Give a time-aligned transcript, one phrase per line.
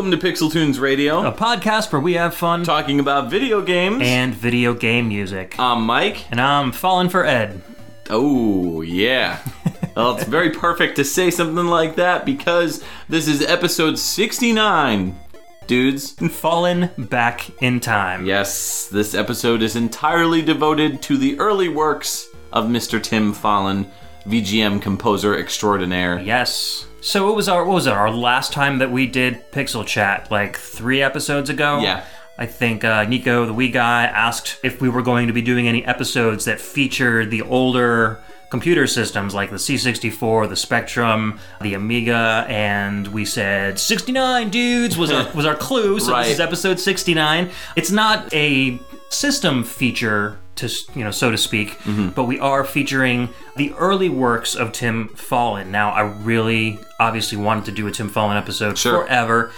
[0.00, 4.00] Welcome to Pixel Tunes Radio, a podcast where we have fun talking about video games.
[4.02, 5.56] and video game music.
[5.58, 6.24] I'm Mike.
[6.30, 7.60] and I'm falling for Ed.
[8.08, 9.40] Oh, yeah.
[9.94, 15.20] well, it's very perfect to say something like that because this is episode 69,
[15.66, 16.12] dudes.
[16.12, 18.24] Fallen back in time.
[18.24, 23.02] Yes, this episode is entirely devoted to the early works of Mr.
[23.02, 23.86] Tim Follin,
[24.24, 26.18] VGM composer extraordinaire.
[26.20, 26.86] Yes.
[27.00, 30.30] So it was our what was it our last time that we did Pixel Chat
[30.30, 31.80] like three episodes ago?
[31.80, 32.04] Yeah.
[32.38, 35.68] I think uh, Nico, the wee guy, asked if we were going to be doing
[35.68, 38.18] any episodes that featured the older
[38.50, 45.10] computer systems like the C64, the Spectrum, the Amiga, and we said 69 dudes was
[45.12, 46.00] our, was our clue.
[46.00, 46.24] So Right.
[46.24, 47.50] this is episode 69.
[47.76, 48.78] It's not a
[49.10, 52.08] system feature to you know so to speak, mm-hmm.
[52.10, 55.66] but we are featuring the early works of Tim Follin.
[55.68, 59.04] Now I really obviously wanted to do a Tim Follin episode Sure.
[59.04, 59.52] forever.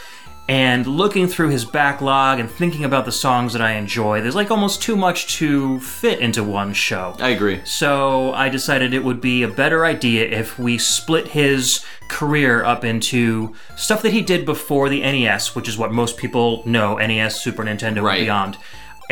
[0.49, 4.51] And looking through his backlog and thinking about the songs that I enjoy, there's like
[4.51, 7.15] almost too much to fit into one show.
[7.21, 7.61] I agree.
[7.65, 12.85] So I decided it would be a better idea if we split his career up
[12.85, 17.41] into stuff that he did before the NES, which is what most people know NES,
[17.41, 18.19] Super Nintendo, Right.
[18.19, 18.59] and beyond.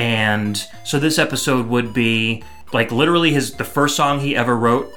[0.01, 4.91] And so this episode would be like literally his the first song he ever wrote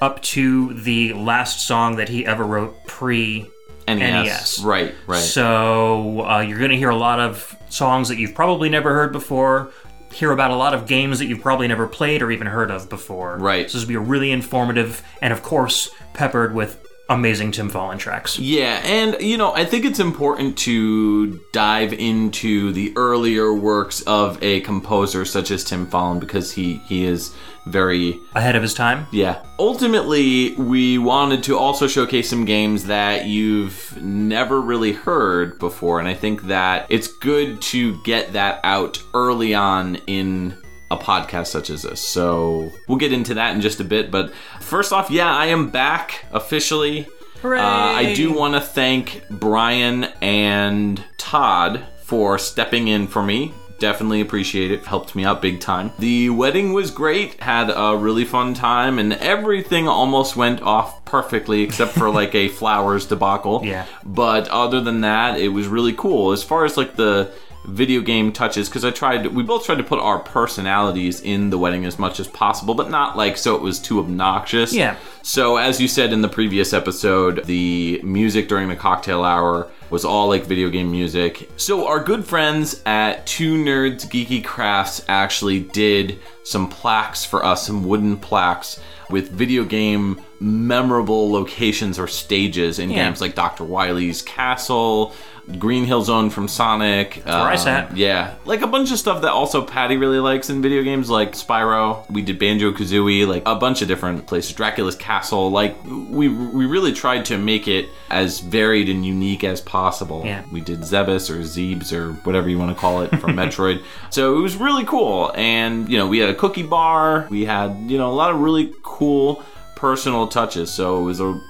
[0.00, 3.50] up to the last song that he ever wrote pre
[3.88, 3.98] NES.
[3.98, 4.58] NES.
[4.60, 5.18] Right, right.
[5.18, 9.12] so uh, you're going to hear a lot of songs that you've probably never heard
[9.12, 9.70] before.
[10.12, 12.88] Hear about a lot of games that you've probably never played or even heard of
[12.88, 13.36] before.
[13.38, 13.70] Right.
[13.70, 17.98] So this will be a really informative and, of course, peppered with amazing Tim Follin
[17.98, 18.38] tracks.
[18.38, 24.42] Yeah, and you know, I think it's important to dive into the earlier works of
[24.42, 27.34] a composer such as Tim Follin because he he is
[27.66, 29.06] very Ahead of his time.
[29.10, 29.42] yeah.
[29.58, 36.06] Ultimately, we wanted to also showcase some games that you've never really heard before, and
[36.06, 40.56] I think that it's good to get that out early on in
[40.90, 42.00] a podcast such as this.
[42.00, 45.70] So we'll get into that in just a bit, but first off, yeah, I am
[45.70, 47.08] back officially.
[47.42, 47.58] Hooray!
[47.60, 53.52] Uh, I do want to thank Brian and Todd for stepping in for me.
[53.78, 54.86] Definitely appreciate it.
[54.86, 55.92] Helped me out big time.
[55.98, 57.38] The wedding was great.
[57.42, 62.48] Had a really fun time, and everything almost went off perfectly except for like a
[62.60, 63.60] flowers debacle.
[63.64, 63.84] Yeah.
[64.02, 66.32] But other than that, it was really cool.
[66.32, 67.30] As far as like the
[67.66, 71.58] video game touches, because I tried, we both tried to put our personalities in the
[71.58, 74.72] wedding as much as possible, but not like so it was too obnoxious.
[74.72, 74.96] Yeah.
[75.22, 80.04] So, as you said in the previous episode, the music during the cocktail hour was
[80.04, 81.48] all like video game music.
[81.56, 87.66] So, our good friends at Two Nerds Geeky Crafts actually did some plaques for us,
[87.66, 93.04] some wooden plaques with video game memorable locations or stages in Yeah.
[93.04, 93.64] games like Dr.
[93.64, 95.14] Wily's Castle.
[95.58, 97.14] Green Hill Zone from Sonic.
[97.14, 97.96] That's where I uh, sat.
[97.96, 101.32] Yeah, like a bunch of stuff that also Patty really likes in video games, like
[101.32, 102.08] Spyro.
[102.10, 104.52] We did Banjo Kazooie, like a bunch of different places.
[104.52, 105.50] Dracula's Castle.
[105.50, 110.22] Like we we really tried to make it as varied and unique as possible.
[110.24, 110.44] Yeah.
[110.50, 113.82] We did Zebus or Zebes or whatever you want to call it from Metroid.
[114.10, 117.28] So it was really cool, and you know we had a cookie bar.
[117.30, 119.44] We had you know a lot of really cool
[119.76, 120.72] personal touches.
[120.72, 121.40] So it was a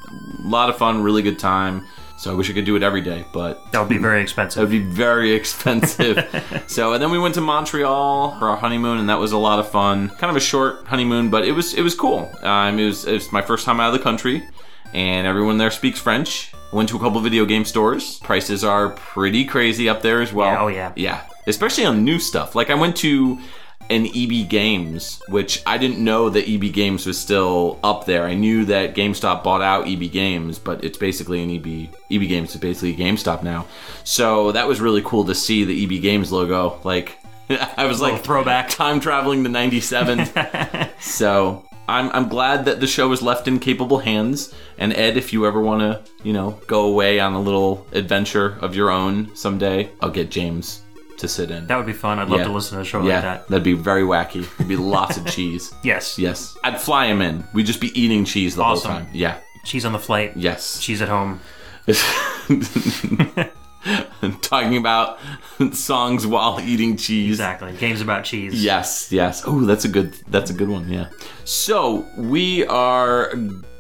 [0.40, 1.86] lot of fun, really good time.
[2.18, 4.56] So I wish I could do it every day, but That would be very expensive.
[4.56, 6.24] that would be very expensive.
[6.66, 9.58] so, and then we went to Montreal for our honeymoon, and that was a lot
[9.58, 10.08] of fun.
[10.10, 12.30] Kind of a short honeymoon, but it was it was cool.
[12.42, 14.48] Um, it was it was my first time out of the country,
[14.94, 16.52] and everyone there speaks French.
[16.72, 18.18] Went to a couple video game stores.
[18.20, 20.52] Prices are pretty crazy up there as well.
[20.52, 20.92] Yeah, oh yeah.
[20.96, 22.54] Yeah, especially on new stuff.
[22.54, 23.38] Like I went to
[23.90, 28.24] an EB Games, which I didn't know that EB Games was still up there.
[28.24, 32.54] I knew that GameStop bought out EB Games, but it's basically an EB EB Games
[32.54, 33.66] is basically GameStop now.
[34.04, 36.80] So that was really cool to see the EB Games logo.
[36.84, 37.18] Like
[37.76, 38.68] I was like throwback.
[38.70, 40.28] time traveling to 97.
[41.00, 44.54] so I'm, I'm glad that the show is left in capable hands.
[44.78, 48.58] And Ed, if you ever want to, you know, go away on a little adventure
[48.60, 50.82] of your own someday, I'll get James
[51.18, 51.66] to sit in.
[51.66, 52.18] That would be fun.
[52.18, 52.46] I'd love Yeah.
[52.46, 53.48] to listen to a show yeah, like that.
[53.48, 54.46] that'd be very wacky.
[54.56, 55.72] There'd be lots of cheese.
[55.82, 56.18] Yes.
[56.18, 57.44] Yes, I'd fly him in.
[57.52, 58.90] We'd just be eating cheese the Awesome.
[58.90, 59.08] whole time.
[59.12, 59.38] Yeah.
[59.64, 60.36] Cheese on the flight.
[60.36, 60.78] Yes.
[60.80, 61.40] Cheese at home.
[64.42, 65.18] Talking about
[65.72, 67.34] songs while eating cheese.
[67.34, 67.72] Exactly.
[67.76, 68.62] Games about cheese.
[68.64, 69.44] Yes, yes.
[69.46, 71.08] Oh, that's a good that's a good one, yeah.
[71.44, 73.32] So, we are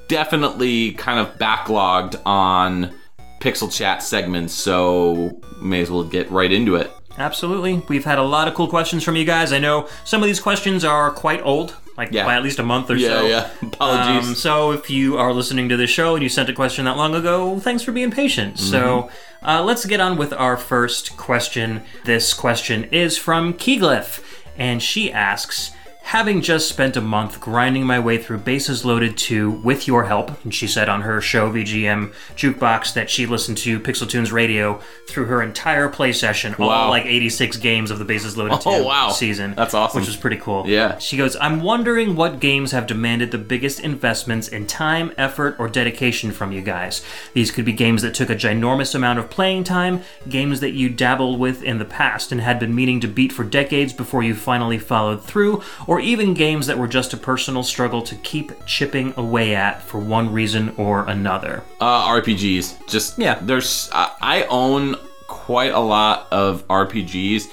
[0.06, 2.94] definitely kind of backlogged on
[3.40, 6.90] Pixel Chat segments, so may as well get right into it.
[7.18, 7.82] Absolutely.
[7.88, 9.52] We've had a lot of cool questions from you guys.
[9.52, 11.74] I know some of these questions are quite old.
[11.96, 12.26] like Yeah.
[12.26, 13.26] by at least a month or Yeah, so.
[13.26, 13.48] yeah.
[13.62, 14.28] Apologies.
[14.28, 16.98] Um, so if you are listening to this show and you sent a question that
[16.98, 18.56] long ago, thanks for being patient.
[18.56, 18.70] Mm-hmm.
[18.70, 19.10] So
[19.42, 21.80] uh, let's get on with our first question.
[22.04, 24.20] This question is from Keyglyph,
[24.58, 25.70] and she asks.
[26.10, 30.42] Having just spent a month grinding my way through Bases Loaded 2 with your help,
[30.44, 34.80] and she said on her show VGM Jukebox that she listened to Pixel Tunes Radio
[35.08, 38.82] through her entire play session, all like 86 games of the Bases Loaded 2 Oh,
[38.84, 39.10] wow.
[39.10, 39.54] season.
[39.56, 40.00] That's awesome.
[40.00, 40.62] Which was pretty cool.
[40.68, 40.96] Yeah.
[40.98, 45.68] She goes, I'm wondering what games have demanded the biggest investments in time, effort, or
[45.68, 47.04] dedication from you guys.
[47.34, 50.88] These could be games that took a ginormous amount of playing time, games that you
[50.88, 54.36] dabbled with in the past and had been meaning to beat for decades before you
[54.36, 59.14] finally followed through, or even games that were just a personal struggle to keep chipping
[59.16, 61.62] away at for one reason or another.
[61.80, 62.86] Uh, RPGs.
[62.88, 63.38] Just Yeah.
[63.40, 64.96] There's I, I own
[65.28, 67.44] quite a lot of RPGs,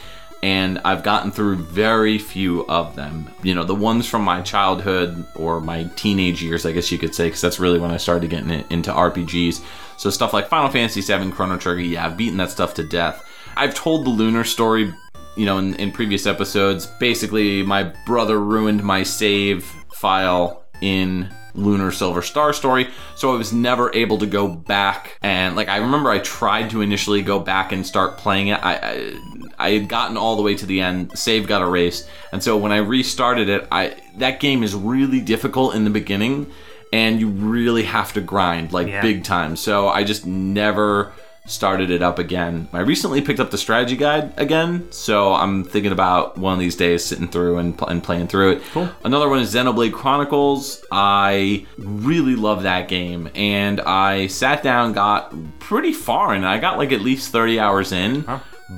[0.42, 3.32] and I've gotten through very few of them.
[3.44, 7.16] You know, the ones from my childhood or my teenage years, I guess you could
[7.16, 9.62] say, because that's really when I started getting in- into RPGs.
[9.98, 11.82] So stuff like Final Fantasy VII, Chrono Trigger.
[11.82, 13.24] Yeah, I've beaten that stuff to death.
[13.56, 14.94] I've told the Lunar story.
[15.36, 19.64] You know, in, in previous episodes, basically, my brother ruined my save
[19.94, 25.56] file in Lunar Silver Star story, so I was never able to go back and
[25.56, 28.60] like I remember I tried to initially go back and start playing it.
[28.64, 29.14] I I,
[29.60, 32.72] I had gotten all the way to the end, save got erased, and so when
[32.72, 36.48] I restarted it, I that game is really difficult in the beginning,
[36.92, 39.02] and you really have to grind like Yeah.
[39.02, 39.56] big time.
[39.56, 41.14] So I just never
[41.46, 42.70] started it up again.
[42.72, 46.76] I recently picked up the strategy guide again, so I'm thinking about one of these
[46.76, 48.62] days sitting through and, pl- and playing through it.
[48.72, 48.90] Cool.
[49.04, 50.84] Another one is Xenoblade Chronicles.
[50.92, 56.78] I really love that game, and I sat down, got pretty far, and I got
[56.78, 58.26] like at least 30 hours in.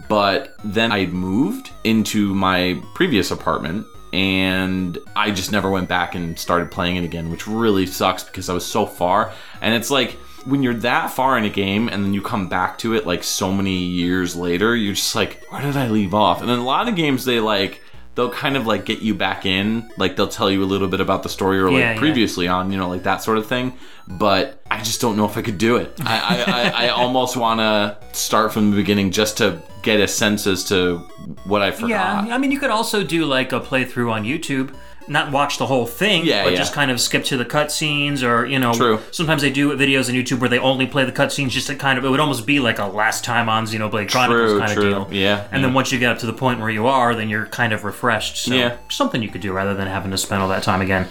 [0.09, 6.37] But then I moved into my previous apartment and I just never went back and
[6.37, 9.31] started playing it again, which really sucks because I was so far.
[9.61, 12.77] And it's like when you're that far in a game and then you come back
[12.79, 16.41] to it like so many years later, you're just like, where did I leave off?
[16.41, 17.81] And then a lot of games they like
[18.15, 21.01] they'll kind of like get you back in, like they'll tell you a little bit
[21.01, 21.99] about the story or like Yeah, yeah.
[21.99, 23.73] previously on, you know, like that sort of thing.
[24.07, 25.99] But I just don't know if I could do it.
[26.05, 30.07] I I, I, I almost want to start from the beginning just to get a
[30.07, 30.99] sense as to
[31.45, 31.89] what I forgot.
[32.27, 34.73] Yeah, I mean, you could also do like a playthrough on YouTube.
[35.07, 36.57] Not watch the whole thing, Yeah, but yeah.
[36.57, 38.99] just kind of skip to the cutscenes, or you know, True.
[39.11, 41.99] sometimes they do videos on YouTube where they only play the cutscenes, just to kind
[41.99, 44.95] of it would almost be like a last time on Xenoblade Chronicles True, kind true.
[44.95, 45.17] of deal.
[45.19, 47.45] Yeah, and then once you get up to the point where you are, then you're
[47.45, 48.37] kind of refreshed.
[48.37, 48.77] So Yeah.
[48.89, 51.07] something you could do rather than having to spend all that time again.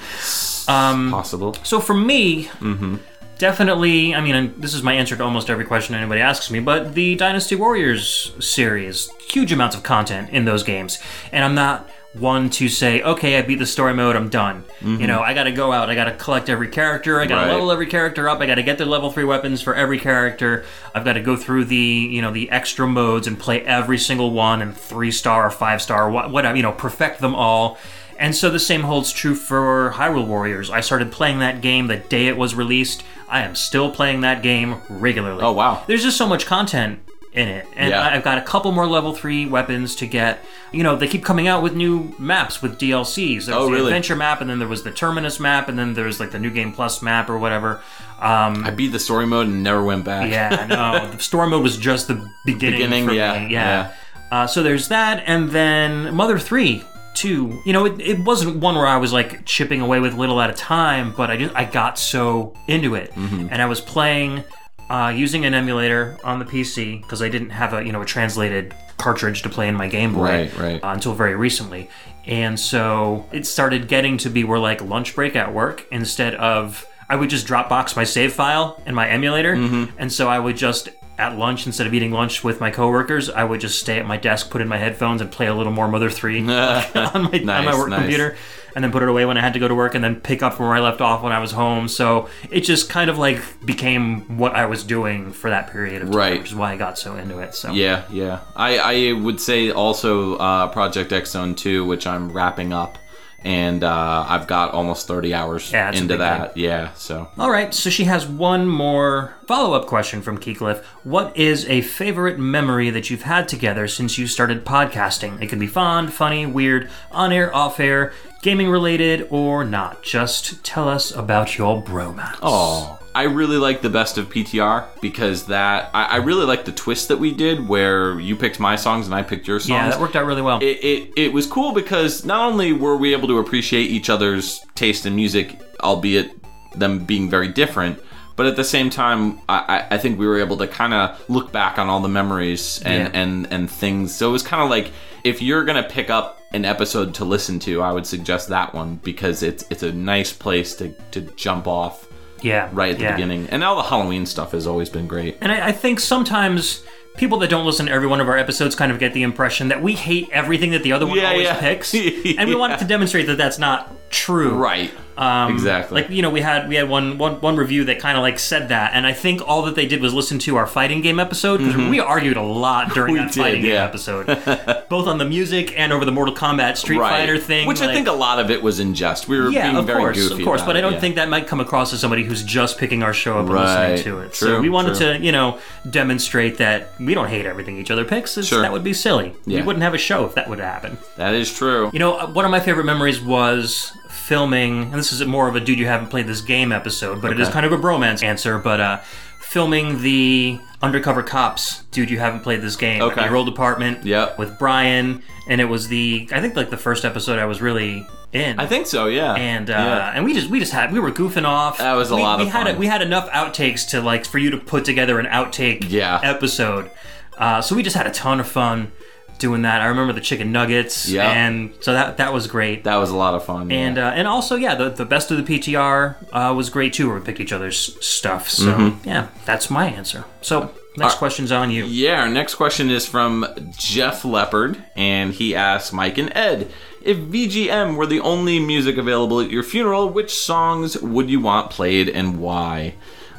[0.66, 1.54] Um, Possible.
[1.62, 2.96] So for me, Mm-hmm.
[3.38, 6.60] definitely, I mean, and this is my answer to almost every question anybody asks me,
[6.60, 10.98] but the Dynasty Warriors series, huge amounts of content in those games.
[11.32, 14.64] And I'm not one to say, okay, I beat the story mode, I'm done.
[14.80, 17.48] You know, I gotta go out, I gotta collect every character, I gotta Mm-hmm.
[17.48, 17.54] Right.
[17.54, 20.64] level every character up, I gotta get their level 3 weapons for every character,
[20.94, 24.62] I've gotta go through the, you know, the extra modes and play every single one
[24.62, 27.78] and 3 star or 5 star, what, whatever, you know, perfect them all.
[28.16, 30.70] And so the same holds true for Hyrule Warriors.
[30.70, 33.02] I started playing that game the day it was released.
[33.28, 35.42] I am still playing that game regularly.
[35.42, 35.82] Oh, wow.
[35.88, 37.00] There's just so much content
[37.34, 37.66] in it.
[37.76, 38.08] And Yeah.
[38.08, 40.44] I've got a couple more level 3 weapons to get.
[40.72, 43.46] You know, they keep coming out with new maps with DLCs.
[43.46, 43.86] There was Oh, the really?
[43.86, 46.50] adventure map and then there was the Terminus map and then there's like the new
[46.50, 47.80] game plus map or whatever.
[48.20, 50.30] Um I beat the story mode and never went back.
[50.30, 52.78] yeah, no, the story mode was just the beginning.
[53.06, 53.52] Beginning, yeah, me.
[53.52, 53.92] yeah.
[54.30, 56.82] Uh, so there's that, and then Mother Three,
[57.14, 57.60] too.
[57.66, 60.50] You know, it, it wasn't one where I was like chipping away with little at
[60.50, 63.48] a time, but I just I got so into it, Mm-hmm.
[63.52, 64.42] and I was playing
[64.90, 68.04] uh, using an emulator on the PC because I didn't have a you know a
[68.06, 70.84] translated cartridge to play in my Game Boy Right, right.
[70.84, 71.88] uh, until very recently.
[72.26, 76.86] And so it started getting to be where like lunch break at work instead of
[77.08, 79.96] I would just Dropbox my save file in my emulator, Mm-hmm.
[79.98, 83.44] and so I would just at lunch instead of eating lunch with my coworkers, I
[83.44, 85.86] would just stay at my desk, put in my headphones, and play a little more
[85.88, 88.00] Mother Three on my on my work nice.
[88.00, 88.36] computer,
[88.74, 90.42] and then put it away when I had to go to work, and then pick
[90.42, 91.86] up from where I left off when I was home.
[91.88, 96.08] So it just kind of like became what I was doing for that period of
[96.08, 96.38] time, Right.
[96.40, 97.54] which is why I got so into it.
[97.54, 98.40] So Yeah, yeah.
[98.56, 102.98] I, I would say also uh, Project X Zone 2, which I'm wrapping up,
[103.44, 106.56] and uh, I've got almost 30 hours Yeah, into that.
[106.56, 107.28] Yeah, so.
[107.38, 110.82] All right, so she has one more follow up question from Keecliff.
[111.04, 115.42] What is a favorite memory that you've had together since you started podcasting?
[115.42, 120.02] It can be fond, funny, weird, on air, off air, gaming related, or not.
[120.02, 122.38] Just tell us about your bromance.
[122.42, 126.72] Oh, I really like the best of PTR because that I, I really like the
[126.72, 129.68] twist that we did where you picked my songs and I picked your songs.
[129.70, 130.58] Yeah, that worked out really well.
[130.60, 134.64] It, it, it was cool because not only were we able to appreciate each other's
[134.74, 136.32] taste in music, albeit
[136.74, 138.00] them being very different,
[138.36, 141.52] but at the same time, I, I think we were able to kind of look
[141.52, 143.20] back on all the memories and, Yeah.
[143.20, 144.12] and, and things.
[144.12, 144.90] So it was kind of like
[145.22, 148.96] if you're gonna pick up an episode to listen to, I would suggest that one
[149.04, 152.08] because it's it's a nice place to, to jump off
[152.42, 153.12] yeah, right at the yeah.
[153.12, 153.48] beginning.
[153.48, 155.38] And all the Halloween stuff has always been great.
[155.40, 156.82] And I, I think sometimes
[157.16, 159.68] people that don't listen to every one of our episodes kind of get the impression
[159.68, 161.60] that we hate everything that the other one Yeah, always yeah.
[161.60, 164.54] picks, and we wanted to demonstrate that that's not true.
[164.54, 164.92] Right.
[165.16, 166.02] Um, Exactly.
[166.02, 168.38] Like you know, we had we had one one one review that kind of like
[168.38, 171.20] said that, and I think all that they did was listen to our fighting game
[171.20, 173.26] episode because we argued a lot during Mm-hmm.
[173.26, 174.26] That did, fighting game episode,
[174.88, 178.08] both on the music and over the Mortal Kombat Street Fighter thing, Which I think
[178.08, 179.28] a lot of it was in jest.
[179.28, 180.42] We were yeah, being of very course, goofy.
[180.42, 181.00] of course, but I don't yeah.
[181.00, 184.02] think that might come across as somebody who's just picking our show up and listening
[184.04, 184.34] to it.
[184.34, 185.14] so we wanted true.
[185.14, 188.42] to, you know, demonstrate that we don't hate everything each other picks.
[188.44, 188.62] Sure.
[188.62, 189.34] That would be silly.
[189.46, 190.98] We wouldn't have a show if that would happen.
[191.16, 191.90] that is true.
[191.92, 193.92] You know, uh, one of my favorite memories was
[194.26, 197.32] filming, and this is more of a dude you haven't played this game episode, but
[197.32, 198.98] it is kind of a bromance answer, but uh,
[199.40, 203.24] filming the undercover cops, dude you haven't played this game, Okay.
[203.24, 204.38] your old apartment Yep.
[204.38, 208.06] with Brian, and it was the, I think like the first episode I was really
[208.32, 209.06] in I think so.
[209.06, 209.34] Yeah.
[209.34, 210.12] and uh, Yeah.
[210.14, 211.78] and we just we just had we were goofing off.
[211.78, 212.78] That was a we, lot we of had fun.
[212.78, 216.18] we had enough outtakes to like for you to put together an outtake Yeah.
[216.22, 216.90] episode.
[217.38, 218.90] Uh, so we just had a ton of fun
[219.38, 219.80] doing that.
[219.82, 221.30] I remember the chicken nuggets, Yeah.
[221.30, 222.84] and so that that was great.
[222.84, 223.70] that was a lot of fun.
[223.70, 223.76] yeah.
[223.78, 227.08] and uh, and also yeah, the the best of the PTR uh, was great too.
[227.08, 228.48] Where we picked each other's stuff.
[228.48, 229.08] So Mm-hmm.
[229.08, 230.24] yeah, that's my answer.
[230.40, 231.84] So next question's on you.
[231.84, 233.44] Yeah, our next question is from
[233.76, 236.70] Jeff Leopard, and he asks Mike and Ed
[237.02, 241.70] if VGM were the only music available at your funeral, which songs would you want
[241.70, 242.94] played and why?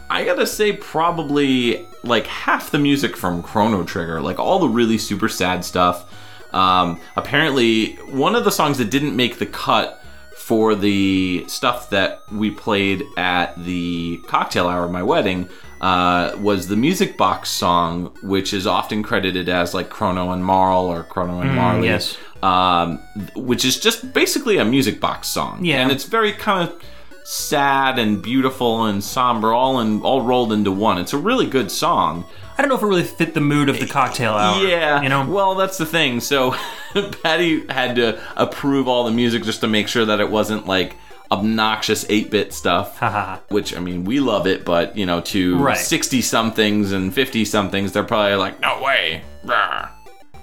[0.08, 4.98] I gotta say, probably like half the music from Chrono Trigger, like all the really
[4.98, 6.12] super sad stuff.
[6.54, 10.02] Um, apparently, one of the songs that didn't make the cut
[10.38, 15.50] for the stuff that we played at the cocktail hour of my wedding
[15.82, 20.86] uh, was the music box song, which is often credited as like Chrono and Marle
[20.86, 21.88] or Chrono and Marley.
[21.88, 22.18] yes.
[22.44, 23.00] Um,
[23.36, 25.66] which is just basically a music box song.
[25.66, 25.82] Yeah.
[25.82, 26.80] And it's very kind of
[27.28, 30.98] sad and beautiful and somber all in all rolled into one.
[31.00, 32.24] It's a really good song.
[32.58, 34.64] I don't know if it really fit the mood of the cocktail hour.
[34.66, 35.26] Yeah, you know.
[35.28, 36.20] Well, that's the thing.
[36.22, 36.56] So
[37.24, 40.96] Patty had to approve all the music just to make sure that it wasn't like
[41.32, 43.02] obnoxious 8-bit stuff.
[43.50, 45.78] Which I mean, we love it, but you know, to Right.
[45.78, 49.90] 60 somethings and 50 somethings, they're probably like, "No way." Rah.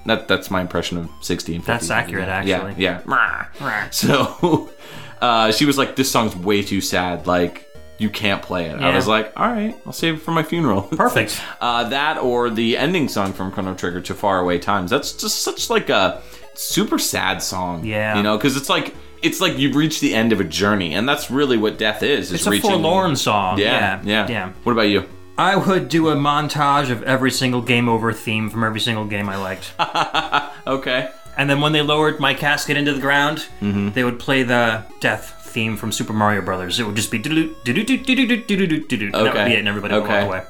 [0.04, 1.72] That that's my impression of 60 and 50.
[1.72, 2.82] That's accurate, Yeah, actually.
[2.82, 3.02] Yeah.
[3.06, 3.46] Rah.
[3.60, 3.88] Rah.
[3.90, 4.68] So
[5.22, 7.26] uh, she was like, "This song's way too sad.
[7.26, 8.96] Like, you can't play it." I Yeah.
[8.96, 11.40] was like, "All right, I'll save it for my funeral." Perfect.
[11.60, 14.90] Uh, that or the ending song from Chrono Trigger to Faraway Times.
[14.90, 16.20] That's just such like a
[16.54, 17.84] super sad song.
[17.86, 18.16] Yeah.
[18.18, 21.08] you know, because it's like it's like you've reached the end of a journey, and
[21.08, 22.26] that's really what death is.
[22.26, 23.58] is It's a reaching, forlorn song.
[23.58, 24.52] Yeah, yeah, yeah, yeah.
[24.64, 25.04] What about you?
[25.38, 29.28] I would do a montage of every single game over theme from every single game
[29.30, 29.72] I liked.
[30.66, 31.10] Okay.
[31.36, 33.90] And then when they lowered my casket into the ground, Mm-hmm.
[33.92, 36.80] they would play the death theme from Super Mario Brothers.
[36.80, 37.30] It would just be do
[37.64, 39.10] do do do do do do do do do.
[39.10, 39.44] That would Okay.
[39.48, 40.24] be it, and everybody would Okay.
[40.26, 40.42] walk away.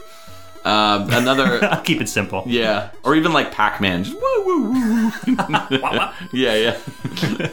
[0.64, 1.58] Um, another.
[1.72, 2.44] I'll keep it simple.
[2.46, 3.52] yeah, or even like.
[3.58, 5.12] Wah,
[5.82, 6.12] wah.
[6.32, 6.76] yeah, yeah.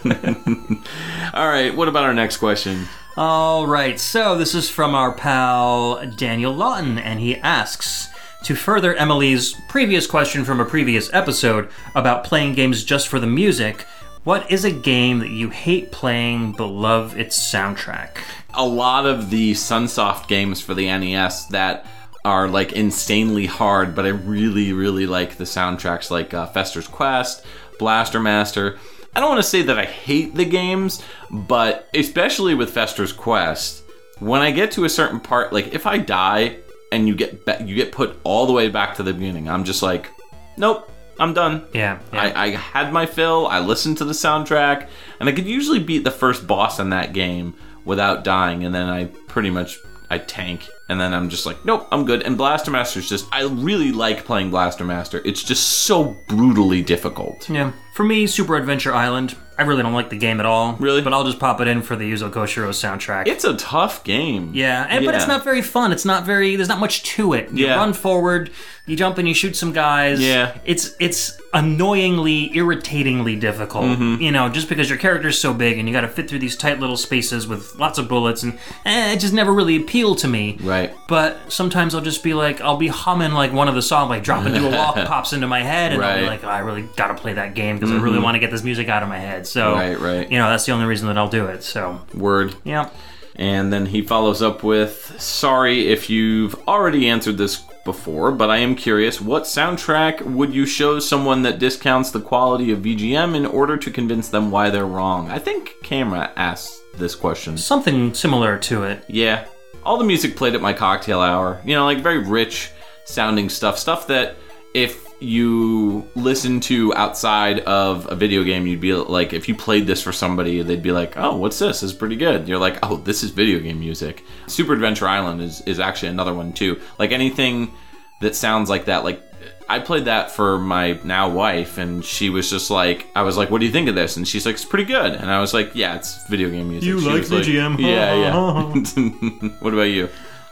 [1.33, 1.75] All right.
[1.75, 2.88] What about our next question?
[3.17, 8.07] All right, so this is from our pal Daniel Lawton, and he asks
[8.43, 13.27] to further Emily's previous question from a previous episode about playing games just for the
[13.27, 13.86] music.
[14.24, 18.17] What is a game that you hate playing but love its soundtrack?
[18.53, 21.86] a lot of the Sunsoft games for the NES that
[22.25, 27.46] are like insanely hard, but I really, really like the soundtracks like uh, Fester's Quest,
[27.77, 28.77] Blaster Master.
[29.15, 33.84] I don't want to say that I hate the games, but especially with Fester's Quest,
[34.19, 36.58] when I get to a certain part, like if I die
[36.91, 39.63] and you get ba- you get put all the way back to the beginning, I'm
[39.63, 40.10] just like,
[40.58, 41.65] nope, I'm done.
[41.74, 42.22] Yeah, yeah.
[42.36, 43.48] I, I had my fill.
[43.48, 44.88] I listened to the soundtrack,
[45.19, 47.53] and I could usually beat the first boss in that game
[47.86, 48.63] without dying.
[48.65, 49.77] And then I pretty much
[50.10, 52.24] I tank, and then I'm just like, nope, I'm good.
[52.24, 55.22] And Blaster Master's just I really like playing Blaster Master.
[55.25, 57.50] It's just so brutally difficult.
[57.50, 57.72] yeah.
[57.93, 60.78] For me, Super Adventure Island, I really don't like the game at all.
[60.80, 61.01] Really?
[61.01, 63.28] But I'll just pop it in for the Yuzo Koshiro soundtrack.
[63.28, 64.51] It's a tough game.
[64.54, 65.92] Yeah, and, but it's not very fun.
[65.92, 66.56] It's not very.
[66.56, 67.51] There's not much to it.
[67.51, 67.75] You Yeah.
[67.75, 68.51] run forward.
[68.89, 70.19] You jump and you shoot some guys.
[70.19, 70.58] Yeah.
[70.65, 73.86] It's it's annoyingly, irritatingly difficult.
[73.86, 74.22] Mm-hmm.
[74.22, 76.55] You know, just because your character's so big and you got to fit through these
[76.58, 80.27] tight little spaces with lots of bullets, and eh, it just never really appealed to
[80.27, 80.58] me.
[80.62, 80.91] Right.
[81.08, 84.24] But sometimes I'll just be like, I'll be humming like one of the songs, like
[84.24, 86.81] drop into a wall pops into my head, and I'll be like, oh, I really
[86.96, 89.10] got to play that game because I really want to get this music out of
[89.10, 89.46] my head.
[89.46, 90.31] So, Right, right.
[90.31, 91.63] you know, that's the only reason that I'll do it.
[91.63, 92.55] So, Word.
[92.63, 92.89] yeah.
[93.36, 98.57] And then he follows up with Sorry if you've already answered this before, but I
[98.57, 103.45] am curious what soundtrack would you show someone that discounts the quality of VGM in
[103.45, 105.29] order to convince them why they're wrong?
[105.29, 107.57] I think Camera asked this question.
[107.57, 109.03] Something similar to it.
[109.07, 109.48] Yeah.
[109.83, 112.71] All the music played at my cocktail hour, you know, like very rich
[113.05, 114.36] sounding stuff, stuff that
[114.74, 119.86] if you listen to outside of a video game, you'd be like, if you played
[119.86, 121.84] this for somebody, they'd be like, oh, what's this?
[121.84, 122.48] It's pretty good.
[122.48, 124.24] You're like, oh, this is video game music.
[124.48, 126.80] Super Adventure Island is, is actually another one too.
[126.98, 127.74] Like anything
[128.22, 129.22] that sounds like that, like
[129.70, 133.52] I played that for my now wife, and she was just like, I was like,
[133.52, 135.54] "What do you think of this?" And she's like, "It's pretty good." And I was
[135.54, 137.80] like, "Yeah, it's video game music." You She like was VGM?
[137.80, 139.52] yeah, yeah.
[139.60, 140.10] what about you?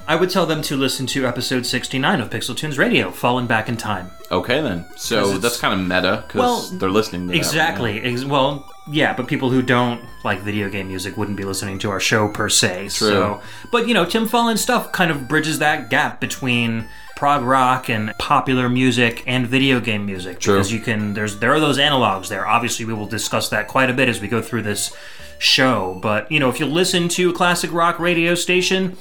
[0.09, 3.67] I would tell them to listen to episode 69 of Pixel Tunes Radio, Fallen Back
[3.67, 4.09] in Time.
[4.31, 4.85] Okay, then.
[4.95, 8.01] So that's kind of meta because Well, they're listening to that right Exactly.
[8.01, 11.89] Ex- well, yeah, but people who don't like video game music wouldn't be listening to
[11.89, 12.87] our show per se.
[12.87, 16.87] So, but you know, Tim Follin stuff kind of bridges that gap between
[17.17, 20.53] prog rock and popular music and video game music True.
[20.53, 22.47] because you can there's there are those analogs there.
[22.47, 24.95] Obviously, we will discuss that quite a bit as we go through this
[25.37, 28.95] show, but you know, if you listen to a classic rock radio station,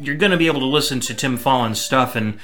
[0.00, 2.38] you're going to be able to listen to Tim Follin's stuff and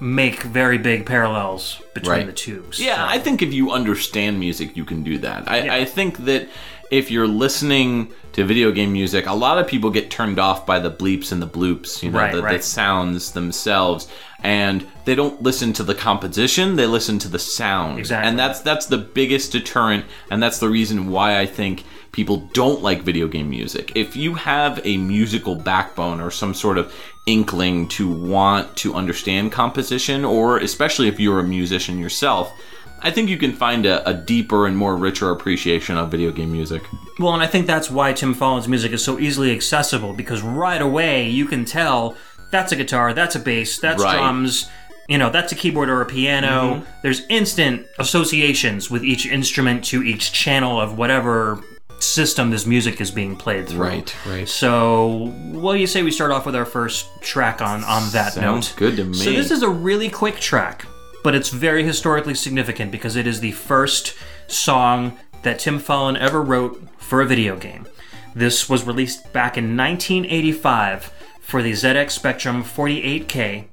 [0.00, 2.26] make very big parallels between Right.
[2.26, 2.64] the two.
[2.74, 5.44] Yeah, I think if you understand music, you can do that.
[5.50, 5.74] I, Yeah.
[5.74, 6.48] I think that
[6.90, 10.78] if you're listening to video game music, a lot of people get turned off by
[10.78, 14.08] the bleeps and the bloops, you know, Right, the, the sounds themselves,
[14.42, 17.98] and they don't listen to the composition; they listen to the sound.
[17.98, 18.28] Exactly.
[18.28, 22.80] and that's that's the biggest deterrent, and that's the reason why I think people don't
[22.80, 23.90] like video game music.
[23.96, 26.94] If you have a musical backbone or some sort of
[27.26, 32.52] inkling to want to understand composition, or especially if you're a musician yourself,
[33.00, 36.52] I think you can find a, a deeper and more richer appreciation of video game
[36.52, 36.84] music.
[37.18, 40.80] Well, and I think that's why Tim Follin's music is so easily accessible because right
[40.80, 42.16] away you can tell
[42.50, 44.16] that's a guitar, that's a bass, that's Right.
[44.16, 44.70] drums,
[45.08, 46.76] you know, that's a keyboard or a piano.
[46.76, 46.90] Mm-hmm.
[47.02, 51.60] There's instant associations with each instrument to each channel of whatever
[51.98, 53.80] system this music is being played through.
[53.80, 54.48] Right, right.
[54.48, 58.34] So, what do you say we start off with our first track on on that
[58.34, 58.76] Sounds note?
[58.78, 59.14] good to me.
[59.14, 60.86] So this is a really quick track,
[61.22, 64.14] but it's very historically significant because it is the first
[64.46, 67.86] song that Tim Follin ever wrote for a video game.
[68.34, 73.66] This was released back in 1985 for the ZX Spectrum 48K.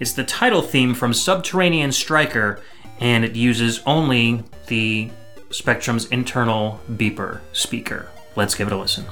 [0.00, 2.60] It's the title theme from Subterranean Stryker,
[2.98, 5.10] and it uses only the
[5.50, 8.08] Spectrum's internal beeper speaker.
[8.36, 9.04] Let's give it a listen.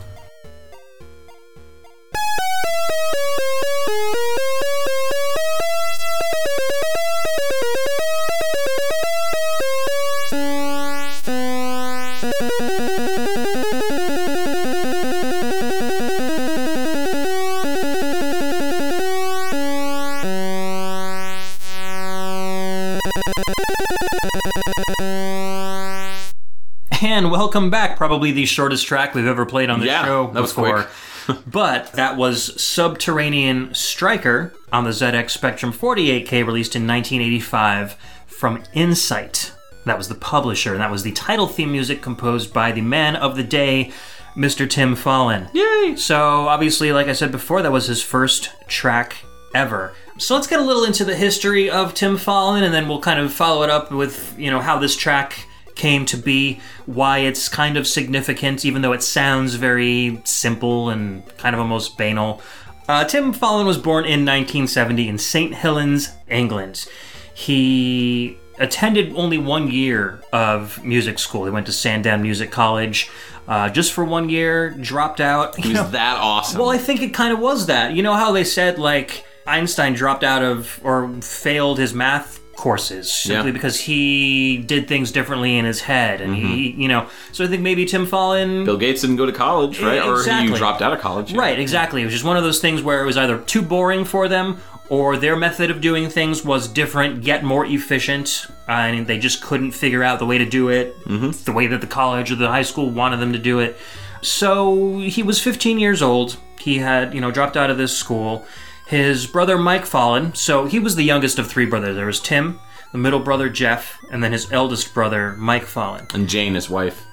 [27.11, 27.97] And welcome back.
[27.97, 30.83] Probably the shortest track we've ever played on the Yeah, show that was before.
[31.25, 31.39] quick.
[31.51, 37.95] but that was Subterranean Stryker on the ZX Spectrum 48K released in 1985
[38.27, 39.53] from Insight.
[39.87, 43.17] That was the publisher, and that was the title theme music composed by the man
[43.17, 43.91] of the day,
[44.37, 44.69] Mr.
[44.69, 45.49] Tim Follin.
[45.55, 45.97] Yay!
[45.97, 49.17] So, obviously, like I said before, that was his first track
[49.55, 49.95] ever.
[50.19, 53.19] So let's get a little into the history of Tim Follin, and then we'll kind
[53.19, 55.47] of follow it up with, you know, how this track
[55.79, 61.25] came to be, why it's kind of significant, even though it sounds very simple and
[61.39, 62.43] kind of almost banal.
[62.89, 65.55] Uh, Tim Follin was born in 1970 in St.
[65.55, 66.87] Helens, England.
[67.35, 71.45] He attended only one year of music school.
[71.45, 73.11] He went to Sandown Music College
[73.47, 75.57] uh, just for one year, dropped out.
[75.57, 76.61] He was that awesome.
[76.61, 77.95] Well, I think it kind of was that.
[77.95, 83.11] You know how they said like Einstein dropped out of or failed his math courses
[83.13, 83.43] simply Yeah.
[83.45, 83.53] Mm-hmm.
[83.53, 87.09] because he did things differently in his head, and he, you know.
[87.33, 88.65] So I think maybe Tim Follin.
[88.65, 90.03] Bill Gates didn't go to college, right?
[90.03, 91.33] Or he dropped out of college.
[91.33, 91.39] yeah.
[91.39, 92.03] Right, exactly.
[92.03, 94.61] It was just one of those things where it was either too boring for them
[94.91, 99.43] or their method of doing things was different yet more efficient uh, and they just
[99.43, 100.97] couldn't figure out the way to do it
[101.45, 103.77] the way that the college or the high school wanted them to do it.
[104.23, 106.37] So he was 15 years old.
[106.59, 108.45] He had, you know, dropped out of this school.
[108.89, 111.95] His brother Mike Follin, so he was the youngest of three brothers.
[111.95, 112.59] There was Tim,
[112.91, 116.13] the middle brother Geoff, and then his eldest brother Mike Follin.
[116.15, 117.05] And Jane, his wife.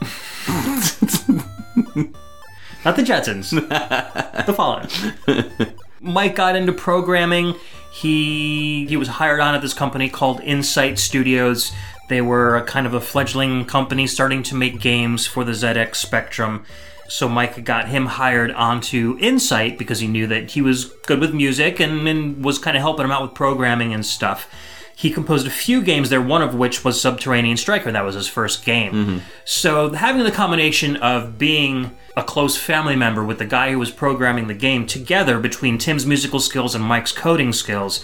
[2.84, 5.74] Not the Jetsons, the Follin.
[6.00, 7.56] Mike got into programming.
[7.90, 11.72] He he was hired on at this company called Insight Studios.
[12.08, 15.96] They were a kind of a fledgling company starting to make games for the ZX
[15.96, 16.64] Spectrum.
[17.08, 21.34] So Mike got him hired onto Insight because he knew that he was good with
[21.34, 24.48] music and, and was kind of helping him out with programming and stuff.
[24.94, 27.92] He composed a few games there, one of which was Subterranean Stryker.
[27.92, 28.92] That was his first game.
[28.92, 29.18] Mm-hmm.
[29.44, 33.90] So having the combination of being a close family member with the guy who was
[33.90, 38.02] programming the game together between Tim's musical skills and Mike's coding skills,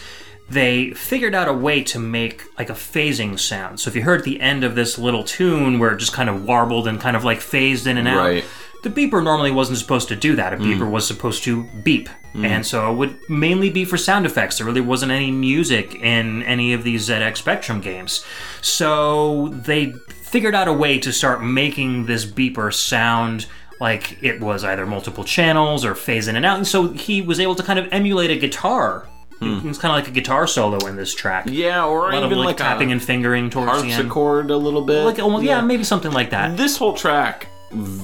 [0.51, 3.81] they figured out a way to make like a phasing sound.
[3.81, 6.45] So if you heard the end of this little tune where it just kind of
[6.45, 8.45] warbled and kind of like phased in and out, Right.
[8.83, 10.53] The beeper normally wasn't supposed to do that.
[10.53, 10.91] A beeper mm.
[10.91, 12.09] was supposed to beep.
[12.35, 12.47] Mm.
[12.47, 14.59] And so it would mainly be for sound effects.
[14.59, 18.25] There really wasn't any music in any of these ZX Spectrum games.
[18.61, 23.47] So they figured out a way to start making this beeper sound
[23.81, 26.57] like it was either multiple channels or phase in and out.
[26.57, 29.09] And so he was able to kind of emulate a guitar.
[29.41, 29.69] It hmm.
[29.69, 31.47] was kind of like a guitar solo in this track.
[31.49, 33.93] Yeah, or A lot of even like, like, tapping a and fingering towards the end.
[33.93, 35.05] harpsichord a little bit.
[35.05, 36.57] Like, oh, well, yeah, maybe something like that.
[36.57, 37.49] This whole track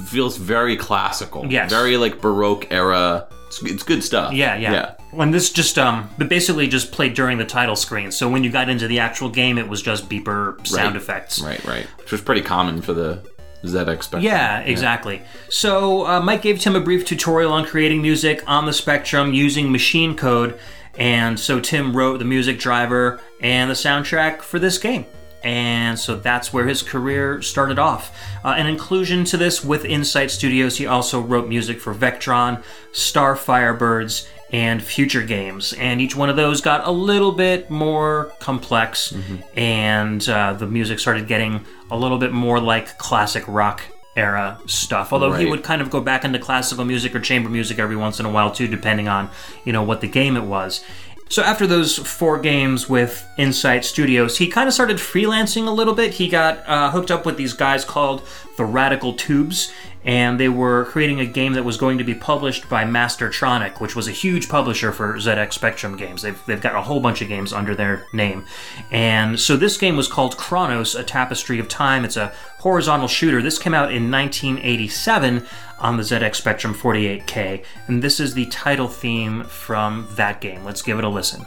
[0.06, 1.46] feels very classical.
[1.50, 1.70] Yes.
[1.70, 3.28] Very like Baroque era.
[3.48, 4.32] It's, it's good stuff.
[4.32, 4.72] Yeah, yeah.
[4.72, 4.94] yeah.
[5.10, 8.10] When this just um, but basically just played during the title screen.
[8.12, 10.96] So when you got into the actual game, it was just beeper sound Right.
[10.96, 11.40] effects.
[11.40, 11.86] Right, right.
[11.98, 13.22] Which was pretty common for the
[13.64, 14.22] ZX Spectrum.
[14.22, 15.22] Yeah, exactly.
[15.48, 19.72] So uh, Mike gave Tim a brief tutorial on creating music on the Spectrum using
[19.72, 20.58] machine code,
[20.98, 25.06] and so Tim wrote the music driver and the soundtrack for this game.
[25.44, 28.16] And so that's where his career started off.
[28.44, 33.36] Uh, an inclusion to this with Insight Studios, he also wrote music for Vectron, Star
[33.36, 35.74] Firebirds, and future games.
[35.74, 39.14] And each one of those got a little bit more complex,
[39.54, 43.82] and uh, the music started getting a little bit more like classic rock
[44.16, 45.12] era stuff.
[45.12, 48.18] Although he would kind of go back into classical music or chamber music every once
[48.18, 49.30] in a while too, depending on
[49.64, 50.82] you know what the game it was.
[51.30, 55.94] So after those four games with Insight Studios, he kind of started freelancing a little
[55.94, 56.14] bit.
[56.14, 59.70] He got uh, hooked up with these guys called the Radical Tubes,
[60.08, 63.94] and they were creating a game that was going to be published by Mastertronic, which
[63.94, 66.22] was a huge publisher for ZX Spectrum games.
[66.22, 68.46] They've, they've got a whole bunch of games under their name.
[68.90, 72.06] And so this game was called Chronos, A Tapestry of Time.
[72.06, 73.42] It's a horizontal shooter.
[73.42, 75.46] This came out in 1987
[75.78, 80.64] on the ZX Spectrum 48K, and this is the title theme from that game.
[80.64, 81.44] Let's give it a listen.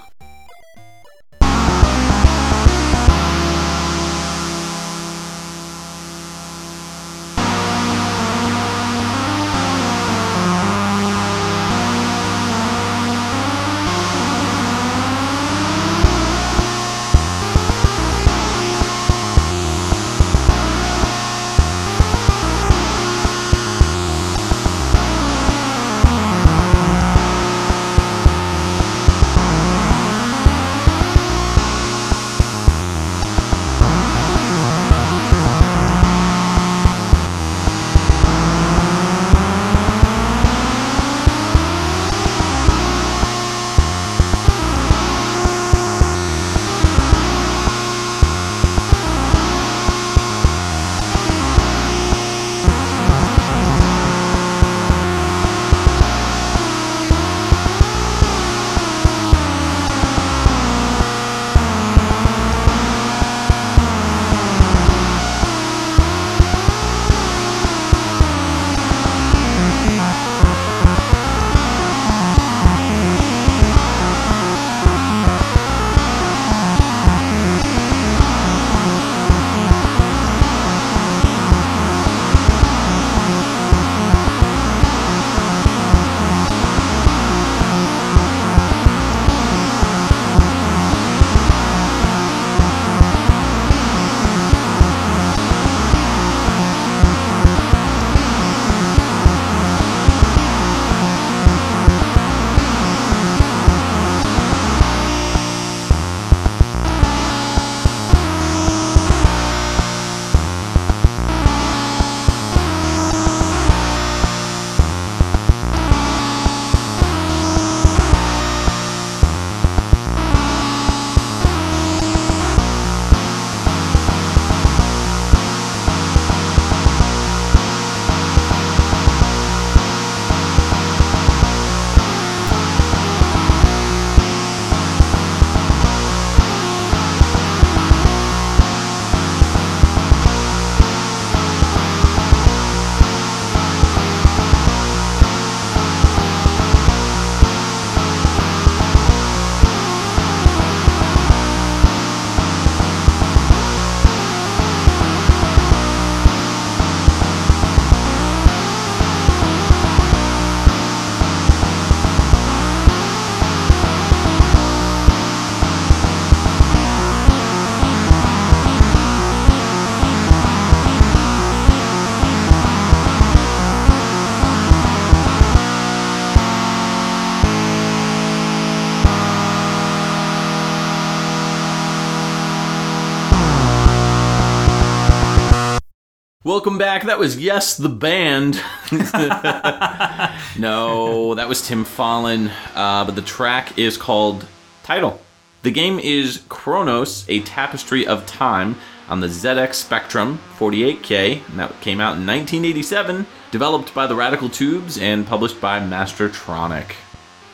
[186.43, 187.03] Welcome back.
[187.03, 188.55] That was Yes, the band.
[190.59, 194.47] no, that was Tim Follin, uh, but the track is called
[194.81, 195.21] Title.
[195.61, 198.77] The game is Chronos, a tapestry of time
[199.07, 204.49] on the ZX Spectrum 48K, and that came out in 1987, developed by the Radical
[204.49, 206.93] Tubes and published by Mastertronic.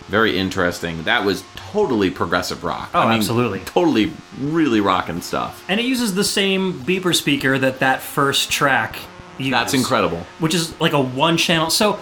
[0.07, 1.03] Very interesting.
[1.03, 2.89] That was totally progressive rock.
[2.93, 3.59] Oh, absolutely.
[3.61, 5.63] Totally, really rocking stuff.
[5.67, 8.97] And it uses the same beeper speaker that that first track
[9.37, 9.51] uses.
[9.51, 10.25] That's incredible.
[10.39, 11.69] Which is like a one channel.
[11.69, 11.99] So,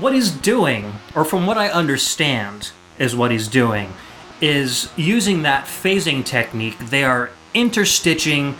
[0.00, 3.92] what he's doing, or from what I understand, is what he's doing,
[4.40, 6.78] is using that phasing technique.
[6.78, 8.54] They are interstitching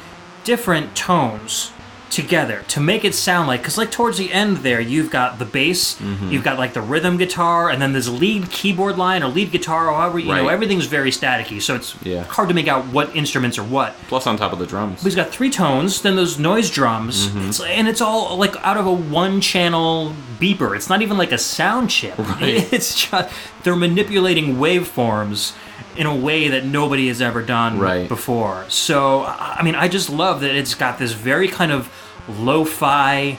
[0.45, 1.73] different tones
[2.17, 5.45] together to make it sound like because like towards the end there you've got the
[5.45, 6.31] bass Mm-hmm.
[6.31, 9.89] you've got like the rhythm guitar and then there's lead keyboard line or lead guitar
[9.91, 12.25] or however you know everything's very staticky so it's Yeah.
[12.25, 15.03] hard to make out what instruments are what Plus, on top of the drums.
[15.03, 17.49] He's got three tones, then those noise drums, Mm-hmm.
[17.49, 20.75] it's, and it's all like out of a one-channel beeper.
[20.77, 22.19] It's not even like a sound chip.
[22.19, 22.73] Right.
[22.77, 25.55] It's just they're manipulating waveforms
[25.97, 28.09] in a way that nobody has ever done Right.
[28.09, 28.65] before.
[28.69, 31.91] So, I mean, I just love that it's got this very kind of
[32.29, 33.39] lo-fi,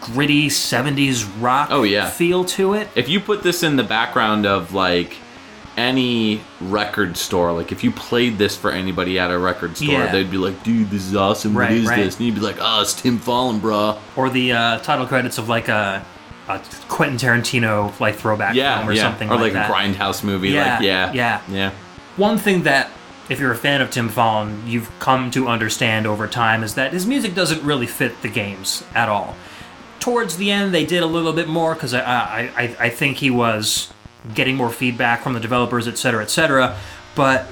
[0.00, 2.08] gritty '70s rock Oh, yeah.
[2.10, 2.88] feel to it.
[2.94, 5.16] if you put this in the background of like
[5.76, 10.12] any record store, like if you played this for anybody at a record store, Yeah.
[10.12, 11.56] they'd be like, "Dude, this is awesome.
[11.56, 12.04] Right, what is right.
[12.04, 15.36] this?" And you'd be like, "Oh, it's Tim Follin, bruh." Or the uh, title credits
[15.38, 16.04] of like a,
[16.48, 19.02] a Quentin Tarantino like throwback Yeah, film or yeah.
[19.02, 19.70] something or like, like, that.
[19.70, 20.50] a grindhouse movie.
[20.50, 21.40] Yeah, like, yeah, yeah.
[21.50, 21.70] yeah.
[22.16, 22.88] One thing that,
[23.28, 26.92] if you're a fan of Tim Follin, you've come to understand over time is that
[26.92, 29.34] his music doesn't really fit the games at all.
[30.00, 33.16] Towards the end, they did a little bit more because I, I, I, I think
[33.16, 33.92] he was
[34.34, 36.76] getting more feedback from the developers, et cetera, et cetera.
[37.16, 37.46] But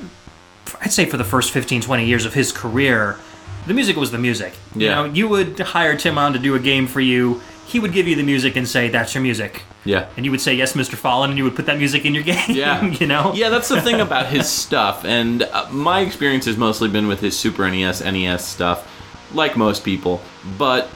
[0.80, 3.18] I'd say for the first 15, 20 years of his career,
[3.66, 4.54] the music was the music.
[4.74, 7.40] You know, you would hire Tim on to do a game for you.
[7.66, 10.06] He would give you the music and say, "That's your music," Yeah.
[10.16, 10.96] and you would say, "Yes, Mr.
[10.96, 12.38] Follin," and you would put that music in your game.
[12.48, 12.84] Yeah.
[13.00, 13.32] you know.
[13.34, 17.20] Yeah, that's the thing about his stuff, and uh, my experience has mostly been with
[17.20, 18.86] his Super NES, NES stuff,
[19.34, 20.20] like most people.
[20.58, 20.88] But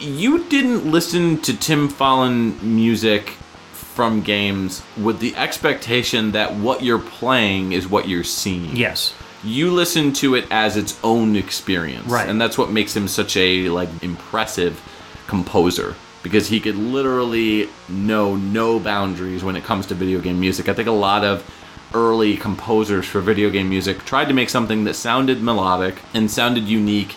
[0.00, 3.30] you didn't listen to Tim Follin music
[3.72, 8.74] from games with the expectation that what you're playing is what you're seeing.
[8.74, 9.14] Yes.
[9.44, 12.28] You listen to it as its own experience, Right.
[12.28, 14.80] And that's what makes him such a like impressive
[15.26, 20.68] composer because he could literally know no boundaries when it comes to video game music.
[20.68, 21.48] I think a lot of
[21.94, 26.64] early composers for video game music tried to make something that sounded melodic and sounded
[26.64, 27.16] unique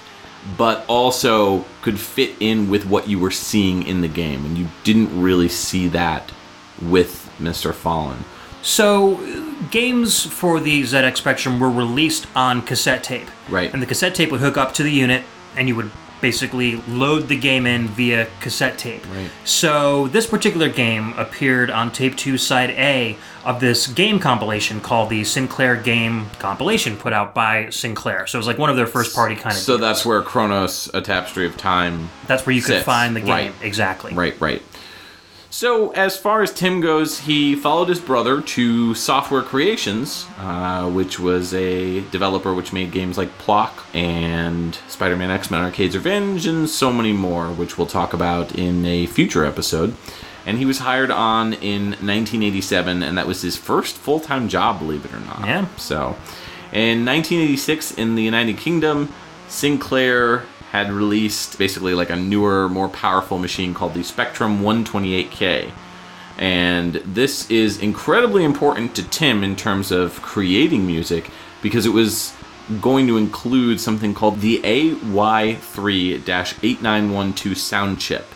[0.58, 4.68] but also could fit in with what you were seeing in the game and you
[4.84, 6.32] didn't really see that
[6.82, 7.74] with Mr.
[7.74, 8.24] Follin.
[8.62, 9.18] So,
[9.70, 13.30] games for the ZX Spectrum were released on cassette tape.
[13.48, 13.72] Right.
[13.72, 15.24] And the cassette tape would hook up to the unit,
[15.56, 15.92] and you would
[16.26, 19.06] basically load the game in via cassette tape.
[19.14, 19.30] Right.
[19.44, 25.12] So, this particular game appeared on Tape 2 Side A of this game compilation called
[25.12, 28.26] the Sinclair Game Compilation, put out by Sinclair.
[28.26, 29.82] So, it was like one of their first party kind of So deals.
[29.82, 32.10] that's where Chronos, A Tapestry of Time.
[32.26, 33.30] That's where you could find the game.
[33.30, 33.54] Right.
[33.62, 34.12] Exactly.
[34.16, 34.64] Right, right.
[35.58, 41.18] So, as far as Tim goes, he followed his brother to Software Creations, uh, which
[41.18, 46.46] was a developer which made games like Plok and Spider Man X Men Arcade's Revenge,
[46.46, 49.96] and so many more, which we'll talk about in a future episode.
[50.46, 54.80] And he was hired on in 1987, and that was his first full time job,
[54.80, 55.46] believe it or not.
[55.46, 55.68] Yeah.
[55.78, 56.18] So,
[56.74, 59.14] in 1986, in the United Kingdom,
[59.48, 60.44] Sinclair
[60.76, 65.72] had released basically like a newer, more powerful machine called the Spectrum 128K.
[66.38, 71.30] And this is incredibly important to Tim in terms of creating music
[71.62, 72.34] because it was
[72.82, 78.28] going to include something called the AY3-8912 sound chip.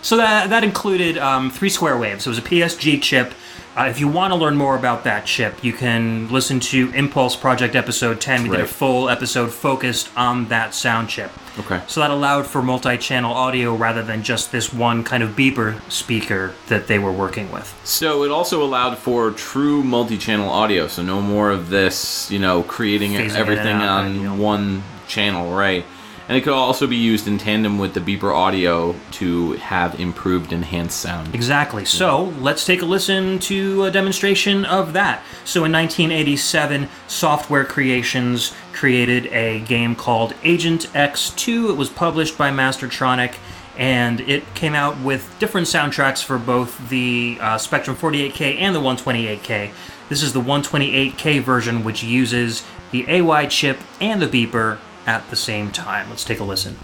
[0.00, 2.26] So that that included um, three square waves.
[2.26, 3.34] It was a PSG chip.
[3.74, 7.34] Uh, if you want to learn more about that chip, you can listen to Impulse
[7.36, 8.42] Project episode 10.
[8.42, 11.30] We did a full episode focused on that sound chip.
[11.58, 11.80] Okay.
[11.86, 16.52] So that allowed for multi-channel audio rather than just this one kind of beeper speaker
[16.68, 17.74] that they were working with.
[17.84, 22.62] So it also allowed for true multi-channel audio, so no more of this, you know,
[22.64, 24.36] creating Phasing everything on kind of deal.
[24.36, 25.84] one channel, right?
[26.32, 30.54] And it could also be used in tandem with the beeper audio to have improved
[30.54, 31.34] enhanced sound.
[31.34, 31.84] Exactly.
[31.84, 35.22] So let's take a listen to a demonstration of that.
[35.44, 41.68] So in 1987, Software Creations created a game called Agent X2.
[41.68, 43.34] It was published by Mastertronic.
[43.76, 48.80] And it came out with different soundtracks for both the uh, Spectrum 48K and the
[48.80, 49.70] 128K.
[50.08, 55.36] This is the 128K version, which uses the AY chip and the beeper at the
[55.36, 56.10] same time.
[56.10, 56.78] Let's take a listen.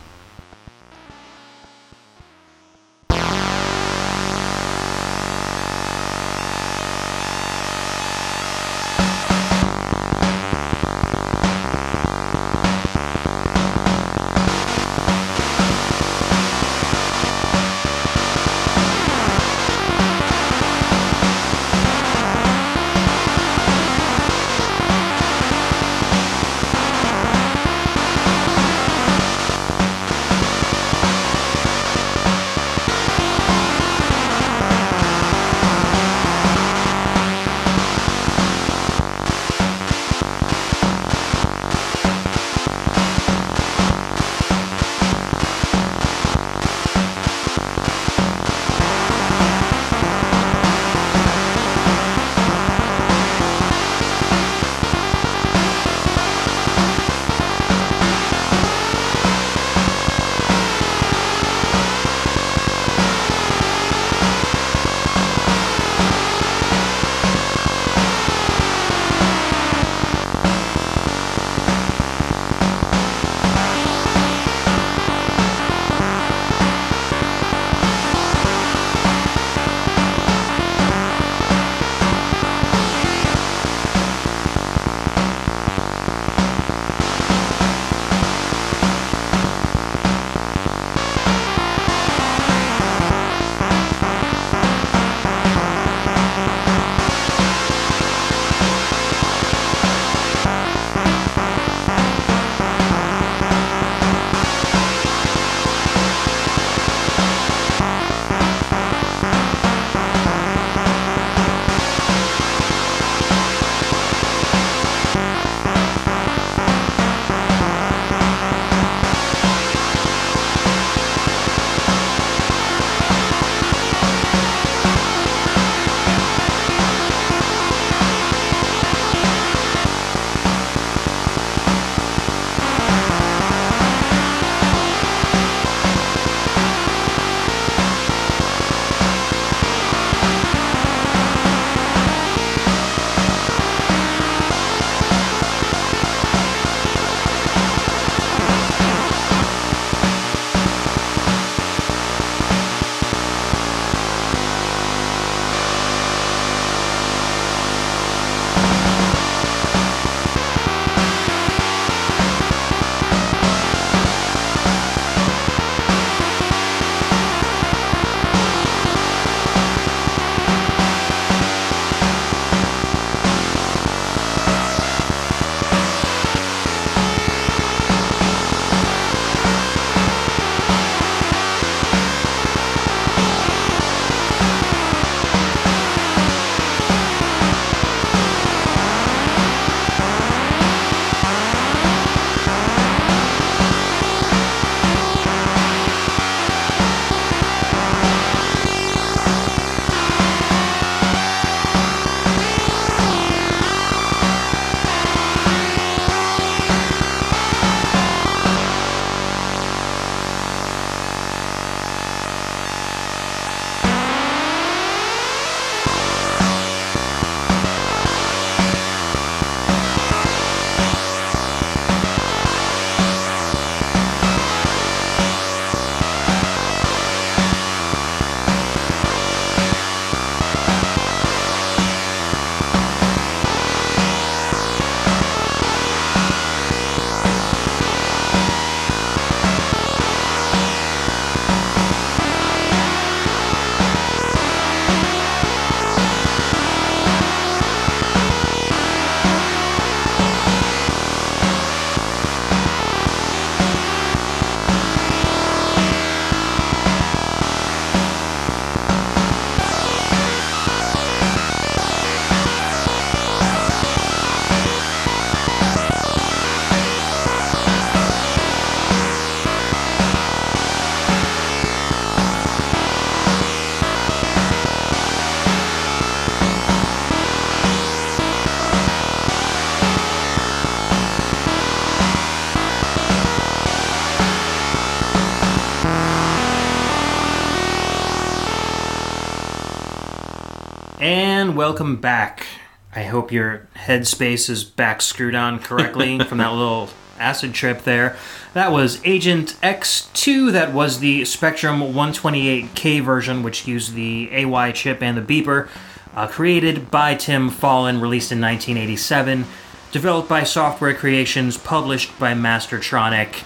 [291.56, 292.46] Welcome back.
[292.94, 298.16] I hope your headspace is back screwed on correctly from that little acid trip there.
[298.54, 305.02] That was Agent X2, that was the Spectrum 128K version, which used the AY chip
[305.02, 305.68] and the beeper.
[306.14, 309.44] Uh, created by Tim Follin, released in 1987.
[309.92, 313.44] Developed by Software Creations, published by Mastertronic.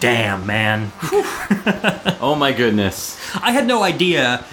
[0.00, 0.92] Damn, man.
[2.18, 3.20] Oh my goodness.
[3.36, 4.44] I had no idea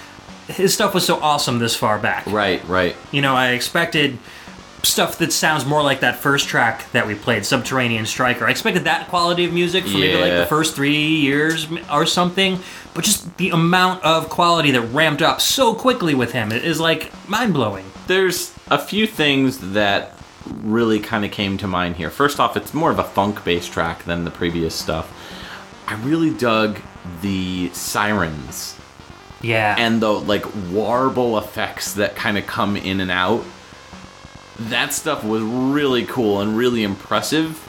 [0.53, 2.25] his stuff was so awesome this far back.
[2.27, 2.95] Right, right.
[3.11, 4.17] You know, I expected
[4.83, 8.45] stuff that sounds more like that first track that we played, Subterranean Stryker.
[8.45, 12.59] I expected that quality of music for maybe like the first three years or something,
[12.93, 17.11] but just the amount of quality that ramped up so quickly with him is like
[17.29, 17.85] mind blowing.
[18.07, 22.09] There's a few things that really kind of came to mind here.
[22.09, 25.11] First off, it's more of a funk based track than the previous stuff.
[25.87, 26.79] I really dug
[27.21, 28.77] the sirens
[29.43, 29.75] Yeah.
[29.77, 33.43] and the like warble effects that kind of come in and out.
[34.57, 37.59] That stuff was really cool and really impressive.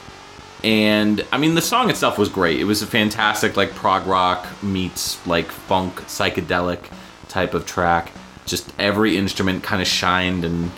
[0.62, 2.59] And I mean, the song itself was great.
[2.59, 6.81] It was a fantastic, like prog rock meets like funk psychedelic
[7.29, 8.12] type of track.
[8.47, 10.70] Just every instrument kind of shined, and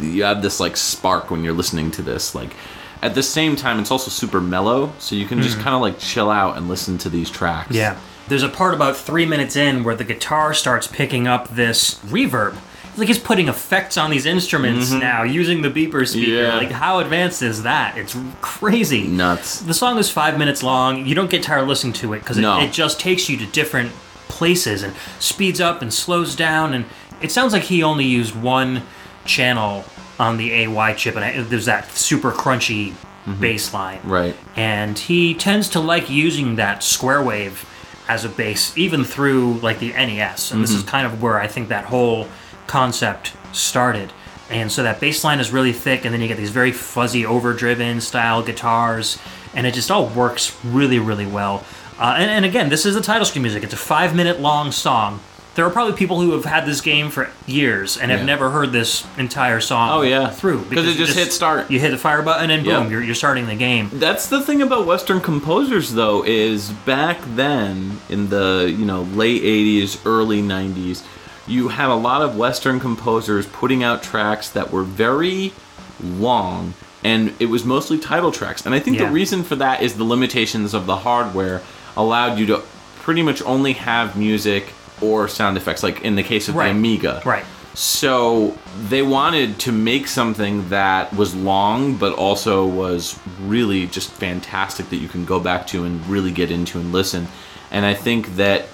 [0.00, 2.34] you have this like spark when you're listening to this.
[2.34, 2.54] Like
[3.02, 5.62] at the same time, it's also super mellow, so you can just hmm.
[5.62, 7.74] kind of like chill out and listen to these tracks.
[7.74, 7.98] Yeah.
[8.30, 12.56] There's a part about three minutes in where the guitar starts picking up this reverb.
[12.90, 16.30] It's like he's putting effects on these instruments now using the beeper speaker.
[16.30, 16.44] Mm-hmm.
[16.44, 16.56] Yeah.
[16.56, 17.98] Like, how advanced is that?
[17.98, 19.06] It's crazy.
[19.08, 19.60] nuts.
[19.60, 21.06] The song is five minutes long.
[21.06, 22.60] You don't get tired listening to it because it, No.
[22.60, 23.90] it just takes you to different
[24.28, 26.72] places and speeds up and slows down.
[26.72, 26.84] And
[27.20, 28.82] it sounds like he only used one
[29.24, 29.84] channel
[30.20, 32.94] on the AY chip, and I, there's that super crunchy
[33.40, 33.98] bass line.
[33.98, 34.10] Mm-hmm.
[34.10, 34.36] Right.
[34.56, 37.66] And he tends to like using that square wave
[38.10, 40.50] as a bass, even through like the NES.
[40.50, 42.26] And this is kind of where I think that whole
[42.66, 44.12] concept started.
[44.50, 47.24] And so that bass line is really thick, and then you get these very fuzzy,
[47.24, 49.16] overdriven style guitars,
[49.54, 51.64] and it just all works really, really well.
[52.00, 53.62] Uh, and, and again, this is the title screen music.
[53.62, 55.20] It's a five minute long song.
[55.56, 58.26] There are probably people who have had this game for years and have Yeah.
[58.26, 60.30] never heard this entire song Oh, yeah.
[60.30, 61.70] through because it you just hit start.
[61.70, 62.90] You hit the fire button and boom, Yep.
[62.92, 63.90] you're, you're starting the game.
[63.92, 69.42] That's the thing about Western composers, though, is back then in the you know late
[69.42, 71.02] '80s, early '90s,
[71.48, 75.52] you had a lot of Western composers putting out tracks that were very
[76.00, 78.64] long, and it was mostly title tracks.
[78.64, 79.06] And I think Yeah.
[79.06, 81.60] the reason for that is the limitations of the hardware
[81.96, 82.62] allowed you to
[83.02, 86.66] pretty much only have music or sound effects, like in the case of Right.
[86.66, 87.22] the Amiga.
[87.24, 87.44] Right.
[87.74, 94.90] So they wanted to make something that was long, but also was really just fantastic
[94.90, 97.28] that you can go back to and really get into and listen.
[97.70, 98.66] And I think that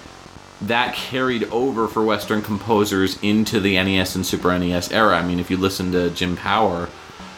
[0.63, 5.15] that carried over for Western composers into the NES and Super NES era.
[5.19, 6.87] I mean, if you listen to Jim Power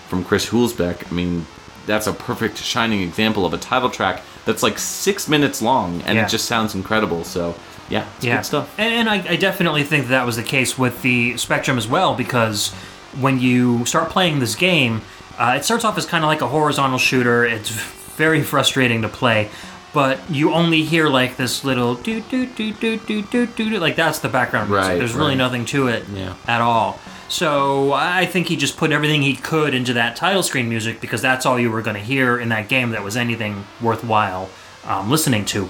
[0.08, 1.46] from Chris Hulsbeck, I mean,
[1.86, 6.18] that's a perfect shining example of a title track that's like six minutes long and
[6.18, 6.26] Yeah.
[6.26, 7.26] it just sounds incredible.
[7.26, 7.56] So,
[7.90, 8.74] yeah, it's good stuff.
[8.78, 12.16] And, and I, I definitely think that was the case with the Spectrum as well,
[12.16, 12.72] because
[13.20, 15.02] when you start playing this game,
[15.38, 17.46] uh, it starts off as kind of like a horizontal shooter.
[17.46, 19.50] It's very frustrating to play,
[19.94, 23.96] but you only hear like this little do do do do do do do like
[23.96, 24.88] that's the background music.
[24.90, 25.38] Right, There's really right.
[25.38, 26.36] nothing to it Yeah.
[26.48, 27.00] at all.
[27.30, 31.22] So I think he just put everything he could into that title screen music because
[31.22, 34.50] that's all you were going to hear in that game that was anything worthwhile
[34.86, 35.70] um, listening to.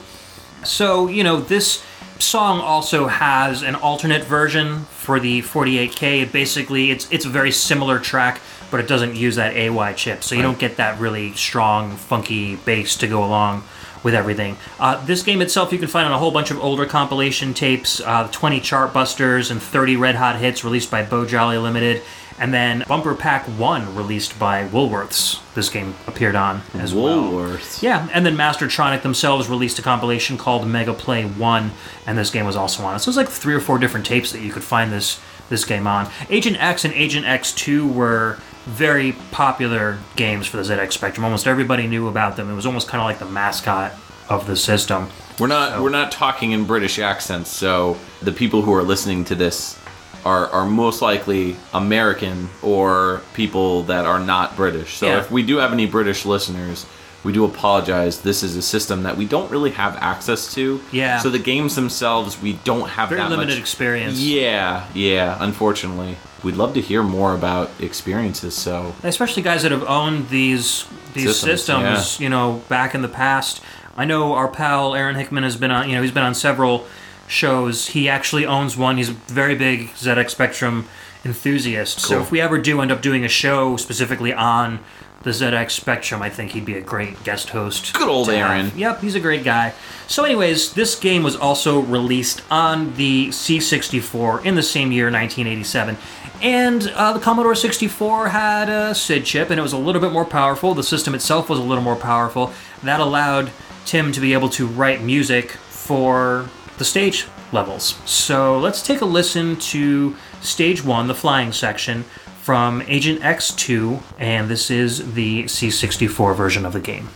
[0.63, 1.84] So, you know, this
[2.20, 6.24] song also has an alternate version for the 48K.
[6.24, 10.24] It basically it's it's a very similar track, but it doesn't use that AY chip.
[10.24, 13.63] So you don't get that really strong funky bass to go along
[14.03, 14.55] with everything.
[14.80, 17.99] Uh, this game itself you can find on a whole bunch of older compilation tapes,
[18.01, 22.01] uh, 20 chart busters and 30 red hot hits released by Beau Jolly Limited.
[22.39, 25.41] And then Bumper Pack 1 released by Woolworths.
[25.55, 27.23] This game appeared on as well.
[27.23, 27.81] Woolworths.
[27.81, 31.71] Yeah, and then Mastertronic themselves released a compilation called Mega Play One,
[32.07, 32.99] and this game was also on it.
[32.99, 35.19] So it was like three or four different tapes that you could find this
[35.49, 36.09] this game on.
[36.29, 41.25] Agent X and Agent X Two were very popular games for the ZX Spectrum.
[41.25, 42.49] Almost everybody knew about them.
[42.49, 43.93] It was almost kind of like the mascot
[44.29, 45.09] of the system.
[45.39, 49.35] We're not we're not talking in British accents, so the people who are listening to
[49.35, 49.78] this
[50.26, 54.97] are are most likely American or people that are not British.
[54.97, 55.20] So Yeah.
[55.20, 56.86] if we do have any British listeners,
[57.24, 58.20] we do apologize.
[58.22, 60.80] This is a system that we don't really have access to.
[60.91, 61.20] Yeah.
[61.20, 63.59] So the games themselves, we don't have Very that limited much.
[63.59, 64.17] experience.
[64.20, 65.36] Yeah, yeah.
[65.39, 68.53] Unfortunately, we'd love to hear more about experiences.
[68.55, 73.07] So especially guys that have owned these these Systems, systems, you know, back in the
[73.09, 73.61] past.
[73.97, 76.86] I know our pal Aaron Hickman has been on, you know, he's been on several
[77.30, 77.88] shows.
[77.88, 78.97] He actually owns one.
[78.97, 80.88] He's a very big ZX Spectrum
[81.23, 81.99] enthusiast.
[81.99, 84.80] So if we ever do end up doing a show specifically on
[85.23, 87.93] the ZX Spectrum, I think he'd be a great guest host.
[87.93, 88.49] Good old to have.
[88.49, 88.71] Aaron.
[88.77, 89.73] Yep, he's a great guy.
[90.07, 95.97] So, anyways, this game was also released on the C64 in the same year, 1987.
[96.41, 100.13] And uh, the Commodore 64 had a SID chip, and it was a little bit
[100.13, 100.73] more powerful.
[100.73, 102.53] The system itself was a little more powerful.
[102.84, 103.51] That allowed
[103.86, 106.47] Tim to be able to write music for
[106.80, 107.99] the stage levels.
[108.05, 112.03] So, let's take a listen to Stage 1, the flying section,
[112.41, 117.09] from Agent X2, and this is the C64 version of the game.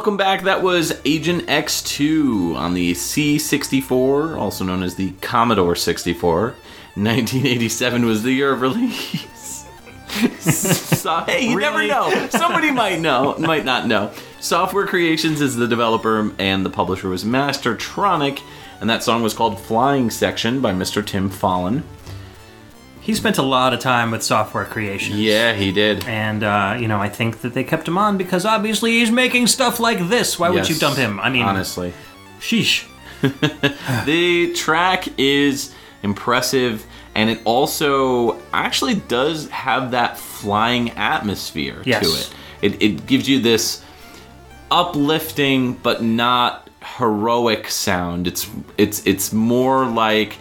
[0.00, 0.44] Welcome back.
[0.44, 6.54] That was Agent X2 on the C64, also known as the Commodore 64.
[6.94, 9.66] 1987 was the year of release.
[10.40, 12.28] so, hey, you never know.
[12.30, 14.10] Somebody might know, might not know.
[14.40, 18.40] Software Creations is the developer, and the publisher was Mastertronic,
[18.80, 21.04] and that song was called Flying Section by Mr.
[21.04, 21.82] Tim Follin.
[23.10, 25.18] He spent a lot of time with software creation.
[25.18, 26.04] Yeah, he did.
[26.06, 29.48] And, uh, you know, I think that they kept him on because obviously he's making
[29.48, 30.38] stuff like this.
[30.38, 31.18] Why would you dump him?
[31.18, 31.92] I mean, honestly.
[32.38, 32.86] sheesh.
[34.06, 36.86] The track is impressive
[37.16, 42.02] and it also actually does have that flying atmosphere Yes.
[42.02, 42.08] to
[42.68, 42.74] it.
[42.74, 42.82] it.
[42.82, 43.82] It gives you this
[44.70, 48.26] uplifting but not heroic sound.
[48.26, 48.48] It's
[48.78, 50.38] it's it's more like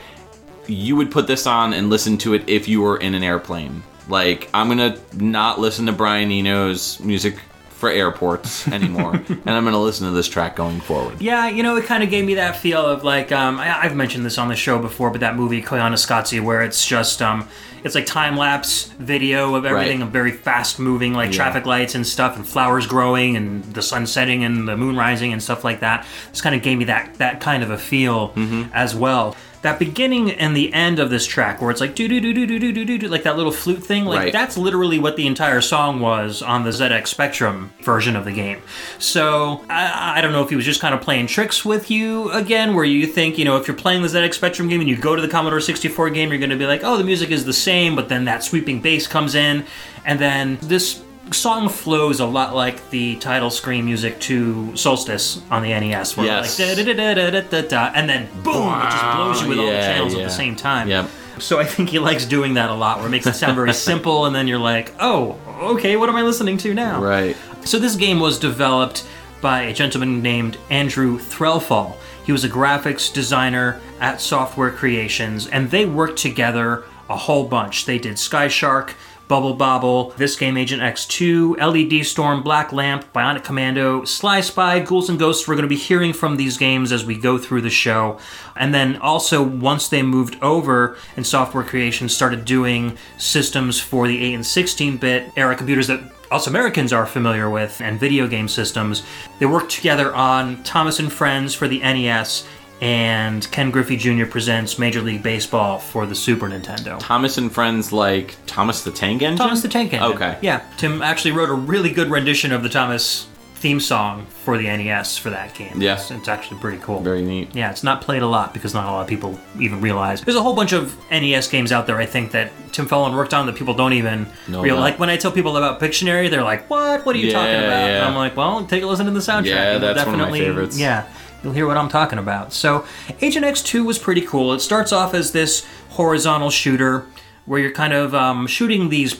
[0.70, 3.84] you would put this on and listen to it if you were in an airplane.
[4.08, 7.36] Like I'm gonna not listen to Brian Eno's music
[7.70, 11.22] for airports anymore, and I'm gonna listen to this track going forward.
[11.22, 13.96] Yeah, you know, it kind of gave me that feel of like um, I, I've
[13.96, 17.48] mentioned this on the show before, but that movie Koyaanisqatsi, where it's just um,
[17.84, 20.08] it's like time lapse video of everything, Right.
[20.08, 21.36] of very fast moving, like Yeah.
[21.38, 25.32] traffic lights and stuff, and flowers growing, and the sun setting, and the moon rising,
[25.32, 26.06] and stuff like that.
[26.32, 28.64] This kind of gave me that that kind of a feel Mm-hmm.
[28.74, 29.36] as well.
[29.62, 32.48] That beginning and the end of this track, where it's like do do do do
[32.48, 34.32] do do do do, like that little flute thing, like Right.
[34.34, 38.62] that's literally what the entire song was on the ZX Spectrum version of the game.
[39.00, 42.32] So I, I don't know if he was just kind of playing tricks with you
[42.32, 44.96] again, where you think, you know, if you're playing the ZX Spectrum game and you
[44.96, 47.44] go to the Commodore 64 game, you're going to be like, oh, the music is
[47.44, 49.66] the same, but then that sweeping bass comes in,
[50.06, 51.04] and then this
[51.34, 56.26] song flows a lot like the title screen music to Solstice on the NES, where
[56.26, 56.60] Yes.
[56.60, 59.50] like da da da da da da da, and then boom, it just blows you
[59.50, 60.88] with all the Yeah, channels at the same time.
[60.90, 61.10] Yep.
[61.40, 63.74] So I think he likes doing that a lot, where it makes it sound very
[63.90, 67.02] simple, and then you're like, oh, okay, what am I listening to now?
[67.02, 67.38] Right.
[67.64, 69.06] So this game was developed
[69.42, 71.96] by a gentleman named Andrew Threlfall.
[72.26, 77.86] He was a graphics designer at Software Creations, and they worked together a whole bunch.
[77.86, 78.96] They did Sky Shark,
[79.30, 85.08] Bubble Bobble, This Game Agent X2, LED Storm, Black Lamp, Bionic Commando, Sly Spy, Ghouls
[85.08, 85.48] and Ghosts.
[85.48, 88.18] We're going to be hearing from these games as we go through the show.
[88.56, 94.20] And then also, once they moved over and Software creation started doing systems for the
[94.20, 96.02] 8 and 16 bit era computers that
[96.32, 99.04] us Americans are familiar with and video game systems.
[99.38, 102.48] They worked together on Thomas and Friends for the NES
[102.82, 104.26] and Ken Griffey Jr.
[104.26, 106.98] presents Major League Baseball for the Super Nintendo.
[107.00, 109.38] Thomas and friends like Thomas the Tank Engine.
[109.38, 110.12] Thomas the Tank Engine.
[110.14, 110.38] Okay.
[110.42, 113.26] Yeah, Tim actually wrote a really good rendition of the Thomas
[113.56, 115.82] theme song for the NES for that game.
[115.82, 115.96] Yeah.
[115.96, 117.02] It's, it's actually pretty cool.
[117.02, 117.54] Very neat.
[117.54, 120.22] Yeah, it's not played a lot because not a lot of people even realize.
[120.22, 123.34] There's a whole bunch of NES games out there, I think, that Tim Follin worked
[123.34, 124.76] on that people don't even No, real.
[124.78, 124.82] no.
[124.82, 127.06] Like when I tell people about Pictionary, they're like, "What?
[127.06, 127.98] What are you talking about?" yeah.
[127.98, 129.48] And I'm like, "Well, take a listen to the soundtrack.
[129.48, 130.80] Yeah, that's one of my definitely- favorites.
[130.80, 131.06] Yeah,
[131.44, 132.86] you'll hear what I'm talking about." So,
[133.22, 134.54] Agent X2 was pretty cool.
[134.54, 137.06] It starts off as this horizontal shooter
[137.46, 139.20] where you're kind of um, shooting these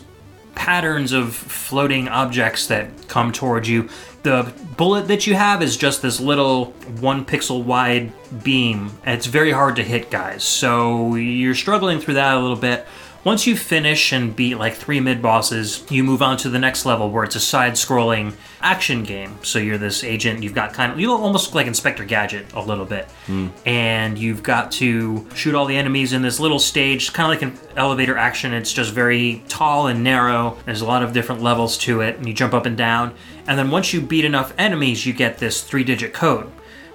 [0.56, 3.90] patterns of floating objects that come towards you.
[4.24, 6.66] The bullet that you have is just this little
[7.00, 8.12] one pixel wide
[8.44, 8.92] beam.
[9.06, 10.44] It's very hard to hit, guys.
[10.44, 12.86] So you're struggling through that a little bit.
[13.26, 16.86] Once you finish and beat like three mid bosses, you move on to the next
[16.86, 19.38] level where it's a side scrolling action game.
[19.44, 22.62] So you're this agent, you've got kind of, you almost look like Inspector Gadget a
[22.62, 23.06] little bit.
[23.26, 23.48] Hmm.
[23.66, 27.54] And you've got to shoot all the enemies in this little stage, kind of like
[27.54, 28.54] an elevator action.
[28.54, 30.58] It's just very tall and narrow.
[30.66, 33.14] There's a lot of different levels to it, and you jump up and down.
[33.48, 36.50] And then once you beat enough enemies, you get this three digit code.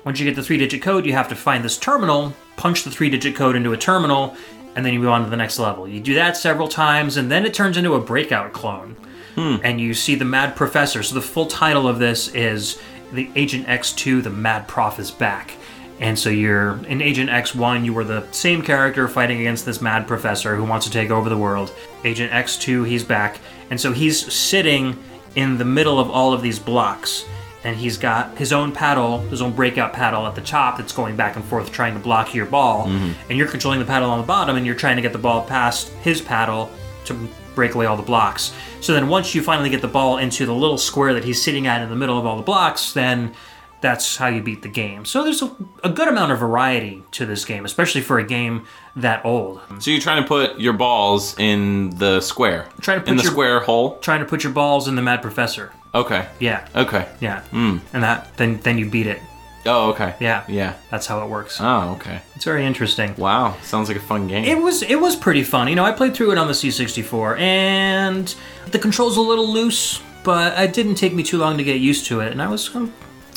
[0.05, 2.91] Once you get the three digit code, you have to find this terminal, punch the
[2.91, 4.37] three digit code into a terminal,
[4.77, 5.87] and then you move on to the next level.
[5.87, 8.97] You do that several times, and then it turns into a breakout clone.
[9.35, 9.57] Hmm.
[9.63, 11.03] And you see the Mad Professor.
[11.03, 12.81] So the full title of this is
[13.13, 15.55] The Agent X2 The Mad Prof is Back.
[16.01, 20.09] And so you're in Agent X1, you were the same character fighting against this mad
[20.09, 21.73] professor who wants to take over the world.
[22.05, 23.39] Agent X2, he's back.
[23.71, 24.99] And so he's sitting
[25.37, 27.25] in the middle of all of these blocks
[27.65, 31.17] and he's got his own paddle, his own breakout paddle at the top that's going
[31.17, 32.87] back and forth trying to block your ball.
[32.87, 33.13] Mm-hmm.
[33.31, 35.45] And you're controlling the paddle on the bottom and you're trying to get the ball
[35.47, 36.71] past his paddle
[37.07, 37.15] to
[37.55, 38.53] break away all the blocks.
[38.81, 41.67] So then once you finally get the ball into the little square that he's sitting
[41.67, 43.33] at in the middle of all the blocks, then
[43.81, 45.05] that's how you beat the game.
[45.05, 48.67] So there's a, a good amount of variety to this game, especially for a game
[48.97, 49.61] that old.
[49.79, 52.69] So you're trying to put your balls in the square.
[52.81, 53.99] Trying to put in the your- square hole.
[53.99, 55.73] Trying to put your balls in the Mad Professor.
[55.95, 56.27] Okay.
[56.41, 56.67] Yeah.
[56.75, 57.09] Okay.
[57.21, 57.43] Yeah.
[57.53, 59.21] And that then then you beat it.
[59.67, 60.15] Oh, okay.
[60.21, 60.45] Yeah.
[60.49, 60.75] Yeah.
[60.91, 61.59] That's how it works.
[61.61, 62.21] Oh, okay.
[62.35, 63.15] It's very interesting.
[63.17, 63.57] Wow.
[63.63, 64.45] Sounds like a fun game.
[64.45, 65.69] It was it was pretty fun.
[65.69, 68.35] You know, I played through it on the C64 and
[68.71, 72.07] the controls a little loose, but it didn't take me too long to get used
[72.07, 72.93] to it and I was um,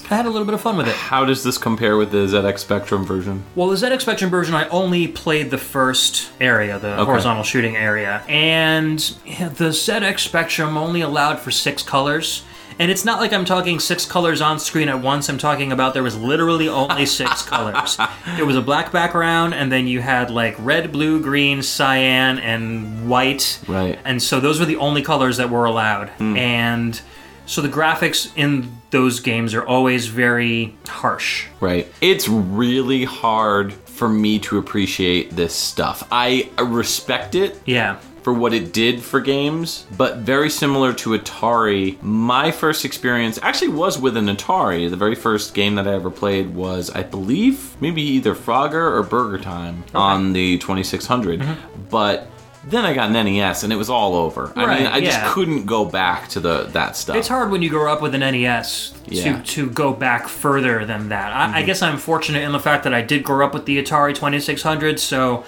[0.09, 0.95] I had a little bit of fun with it.
[0.95, 3.43] How does this compare with the ZX Spectrum version?
[3.55, 8.23] Well, the ZX Spectrum version, I only played the first area, the horizontal shooting area,
[8.29, 12.43] and the ZX Spectrum only allowed for six colors.
[12.79, 15.29] And it's not like I'm talking six colors on screen at once.
[15.29, 17.97] I'm talking about there was literally only six colors.
[18.37, 23.09] It was a black background, and then you had like red, blue, green, cyan, and
[23.09, 23.59] white.
[23.67, 23.97] Right.
[24.05, 26.09] And so those were the only colors that were allowed.
[26.09, 26.37] Hmm.
[26.37, 27.01] And
[27.45, 31.47] so the graphics in those games are always very harsh.
[31.59, 31.91] Right.
[32.01, 36.07] It's really hard for me to appreciate this stuff.
[36.11, 37.97] I respect it Yeah.
[38.27, 41.95] For what it did for games, but very similar to Atari.
[42.03, 44.89] My first experience actually was with an Atari.
[44.89, 49.01] The very first game that I ever played was, I believe, maybe either Frogger or
[49.03, 51.41] Burger Time on the 2600.
[51.89, 52.27] But
[52.65, 54.51] then I got an NES and it was all over.
[54.57, 57.15] I mean, I just couldn't go back to the that stuff.
[57.15, 59.23] It's hard when you grow up with an NES Yeah.
[59.23, 59.43] Mm-hmm.
[59.43, 61.31] to, to go back further than that.
[61.31, 63.81] I, I guess I'm fortunate in the fact that I did grow up with the
[63.81, 65.45] Atari 2600, so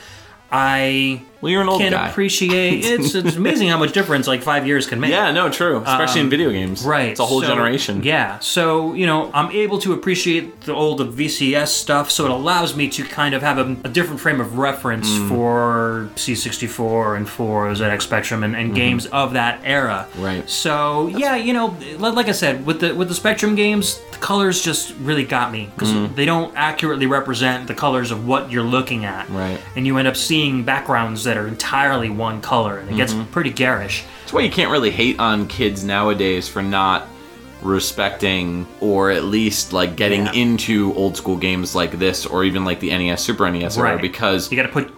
[0.50, 2.10] I Well, you're an old can guy.
[2.10, 2.86] appreciate.
[2.90, 5.12] It's it's amazing how much difference like five years can make.
[5.12, 5.78] Yeah, no, true.
[5.86, 6.84] Especially in video games.
[6.84, 7.10] Um, Right.
[7.10, 8.04] It's a whole so- generation.
[8.04, 8.40] Yeah.
[8.40, 12.90] So, you know, I'm able to appreciate the old VCS stuff, so it allows me
[12.90, 15.30] to kind of have a, a different frame of reference Mm.
[15.30, 20.08] for C64 and for ZX Spectrum and, and games of that era.
[20.12, 20.24] Mm-hmm.
[20.24, 20.50] Right.
[20.50, 24.62] So, yeah, you know, like I said, with the with the Spectrum games, the colors
[24.62, 29.06] just really got me because they don't accurately represent the colors of what you're looking
[29.06, 29.28] at.
[29.28, 29.36] Mm.
[29.36, 29.60] Right.
[29.76, 33.32] And you end up seeing backgrounds that are entirely one color, and it gets Mm-hmm.
[33.32, 34.04] pretty garish.
[34.22, 37.08] That's why you can't really hate on kids nowadays for not
[37.62, 40.32] respecting or at least like getting Yeah.
[40.34, 44.02] into old school games like this or even like the NES, Super NES era Right.
[44.02, 44.92] because You got to put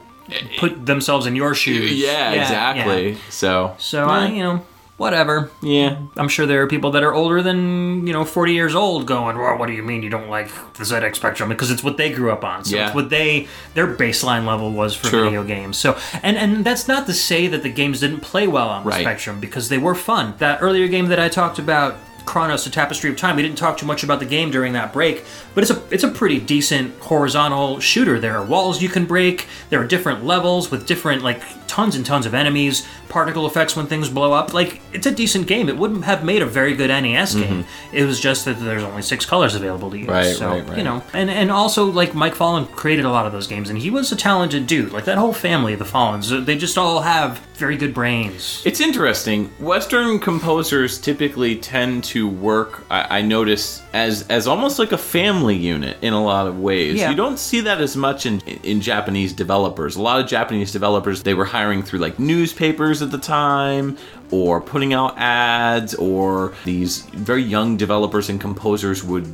[0.58, 1.92] put themselves in your shoes.
[1.92, 3.18] yeah, exactly.
[3.30, 4.66] So So I, you know,
[5.02, 5.50] whatever.
[5.62, 9.06] yeah, I'm sure there are people that are older than you know 40 years old
[9.08, 11.50] going, well, what do you mean you don't like the ZX Spectrum?
[11.50, 12.64] Because it's what they grew up on.
[12.64, 12.86] So Yeah.
[12.88, 15.24] it's what they their baseline level was for True.
[15.26, 15.78] video games.
[15.78, 18.90] So and and that's not to say that the games didn't play well on the
[18.92, 19.02] Right.
[19.02, 20.36] Spectrum because they were fun.
[20.38, 21.96] That earlier game that I talked about.
[22.24, 23.36] Chronos: A Tapestry of Time.
[23.36, 25.26] We didn't talk too much about the game during that break,
[25.56, 28.20] but it's a it's a pretty decent horizontal shooter.
[28.20, 29.48] There are walls you can break.
[29.72, 33.86] There are different levels with different like tons and tons of enemies, particle effects when
[33.86, 34.54] things blow up.
[34.54, 35.70] Like it's a decent game.
[35.70, 37.66] It wouldn't have made a very good NES game.
[37.92, 40.08] It was just that there's only six colors available to use.
[40.08, 40.16] Mm-hmm.
[40.16, 40.78] Right, so, right, right.
[40.78, 43.78] You know, and and also like Mike Follin created a lot of those games, and
[43.78, 44.92] he was a talented dude.
[44.92, 48.64] Like that whole family, of the Follins, they just all have very good brains.
[48.66, 49.46] It's interesting.
[49.60, 52.86] Western composers typically tend to work.
[52.90, 56.96] I, I notice as as almost like a family unit in a lot of ways.
[57.00, 57.10] Yeah.
[57.10, 59.96] You don't see that as much in in Japanese developers.
[59.96, 63.98] A lot of Japanese developers they were hiring through like newspapers at the time,
[64.30, 69.28] or putting out ads, or these very young developers and composers would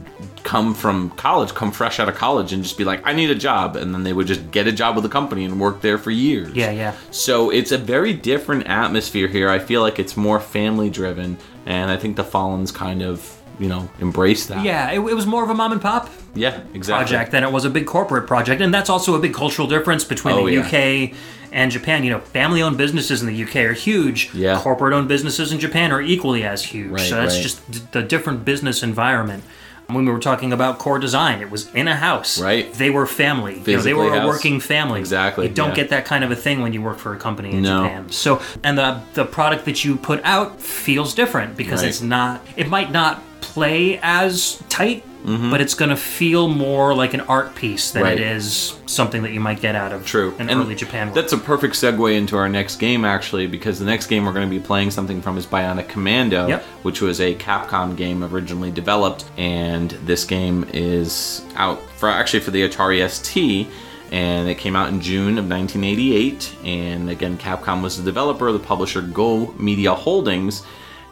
[0.43, 3.35] come from college, come fresh out of college, and just be like, "I need a
[3.35, 5.97] job," and then they would just get a job with the company and work there
[5.97, 6.55] for years.
[6.55, 6.93] Yeah, yeah.
[7.11, 9.49] So it's a very different atmosphere here.
[9.49, 13.67] I feel like it's more family driven, and I think the Follins kind of, you
[13.67, 14.63] know, embrace that.
[14.63, 17.05] Yeah, it, it was more of a mom and pop Yeah, exactly.
[17.15, 20.03] project than it was a big corporate project, and that's also a big cultural difference
[20.03, 20.61] between Oh, the yeah.
[21.09, 21.15] UK
[21.51, 22.03] and Japan.
[22.03, 24.29] You know, family-owned businesses in the UK are huge.
[24.33, 24.59] Yeah.
[24.61, 26.91] Corporate-owned businesses in Japan are equally as huge.
[26.91, 27.43] Right, so that's right.
[27.43, 29.43] just d- the different business environment.
[29.87, 32.41] When we were talking about core design, it was in a house.
[32.41, 32.73] Right.
[32.73, 33.61] They were family.
[33.65, 34.99] you know, they were a working family.
[34.99, 35.75] Exactly, You don't yeah.
[35.75, 37.83] get that kind of a thing when you work for a company in No.
[37.83, 38.11] Japan.
[38.11, 41.89] So, and the the product that you put out feels different because Right.
[41.89, 42.41] it's not.
[42.57, 45.51] It might not play as tight, Mm-hmm.
[45.51, 48.19] but it's going to feel more like an art piece than Right.
[48.19, 50.33] it is something that you might get out of True.
[50.39, 51.07] an And early Japan.
[51.07, 51.15] Work.
[51.15, 54.49] That's a perfect segue into our next game, actually, because the next game we're going
[54.49, 56.63] to be playing something from is Bionic Commando, Yep.
[56.83, 62.51] which was a Capcom game originally developed, and this game is out for actually for
[62.51, 63.67] the Atari ST.
[64.09, 66.55] And it came out in June of 1988.
[66.63, 70.63] And again, Capcom was the developer, the publisher Go Media Holdings.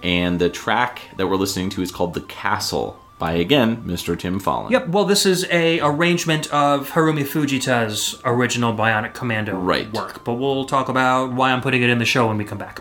[0.02, 4.18] And the track that we're listening to is called The Castle by, again, Mr.
[4.18, 4.72] Tim Follin.
[4.72, 4.90] Yep.
[4.90, 9.92] Well, this is a arrangement of Harumi Fujita's original Bionic Commando Right.
[9.94, 12.58] work, but we'll talk about why I'm putting it in the show when we come
[12.58, 12.80] back.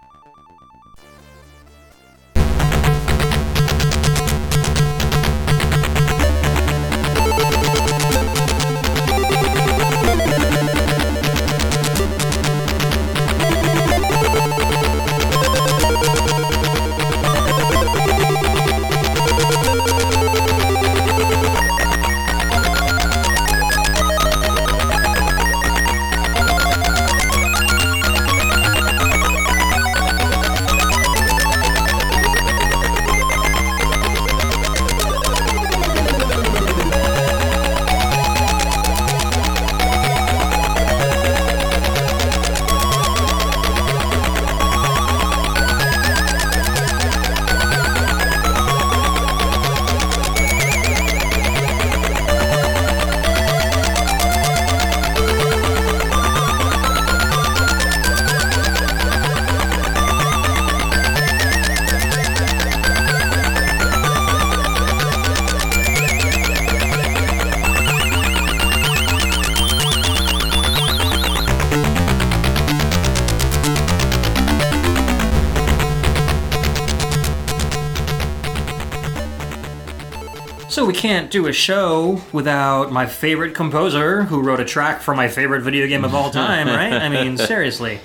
[81.24, 85.62] Can't do a show without my favorite composer who wrote a track for my favorite
[85.62, 86.92] video game of all time, right?
[86.92, 87.98] I mean, seriously.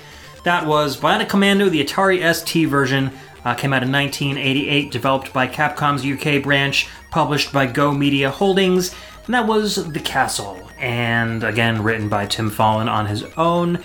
[0.44, 3.12] That was Bionic Commando, the Atari ST version.
[3.44, 8.94] Uh, came out in 1988, developed by Capcom's UK branch, published by Go Media Holdings,
[9.26, 10.58] and that was The Castle.
[10.78, 13.80] And again, written by Tim Follin on his own.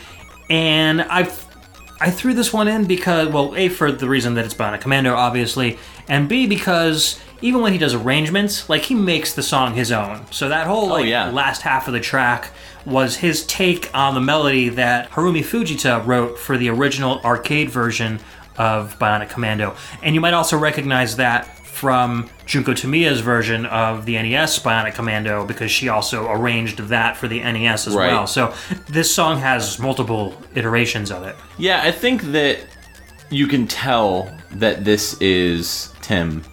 [0.49, 1.45] And I've
[1.99, 5.13] I threw this one in because, well, A, for the reason that it's Bionic Commando,
[5.13, 5.77] obviously,
[6.07, 10.25] and B, because even when he does arrangements, like, he makes the song his own.
[10.31, 11.29] So that whole, oh, like, yeah.
[11.29, 12.51] last half of the track
[12.85, 18.19] was his take on the melody that Harumi Fujita wrote for the original arcade version
[18.57, 19.75] of Bionic Commando.
[20.03, 25.45] And you might also recognize that from Junko Tamiya's version of the NES Bionic Commando
[25.45, 28.11] because she also arranged that for the NES as Right.
[28.13, 28.27] well.
[28.27, 28.53] So
[28.87, 31.35] this song has multiple iterations of it.
[31.57, 32.59] Yeah, I think that
[33.29, 36.43] you can tell that this is Tim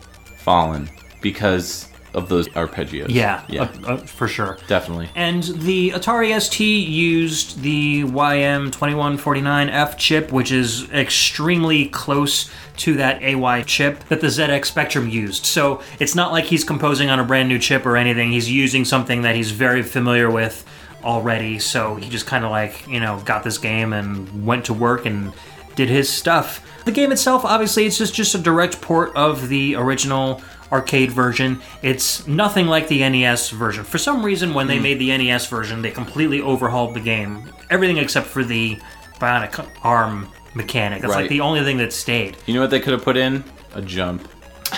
[0.44, 0.88] Follin
[1.20, 3.06] because of those arpeggios.
[3.08, 4.58] Yeah, yeah, uh, uh, for sure.
[4.66, 5.08] definitely.
[5.14, 13.62] And the Atari ST used the YM2149F chip, which is extremely close to that AY
[13.62, 15.46] chip that the ZX Spectrum used.
[15.46, 18.32] So it's not like he's composing on a brand new chip or anything.
[18.32, 20.66] He's using something that he's very familiar with
[21.02, 21.58] already.
[21.58, 25.06] So he just kind of like, you know, got this game and went to work
[25.06, 25.32] and
[25.74, 26.64] did his stuff.
[26.84, 30.42] The game itself, obviously, it's just, just a direct port of the original
[30.72, 31.60] arcade version.
[31.82, 33.84] It's nothing like the NES version.
[33.84, 34.82] For some reason, when they Hmm.
[34.82, 37.50] made the NES version, they completely overhauled the game.
[37.70, 38.78] Everything except for the
[39.20, 41.02] bionic arm mechanic.
[41.02, 41.22] That's Right.
[41.22, 42.36] like the only thing that stayed.
[42.46, 43.44] You know what they could have put in?
[43.74, 44.28] A jump.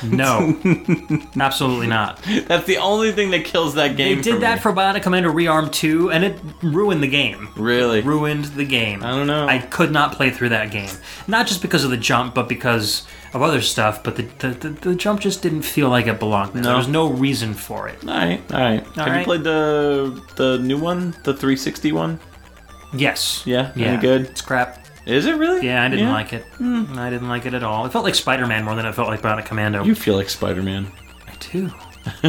[0.03, 0.57] No,
[1.41, 2.21] absolutely not.
[2.47, 4.17] That's the only thing that kills that game.
[4.17, 7.49] They did for that for Bionic Commando Rearmed 2, and it ruined the game.
[7.57, 8.01] really.
[8.01, 9.03] ruined the game.
[9.05, 9.47] I don't know.
[9.47, 10.91] I could not play through that game.
[11.29, 14.03] Not just because of the jump, but because of other stuff.
[14.03, 16.63] But the the, the, the jump just didn't feel like it belonged there.
[16.63, 16.69] No.
[16.71, 17.99] There was no reason for it.
[18.07, 18.87] all right, all right.
[18.97, 22.21] Have you played the the new one, the 360 one?
[22.93, 23.43] Yes.
[23.45, 23.87] Yeah, Yeah.
[23.89, 24.23] any good?
[24.27, 24.84] It's crap.
[25.07, 25.67] Is it really?
[25.67, 26.45] Yeah, I didn't like it.
[26.61, 27.85] I didn't like it at all.
[27.85, 29.85] It felt like Spider Man more than it felt like Bionic Commando.
[29.85, 30.91] You feel like Spider-Man.
[31.27, 31.69] I do.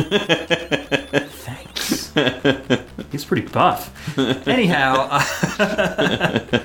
[1.30, 2.14] Thanks.
[3.12, 4.18] He's pretty buff.
[4.48, 5.24] Anyhow, uh,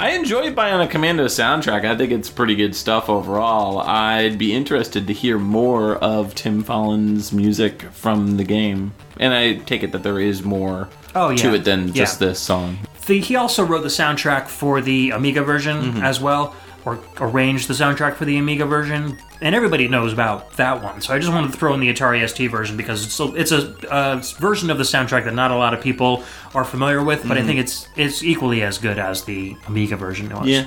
[0.00, 1.84] I enjoy Bionic Commando soundtrack.
[1.84, 3.80] I think it's pretty good stuff overall.
[3.80, 8.94] I'd be interested to hear more of Tim Follin's music from the game.
[9.18, 11.36] And I take it that there is more Oh, yeah.
[11.36, 12.28] to it than just Yeah.
[12.28, 12.78] this song.
[13.06, 16.02] the, he also wrote the soundtrack for the Amiga version Mm-hmm.
[16.02, 16.54] as well,
[16.84, 19.18] or arranged the soundtrack for the Amiga version.
[19.40, 22.28] And everybody knows about that one, so I just wanted to throw in the Atari
[22.28, 25.56] ST version because it's a, it's a uh, version of the soundtrack that not a
[25.56, 29.24] lot of people are familiar with, but I think it's it's equally as good as
[29.24, 30.38] the Amiga version was.
[30.40, 30.48] Mm-hmm.
[30.48, 30.66] Yeah.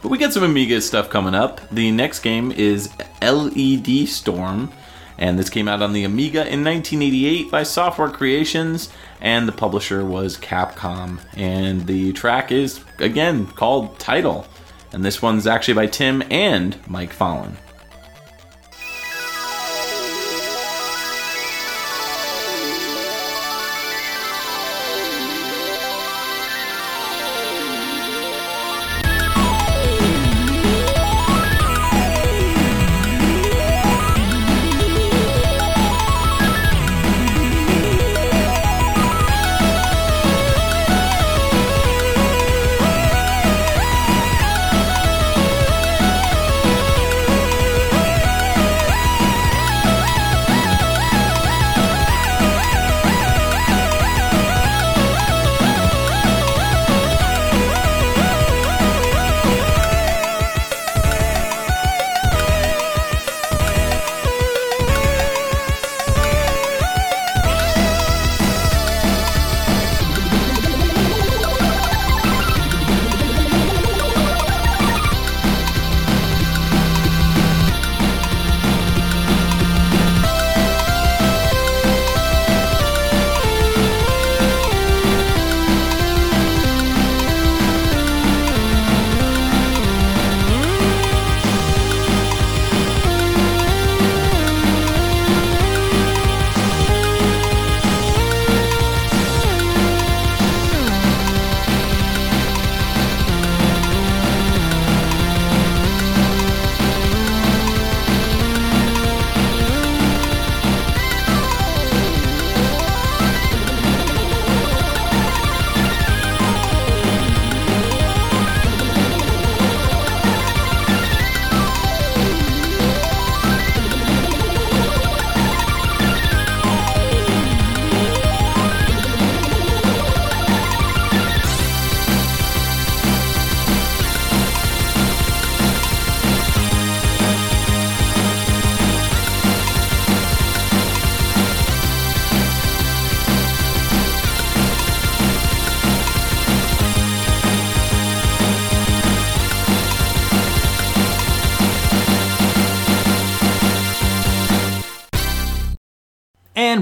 [0.00, 1.60] But we got some Amiga stuff coming up.
[1.70, 2.88] The next game is
[3.20, 4.70] LED Storm,
[5.18, 8.88] and this came out on the Amiga in 1988 by Software Creations,
[9.22, 11.18] and the publisher was Capcom.
[11.36, 14.46] And the track is, again, called Title.
[14.92, 17.56] And this one's actually by Tim and Mike Follin.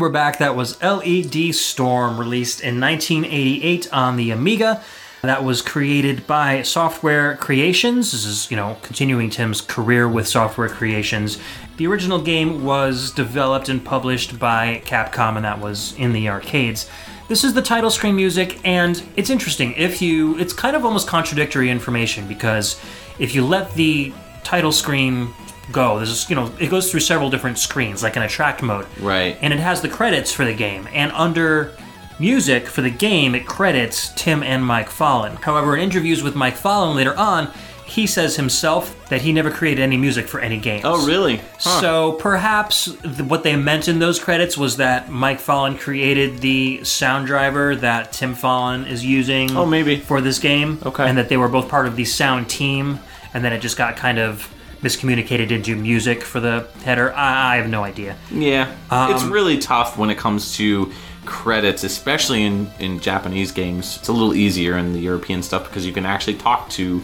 [0.00, 0.38] We're back.
[0.38, 4.82] That was LED Storm, released in 1988 on the Amiga.
[5.20, 8.12] that was created by Software Creations.
[8.12, 11.36] This is, you know, continuing Tim's career with Software Creations.
[11.76, 16.88] The original game was developed and published by Capcom, and that was in the arcades.
[17.28, 19.74] This is the title screen music, and it's interesting.
[19.74, 22.80] If you, it's kind of almost contradictory information because
[23.18, 25.34] if you let the title screen
[25.72, 28.86] go, there's, you know, it goes through several different screens, like in attract mode.
[28.98, 29.36] Right.
[29.40, 31.72] And it has the credits for the game, and under
[32.18, 35.36] music for the game, it credits Tim and Mike Follin.
[35.42, 37.50] However, in interviews with Mike Follin later on,
[37.86, 40.82] he says himself that he never created any music for any games.
[40.84, 41.38] Oh, really?
[41.58, 41.80] Huh.
[41.80, 46.84] So perhaps th- what they meant in those credits was that Mike Follin created the
[46.84, 49.56] sound driver that Tim Follin is using.
[49.56, 49.96] Oh, maybe.
[49.98, 50.78] for this game.
[50.86, 51.08] Okay.
[51.08, 53.00] and that they were both part of the sound team,
[53.34, 54.48] and then it just got kind of
[54.82, 57.12] miscommunicated into music for the header.
[57.14, 58.16] I, I have no idea.
[58.30, 60.90] Yeah, Um, it's really tough when it comes to
[61.26, 63.96] credits, especially in in Japanese games.
[63.98, 67.02] It's a little easier in the European stuff because you can actually talk to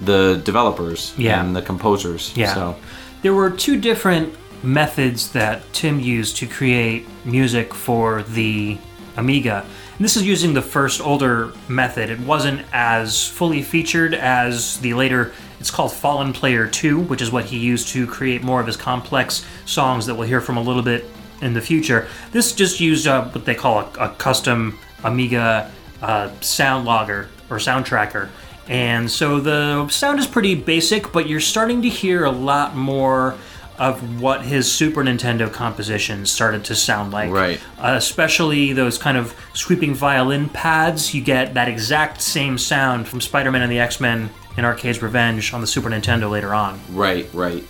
[0.00, 1.40] the developers Yeah.
[1.40, 2.32] and the composers.
[2.34, 2.54] Yeah.
[2.54, 2.76] So
[3.22, 8.78] There were two different methods that Tim used to create music for the
[9.16, 9.64] Amiga.
[9.98, 12.08] And this is using the first older method.
[12.08, 17.30] It wasn't as fully featured as the later, it's called Follin Player 2, which is
[17.30, 20.62] what he used to create more of his complex songs that we'll hear from a
[20.62, 21.04] little bit
[21.42, 22.08] in the future.
[22.32, 25.70] This just used uh, what they call a, a custom Amiga
[26.02, 28.30] uh, sound logger or sound tracker.
[28.68, 33.36] And so the sound is pretty basic, but you're starting to hear a lot more
[33.78, 37.30] of what his Super Nintendo compositions started to sound like.
[37.30, 37.60] Right.
[37.78, 41.14] Uh, especially those kind of sweeping violin pads.
[41.14, 45.00] You get that exact same sound from Spider Man and the X Men in Arcade's
[45.02, 46.80] Revenge on the Super Nintendo later on.
[46.90, 47.64] right, right.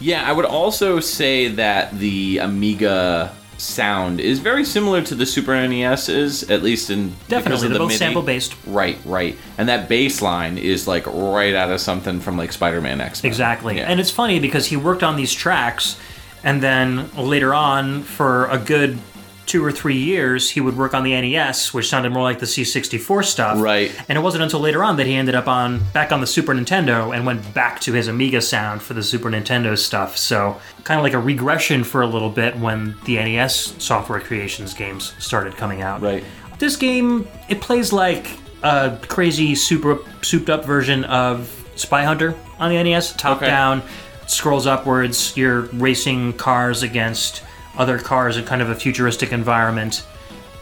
[0.00, 5.54] Yeah, I would also say that the Amiga sound is very similar to the Super
[5.68, 7.98] NES's, at least in Definitely, they're the both MIDI.
[7.98, 8.56] sample based.
[8.66, 9.38] Right, right.
[9.58, 13.22] And that bass line is like right out of something from like Spider-Man X.
[13.22, 13.76] Exactly.
[13.76, 13.84] Yeah.
[13.84, 15.96] And it's funny because he worked on these tracks,
[16.42, 18.98] and then later on, for a good
[19.46, 22.46] two or three years, he would work on the NES, which sounded more like the
[22.46, 23.60] C64 stuff.
[23.60, 23.90] Right.
[24.08, 26.54] And it wasn't until later on that he ended up on back on the Super
[26.54, 30.16] Nintendo and went back to his Amiga sound for the Super Nintendo stuff.
[30.16, 34.74] So kind of like a regression for a little bit when the NES software creations
[34.74, 36.00] games started coming out.
[36.00, 36.24] Right.
[36.58, 42.70] This game it plays like a crazy super souped up version of Spy Hunter on
[42.70, 43.46] the NES, top Okay.
[43.46, 43.82] down,
[44.26, 45.36] scrolls upwards.
[45.36, 47.42] You're racing cars against
[47.76, 50.06] other cars in kind of a futuristic environment.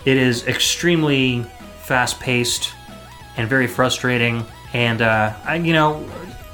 [0.04, 1.44] It is extremely
[1.82, 2.72] fast paced
[3.36, 4.44] and very frustrating.
[4.72, 6.08] And uh, I, you know,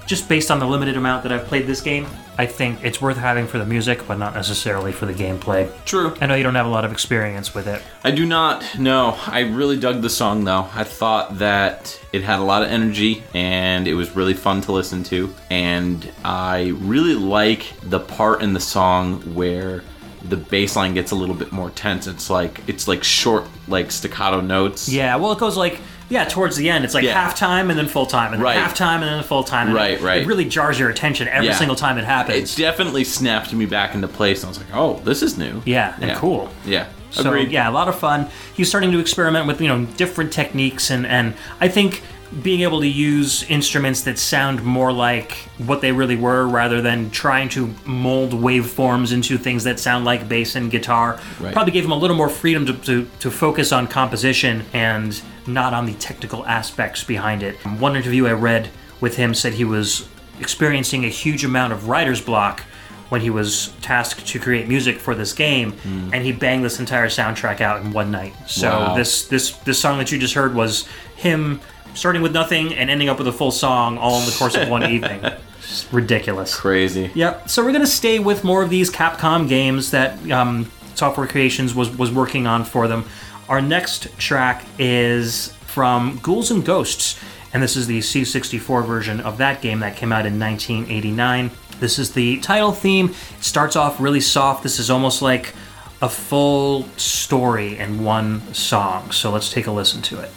[0.07, 2.07] just based on the limited amount that I've played this game,
[2.39, 5.73] I think it's worth having for the music, but not necessarily for the gameplay.
[5.85, 6.15] True.
[6.21, 7.83] I know you don't have a lot of experience with it.
[8.05, 9.19] I do not know.
[9.27, 10.69] I really dug the song though.
[10.75, 14.73] I thought that it had a lot of energy and it was really fun to
[14.73, 15.35] listen to.
[15.51, 19.83] And I really like the part in the song where
[20.29, 22.07] the bass line gets a little bit more tense.
[22.07, 24.89] It's like it's like short like staccato notes.
[24.89, 26.85] Yeah, well, it goes like yeah towards the end.
[26.85, 27.29] It's like Yeah.
[27.31, 28.57] halftime and then full time, and Right.
[28.57, 29.73] halftime and then full time.
[29.73, 30.23] Right, it, right.
[30.23, 31.57] It really jars your attention every Yeah.
[31.57, 32.53] single time it happens.
[32.59, 35.63] It definitely snapped me back into place and I was like, "Oh, this is new."
[35.65, 36.49] yeah, and cool.
[36.65, 36.87] Yeah.
[37.11, 37.51] So Agreed.
[37.51, 38.27] yeah, a lot of fun.
[38.55, 42.03] He's starting to experiment with you know different techniques, and and I think
[42.43, 47.11] being able to use instruments that sound more like what they really were, rather than
[47.11, 51.53] trying to mold waveforms into things that sound like bass and guitar, Right.
[51.53, 55.73] probably gave him a little more freedom to, to to focus on composition and not
[55.73, 57.55] on the technical aspects behind it.
[57.79, 58.71] One interview I read
[59.01, 60.09] with him said he was
[60.41, 62.63] experiencing a huge amount of writer's block
[63.09, 66.11] when he was tasked to create music for this game, hmm.
[66.13, 68.35] and he banged this entire soundtrack out in one night.
[68.49, 68.95] So Wow.
[68.97, 71.61] this this this song that you just heard was him
[71.97, 74.69] starting with nothing and ending up with a full song all in the course of
[74.69, 75.25] one evening.
[75.59, 76.55] It's ridiculous.
[76.55, 77.11] Crazy.
[77.15, 77.49] Yep.
[77.49, 81.91] So we're gonna stay with more of these Capcom games that um, Software Creations was
[81.97, 83.05] was working on for them.
[83.49, 87.19] Our next track is from Ghouls and Ghosts,
[87.53, 91.51] and this is the C64 version of that game that came out in 1989.
[91.79, 93.11] This is the title theme.
[93.39, 94.63] It starts off really soft.
[94.63, 95.55] This is almost like
[96.01, 99.11] a full story in one song.
[99.11, 100.31] So let's take a listen to it.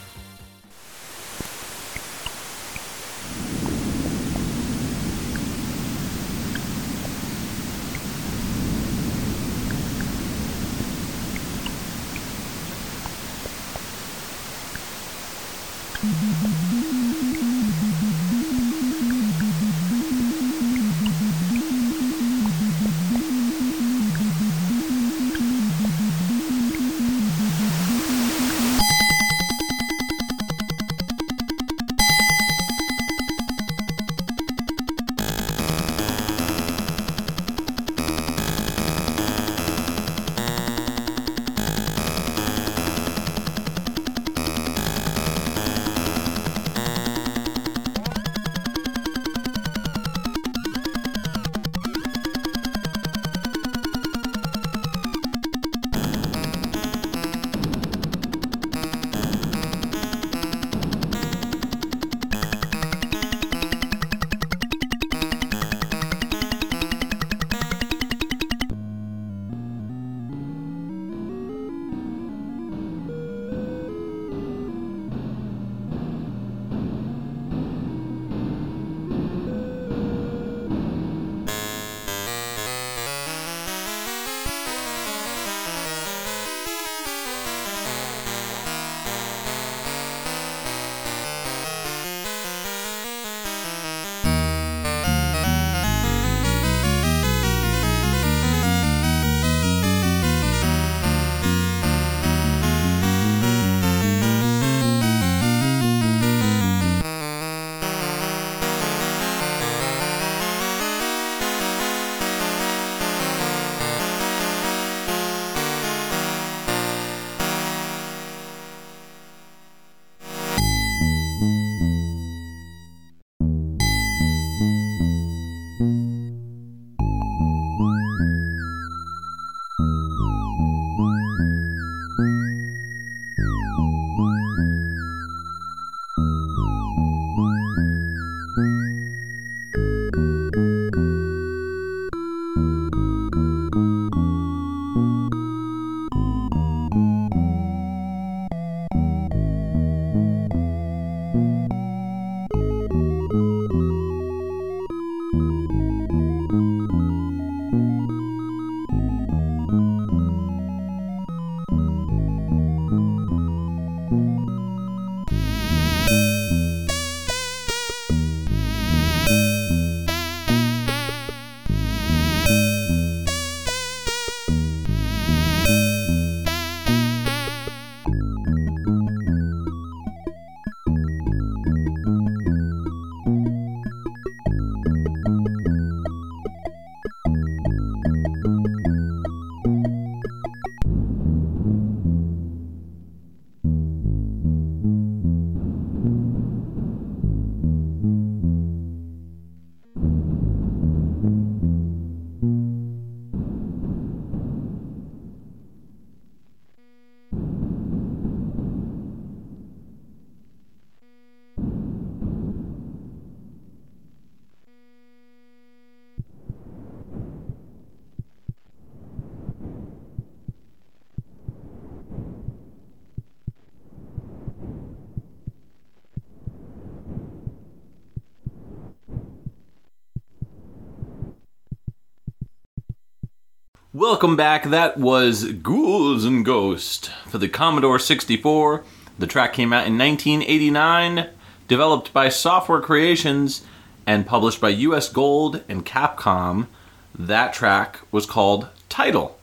[234.00, 234.64] Welcome back.
[234.64, 238.82] That was Ghouls and Ghosts for the Commodore 64.
[239.18, 241.28] The track came out in 1989,
[241.68, 243.62] developed by Software Creations
[244.06, 246.66] and published by US Gold and Capcom.
[247.14, 249.38] That track was called Title,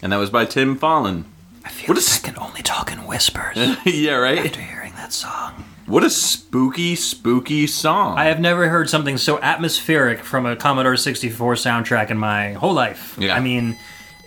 [0.00, 1.24] and that was by Tim Follin.
[1.62, 4.38] I feel What like is- can only talk in whispers yeah, right?
[4.38, 5.66] after hearing that song.
[5.84, 8.16] What a spooky, spooky song.
[8.16, 12.72] I have never heard something so atmospheric from a Commodore 64 soundtrack in my whole
[12.72, 13.14] life.
[13.20, 13.34] Yeah.
[13.34, 13.76] I mean,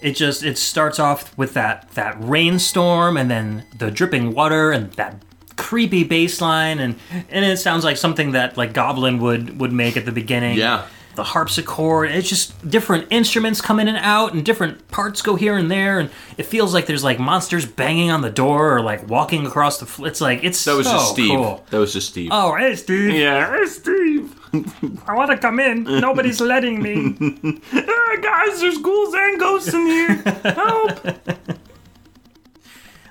[0.01, 4.91] it just it starts off with that that rainstorm and then the dripping water and
[4.93, 5.15] that
[5.57, 6.95] creepy bass line and
[7.29, 10.57] and it sounds like something that like Goblin would would make at the beginning.
[10.57, 10.87] Yeah.
[11.15, 15.57] The harpsichord, it's just different instruments come in and out and different parts go here
[15.57, 19.09] and there and it feels like there's like monsters banging on the door or like
[19.09, 21.29] walking across the fl- it's like it's that was so just Steve.
[21.31, 21.65] cool.
[21.69, 22.29] That was just Steve.
[22.31, 23.13] Oh, hey Steve.
[23.13, 24.35] yeah, hey, Steve.
[25.07, 25.83] I want to come in.
[25.83, 27.59] Nobody's letting me.
[27.73, 30.15] Ah, guys, there's ghouls and ghosts in here.
[30.43, 31.05] Help!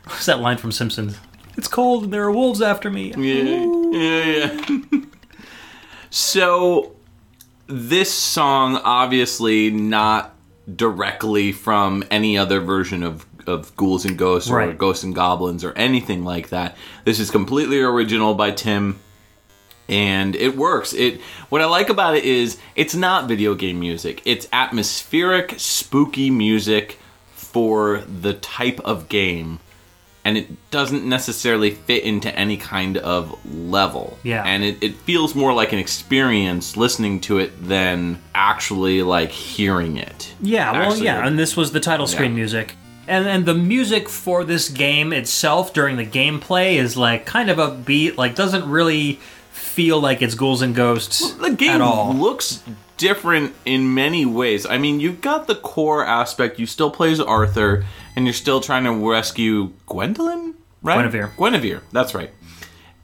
[0.04, 1.18] What's that line from Simpsons?
[1.56, 3.12] It's cold and there are wolves after me.
[3.16, 4.60] Yeah, yeah,
[4.92, 5.00] yeah.
[6.10, 6.94] so,
[7.70, 10.34] this song, obviously not
[10.76, 14.76] directly from any other version of, of Ghouls and Ghosts or Right.
[14.76, 16.76] Ghosts and Goblins or anything like that.
[17.04, 18.98] This is completely original by Tim.
[19.88, 20.92] And it works.
[20.92, 24.22] It what I like about it is it's not video game music.
[24.24, 26.98] It's atmospheric, spooky music
[27.32, 29.58] for the type of game
[30.24, 34.18] and it doesn't necessarily fit into any kind of level.
[34.22, 34.42] Yeah.
[34.44, 39.96] And it, it feels more like an experience listening to it than actually like hearing
[39.96, 40.34] it.
[40.42, 42.36] Yeah, well, Actually, yeah, and this was the title screen Yeah.
[42.36, 42.76] music.
[43.08, 47.56] And and the music for this game itself during the gameplay is like kind of
[47.56, 49.18] upbeat, like doesn't really
[49.50, 51.80] feel like it's ghouls and ghosts The game
[52.20, 52.62] looks
[52.98, 54.66] different in many ways.
[54.66, 56.58] I mean, you've got the core aspect.
[56.58, 57.84] You still play as Arthur,
[58.16, 60.96] and you're still trying to rescue Gwendolyn, right?
[60.96, 61.32] Guinevere.
[61.36, 61.82] Guinevere.
[61.92, 62.30] That's right.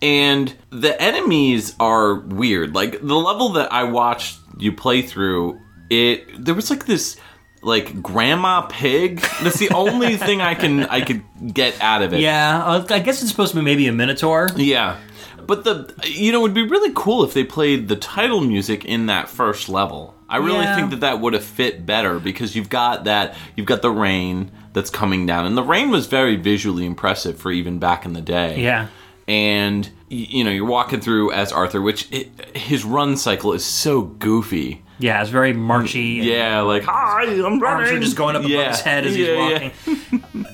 [0.03, 2.75] And the enemies are weird.
[2.75, 5.59] Like the level that I watched you play through,
[5.89, 7.17] it there was like this
[7.63, 9.21] like grandma pig.
[9.43, 11.23] That's the only thing I can I could
[11.55, 12.21] get out of it.
[12.21, 14.49] Yeah, I guess it's supposed to be maybe a minotaur.
[14.55, 14.99] Yeah.
[15.47, 18.85] But the you know it would be really cool if they played the title music
[18.85, 20.15] in that first level.
[20.29, 20.77] I really Yeah.
[20.77, 24.51] think that that would have fit better because you've got that you've got the rain
[24.77, 28.21] that's coming down and the rain was very visually impressive for even back in the
[28.21, 28.61] day.
[28.63, 28.89] Yeah.
[29.27, 34.03] And you know, you're walking through as Arthur which it, his run cycle is so
[34.03, 34.83] goofy.
[34.99, 36.21] Yeah, it's very marchy.
[36.23, 38.03] Yeah, like hi, I'm running.
[38.03, 38.69] Just going up above Yeah.
[38.69, 40.47] his head as Yeah, he's walking.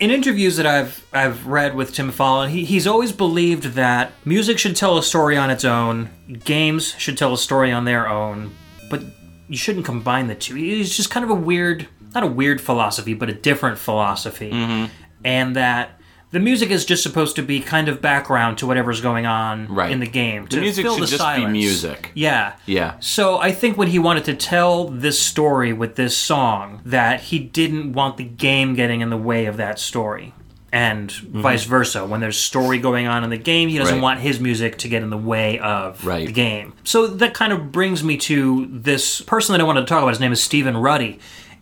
[0.00, 4.58] In interviews that I've I've read with Tim Follin, he, he's always believed that music
[4.58, 6.08] should tell a story on its own,
[6.44, 8.52] games should tell a story on their own,
[8.90, 9.02] but
[9.48, 10.56] you shouldn't combine the two.
[10.56, 14.92] It's just kind of a weird, not a weird philosophy, but a different philosophy, Mm-hmm.
[15.24, 15.98] and that
[16.30, 19.90] the music is just supposed to be kind of background to whatever's going on Right.
[19.90, 20.46] in the game.
[20.48, 22.10] To The music fill should the just be music.
[22.14, 22.54] Yeah.
[22.64, 22.94] Yeah.
[23.00, 27.38] So I think when he wanted to tell this story with this song, that he
[27.38, 30.32] didn't want the game getting in the way of that story.
[30.74, 32.06] And vice versa.
[32.06, 34.02] When there's story going on in the game, he doesn't Mm-hmm.
[34.02, 34.02] Right.
[34.16, 36.26] want his music to get in the way of Right.
[36.26, 36.72] the game.
[36.82, 40.08] So that kind of brings me to this person that I wanted to talk about.
[40.08, 41.18] His name is Stephen Ruddy.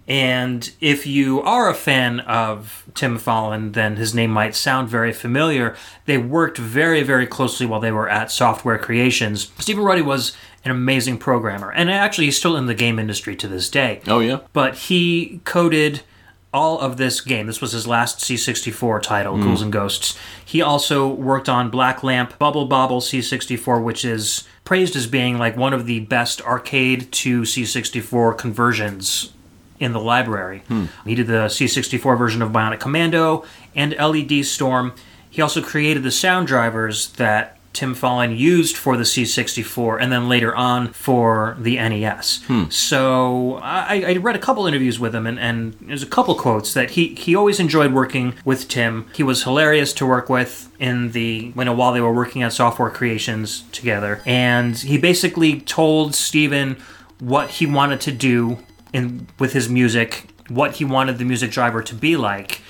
[0.09, 5.13] And if you are a fan of Tim Follin, then his name might sound very
[5.13, 5.77] familiar.
[6.07, 9.53] They worked very, very closely while they were at Software Creations.
[9.59, 13.49] Stephen Ruddy was an amazing programmer, and actually, he's still in the game industry to
[13.49, 14.01] this day.
[14.07, 14.41] Oh yeah.
[14.53, 16.03] But he coded
[16.53, 17.47] all of this game.
[17.47, 19.45] This was his last C64 title, hmm.
[19.45, 20.19] Ghouls and Ghosts.
[20.45, 25.57] He also worked on Black Lamp Bubble Bobble C64, which is praised as being like
[25.57, 29.33] one of the best arcade to C64 conversions
[29.81, 30.63] in the library.
[31.05, 33.45] He did the C64 version of Bionic Commando
[33.75, 34.93] and LED Storm.
[35.29, 40.29] He also created the sound drivers that Tim Follin used for the C64 and then
[40.29, 42.43] later on for the NES.
[42.45, 42.65] Hmm.
[42.69, 46.75] So I, I read a couple interviews with him and, and there's a couple quotes
[46.75, 49.07] that he, he always enjoyed working with Tim.
[49.15, 52.53] He was hilarious to work with in the you know while they were working at
[52.53, 54.21] software creations together.
[54.27, 56.77] And he basically told Steven
[57.21, 58.59] what he wanted to do
[58.93, 62.63] in with his music, what he wanted the music driver to be like,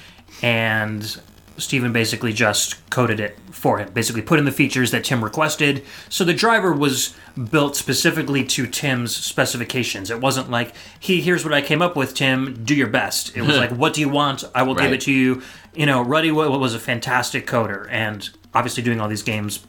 [0.42, 1.20] and
[1.56, 3.92] Steven basically just coded it for him.
[3.92, 5.84] Basically put in the features that Tim requested.
[6.08, 7.14] So the driver was
[7.50, 10.10] built specifically to Tim's specifications.
[10.10, 13.42] It wasn't like, "He here's what I came up with, Tim, do your best." It
[13.42, 14.44] was like, "What do you want?
[14.54, 15.42] I will give it to you."
[15.74, 19.60] You know, Ruddy was a fantastic coder and obviously doing all these games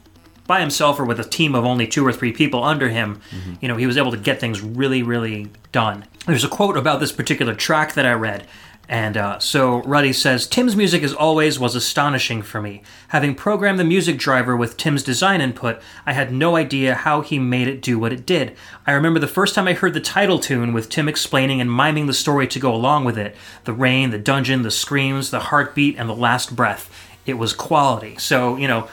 [0.46, 3.20] by himself or with a team of only two or three people under him,
[3.60, 6.04] you know, he was able to get things really, really done.
[6.26, 8.46] There's a quote about this particular track that I read.
[8.88, 12.82] And uh, so Ruddy says, Tim's music as always was astonishing for me.
[13.08, 17.38] Having programmed the music driver with Tim's design input, I had no idea how he
[17.38, 18.54] made it do what it did.
[18.86, 22.06] I remember the first time I heard the title tune with Tim explaining and miming
[22.06, 25.96] the story to go along with it the rain, the dungeon, the screams, the heartbeat,
[25.96, 26.90] and the last breath.
[27.24, 28.16] It was quality.
[28.18, 28.88] So, you know,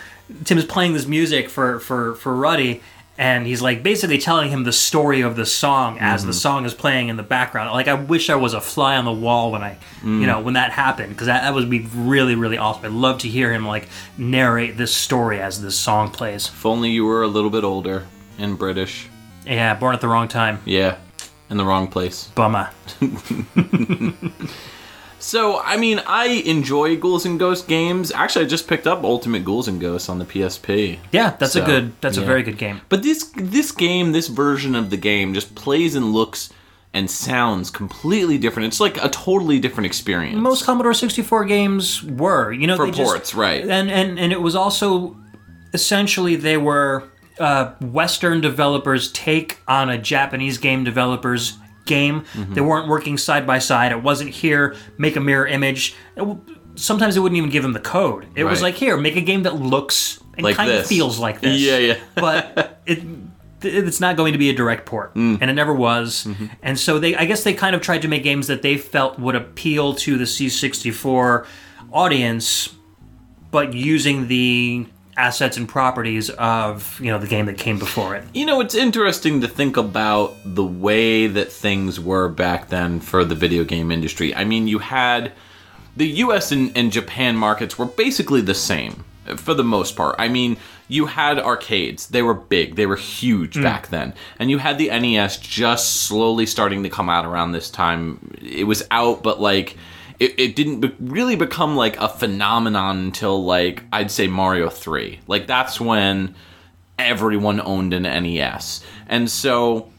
[0.46, 2.82] Tim's playing this music for, for, for Ruddy,
[3.20, 6.38] and he's like basically telling him the story of the song as the mm-hmm.
[6.38, 7.70] song is playing in the background.
[7.72, 10.44] Like I wish I was a fly on the wall when I, you know, mm.
[10.46, 12.86] when that happened because that, that would be really really awesome.
[12.86, 16.48] I'd love to hear him like narrate this story as this song plays.
[16.48, 18.08] If only you were a little bit older
[18.38, 19.10] and British.
[19.46, 20.62] Yeah, born at the wrong time.
[20.64, 20.96] Yeah,
[21.50, 22.30] in the wrong place.
[22.36, 22.70] Bummer.
[25.20, 28.12] So, I mean, I enjoy Ghouls and Ghosts games.
[28.12, 31.00] Actually, I just picked up Ultimate Ghouls and Ghosts on the PSP.
[31.12, 31.94] Yeah, that's a good.
[32.02, 32.82] That's a very good game.
[32.90, 36.52] But this this game, this version of the game, just plays and looks
[36.94, 38.68] and sounds completely different.
[38.68, 40.38] It's like a totally different experience.
[40.38, 43.62] Most Commodore 64 games were, you know, For they just- ports, right.
[43.62, 45.16] And and and it was also
[45.74, 47.04] essentially they were
[47.40, 51.58] uh, Western developers take on a Japanese game developer's
[51.90, 52.22] game.
[52.34, 52.54] Mm-hmm.
[52.54, 53.92] They weren't working side by side.
[53.92, 55.96] It wasn't here make a mirror image.
[56.16, 56.40] W-
[56.76, 58.28] sometimes they wouldn't even give them the code.
[58.36, 60.88] It was like here make a game that looks and Like kind of this.
[60.88, 61.60] feels like this.
[61.60, 61.98] Yeah, yeah.
[62.16, 63.00] but it
[63.62, 66.26] it's not going to be a direct port and it never was
[66.64, 69.20] and so they i guess they kind of tried to make games that they felt
[69.20, 71.46] would appeal to the c64
[71.92, 72.74] audience
[73.52, 74.86] but using the
[75.20, 78.74] assets and properties of you know the game that came before it You know, it's
[78.74, 83.92] interesting to think about the way that things were back then for the video game
[83.92, 84.34] industry.
[84.34, 85.34] I mean, you had
[85.98, 89.04] the US and, and Japan markets were basically the same
[89.36, 90.16] for the most part.
[90.18, 90.56] I mean,
[90.88, 93.64] you had arcades, they were big, they were huge hmm.
[93.64, 94.14] back then.
[94.40, 98.38] And you had the NES just slowly starting to come out around this time.
[98.42, 99.76] It was out, but like.
[100.20, 105.20] It, it didn't be- really become like a phenomenon until like I'd say Mario 3.
[105.28, 106.36] Like that's when
[106.98, 108.84] everyone owned an NES.
[109.08, 109.90] And so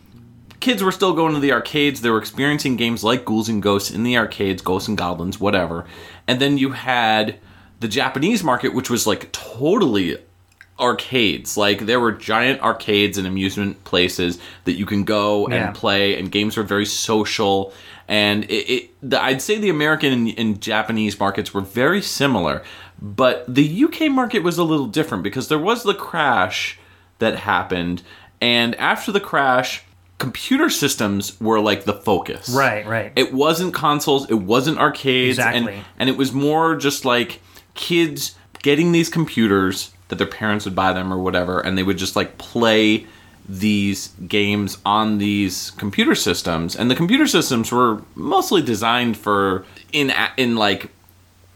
[0.60, 2.02] kids were still going to the arcades.
[2.02, 5.86] They were experiencing games like Ghouls and Ghosts in the arcades, Ghosts and Goblins, whatever.
[6.28, 7.38] And then you had
[7.80, 10.18] the Japanese market, which was like totally
[10.78, 11.56] arcades.
[11.56, 15.70] Like there were giant arcades and amusement places that you can go and Yeah.
[15.72, 17.72] play, and games were very social.
[18.10, 22.62] And it, it the, I'd say the American and, and Japanese markets were very similar,
[23.00, 26.76] but the UK market was a little different because there was the crash
[27.20, 28.02] that happened,
[28.40, 29.84] and after the crash,
[30.18, 32.48] computer systems were like the focus.
[32.50, 35.74] right right It wasn't consoles, it wasn't arcades, Exactly.
[35.76, 37.40] and and it was more just like
[37.74, 41.96] kids getting these computers that their parents would buy them or whatever, and they would
[41.96, 43.06] just like play
[43.50, 50.12] these games on these computer systems, and the computer systems were mostly designed for in
[50.36, 50.90] in like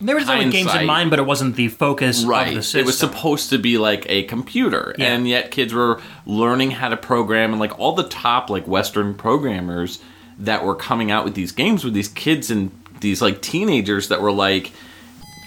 [0.01, 2.55] there was only games in mind but it wasn't the focus of the right.
[2.55, 5.15] system it was supposed to be like a computer Yeah.
[5.15, 9.15] and yet kids were learning how to program and like all the top like western
[9.15, 10.01] programmers
[10.37, 14.21] that were coming out with these games with these kids and these like teenagers that
[14.21, 14.73] were like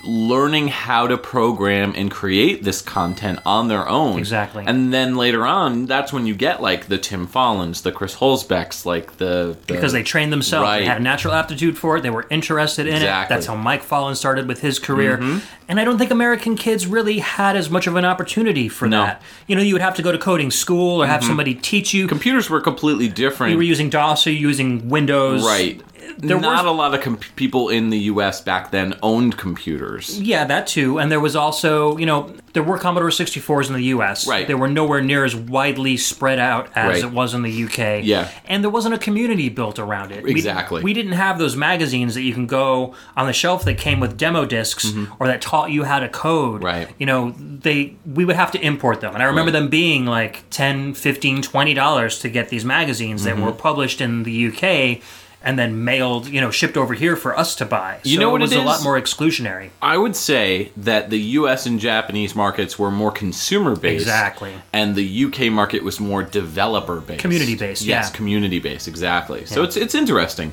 [0.04, 4.64] learning how to program and create this content on their own Exactly.
[4.66, 8.86] and then later on that's when you get like the tim follins the chris huelsbecks
[8.86, 10.64] like the, the because they trained themselves.
[10.68, 10.80] Right.
[10.80, 12.02] They had a natural aptitude for it.
[12.02, 12.98] They were interested in it.
[12.98, 13.24] Exactly.
[13.24, 13.34] Mm-hmm.
[13.34, 15.20] That's how Mike Follin started with his career.
[15.68, 18.98] And I don't think American kids really had as much of an opportunity for No.
[19.00, 19.06] Mm-hmm.
[19.08, 19.22] that.
[19.48, 22.08] You know, you would have to go to coding school or have somebody teach you.
[22.08, 25.44] computers were completely different you were using DOS or using Windows.
[25.44, 25.82] Right.
[26.18, 28.42] There Not were- a lot of com- people in the U.S.
[28.42, 30.20] back then owned computers.
[30.20, 30.98] Yeah, that too.
[31.00, 34.28] And there was also, you know, there were Commodore 64s in the US.
[34.28, 34.48] Right.
[34.48, 37.04] They were nowhere near as widely spread out as Right.
[37.04, 38.02] it was in the UK.
[38.04, 38.30] Yeah.
[38.46, 40.26] And there wasn't a community built around it.
[40.28, 40.82] Exactly.
[40.82, 44.18] We, didn't have those magazines that you can go on the shelf that came with
[44.18, 46.56] demo discs or that taught you how to code.
[46.62, 46.66] Mm-hmm.
[46.66, 46.90] Right.
[46.98, 49.14] You know, they we would have to import them.
[49.14, 49.60] And I remember Right.
[49.60, 53.40] them being like 10, 15, 20 dollars to get these magazines Mm-hmm.
[53.40, 55.02] that were published in the UK
[55.48, 58.02] and then mailed, you know, shipped over here for us to buy.
[58.04, 59.70] You know what it was it a lot more exclusionary.
[59.82, 61.66] I would say that the U.S.
[61.66, 64.02] and Japanese markets were more consumer based.
[64.02, 64.54] Exactly.
[64.74, 67.22] And the UK market was more developer based.
[67.22, 68.16] Community-based, Yes, yeah.
[68.18, 69.46] community based, exactly.
[69.46, 70.52] So it's it's interesting.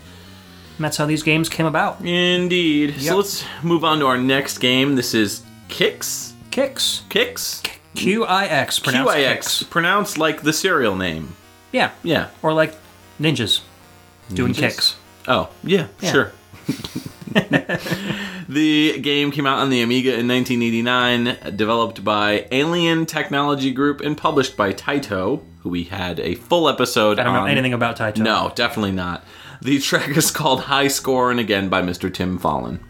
[0.76, 2.00] And that's how these games came about.
[2.00, 3.00] Indeed.
[3.00, 4.94] So let's move on to our next game.
[4.94, 6.34] This is Kix.
[6.52, 7.02] Kicks.
[7.10, 7.68] Kix?
[7.96, 8.78] Q I X.
[8.78, 9.70] Pronounced QIX.
[9.70, 11.34] Pronounced like the cereal name.
[11.72, 11.90] Yeah.
[12.04, 12.28] Yeah.
[12.42, 12.76] Or like
[13.20, 13.60] ninjas
[14.32, 14.58] doing Ninjas?
[14.60, 14.96] kicks.
[15.28, 16.12] Oh, yeah, Yeah.
[16.12, 16.32] sure.
[18.48, 24.16] The game came out on the Amiga in 1989, developed by Alien Technology Group and
[24.16, 28.18] published by Taito, who we had a full episode I don't know anything about Taito.
[28.18, 29.24] No, definitely not.
[29.62, 32.12] The track is called High Score, and again by Mr.
[32.12, 32.80] Tim Follin.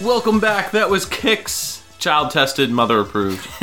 [0.00, 0.72] Welcome back.
[0.72, 1.82] That was Kicks.
[1.98, 3.48] Child tested, mother approved.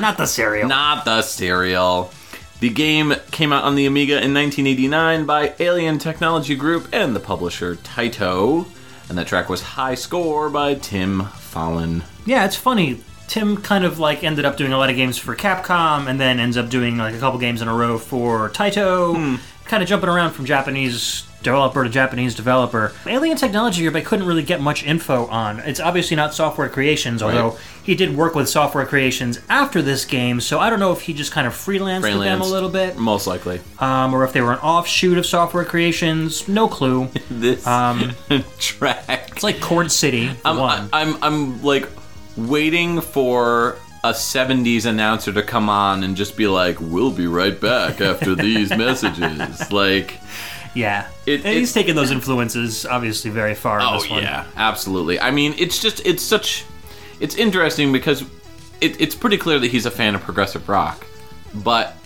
[0.00, 0.68] Not the cereal.
[0.68, 2.12] Not the cereal.
[2.60, 7.20] The game came out on the Amiga in 1989 by Alien Technology Group and the
[7.20, 8.64] publisher Taito.
[9.08, 12.04] And that track was High Score by Tim Follin.
[12.24, 13.02] Yeah, it's funny.
[13.26, 16.38] Tim kind of like ended up doing a lot of games for Capcom and then
[16.38, 19.16] ends up doing like a couple games in a row for Taito.
[19.16, 19.36] Hmm.
[19.64, 22.92] Kind of jumping around from Japanese developer to Japanese developer.
[23.06, 25.60] Alien Technology Group I couldn't really get much info on.
[25.60, 30.40] It's obviously not Software Creations, although he did work with Software Creations after this game,
[30.40, 32.96] so I don't know if he just kind of freelanced with them a little bit,
[32.98, 33.60] Most likely.
[33.78, 36.46] um, or if they were an offshoot of Software Creations.
[36.48, 37.08] No clue.
[37.30, 38.12] This Um,
[38.58, 39.30] track.
[39.32, 40.30] It's like Chord City.
[40.44, 40.88] I'm, one.
[40.92, 41.88] I'm, I'm like
[42.36, 47.58] waiting for a 70s announcer to come on and just be like, we'll be right
[47.60, 49.70] back after these messages.
[49.72, 50.18] Like,
[50.74, 51.08] yeah.
[51.26, 54.22] It- And he's it- taken those influences obviously very far in oh, this one.
[54.22, 55.18] yeah, absolutely.
[55.20, 56.64] I mean, it's just, it's such,
[57.20, 58.22] it's interesting because
[58.80, 61.06] it, it's pretty clear that he's a fan of progressive rock,
[61.54, 61.96] but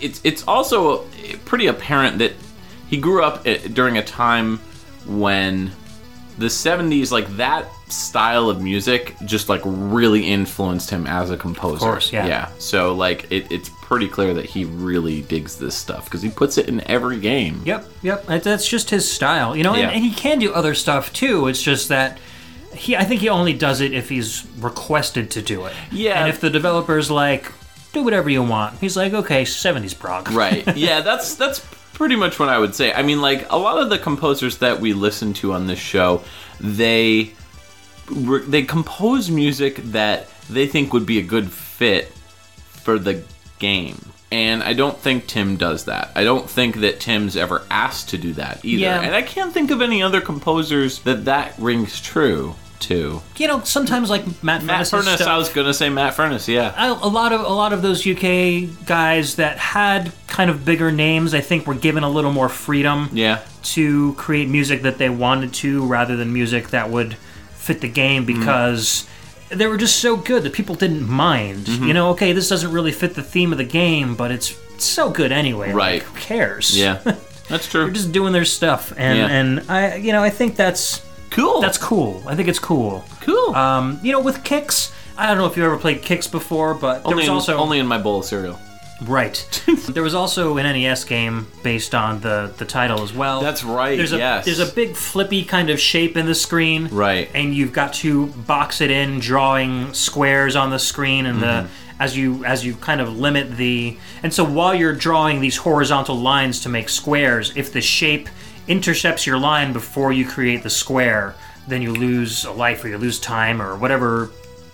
[0.00, 1.06] it's, it's also
[1.44, 2.32] pretty apparent that
[2.88, 4.58] he grew up eh, during a time
[5.06, 5.70] when
[6.38, 11.74] the 70s like that style of music just like really influenced him as a composer.
[11.76, 12.26] Of course, yeah.
[12.26, 12.48] Yeah.
[12.58, 16.58] So like it, it's pretty clear that he really digs this stuff because he puts
[16.58, 17.62] it in every game.
[17.64, 18.26] Yep, yep.
[18.26, 19.74] That's just his style, you know.
[19.74, 19.88] Yeah.
[19.88, 21.48] And, and he can do other stuff too.
[21.48, 22.18] It's just that
[22.74, 25.74] he, I think he only does it if he's requested to do it.
[25.90, 26.20] Yeah.
[26.20, 27.52] And if the developer's like,
[27.92, 30.30] do whatever you want, he's like, okay, '70s prog.
[30.32, 30.76] Right.
[30.76, 31.60] Yeah, that's that's
[31.92, 32.92] pretty much what I would say.
[32.92, 36.22] I mean, like a lot of the composers that we listen to on this show,
[36.58, 37.34] they
[38.10, 42.12] they compose music that they think would be a good fit
[42.82, 43.22] for the
[43.58, 44.06] game.
[44.30, 46.10] And I don't think Tim does that.
[46.14, 48.80] I don't think that Tim's ever asked to do that either.
[48.82, 49.00] Yeah.
[49.02, 53.20] And I can't think of any other composers that that rings true to.
[53.36, 56.72] You know, sometimes like Matt, Matt Furniss, stuff- I was gonna say Matt Furniss, yeah.
[56.76, 60.90] I- a lot of a lot of those UK guys that had kind of bigger
[60.90, 63.38] names, I think, were given a little more freedom Yeah.
[63.64, 67.16] to create music that they wanted to, rather than music that would
[67.62, 68.40] fit the game Mm-hmm.
[68.40, 69.06] because
[69.50, 71.66] they were just so good that people didn't mind.
[71.66, 71.86] Mm-hmm.
[71.88, 75.10] You know, okay, this doesn't really fit the theme of the game, but it's, so
[75.10, 75.68] good anyway.
[75.68, 76.02] like, Right.
[76.02, 76.76] who cares?
[76.76, 76.98] Yeah.
[77.48, 77.84] That's true.
[77.84, 79.28] They're just doing their stuff, and Yeah.
[79.28, 81.60] and I, you know, I think that's cool.
[81.60, 82.22] that's cool.
[82.26, 83.04] I think it's cool.
[83.20, 83.54] cool.
[83.54, 87.02] Um, you know, with kicks, I don't know if you ever played kicks before, but
[87.04, 88.58] there only was in, also only in my bowl of cereal.
[89.06, 89.62] Right.
[89.88, 93.40] there was also an NES game based on the, the title as well.
[93.40, 94.44] That's right, There's a yes.
[94.44, 96.88] there's a big flippy kind of shape in the screen.
[96.88, 97.30] Right.
[97.34, 101.66] And you've got to box it in, drawing squares on the screen and Mm-hmm.
[101.66, 101.70] the
[102.00, 106.16] as you as you kind of limit the and so while you're drawing these horizontal
[106.16, 108.28] lines to make squares, if the shape
[108.66, 111.34] intercepts your line before you create the square,
[111.68, 114.30] then you lose a life or you lose time or whatever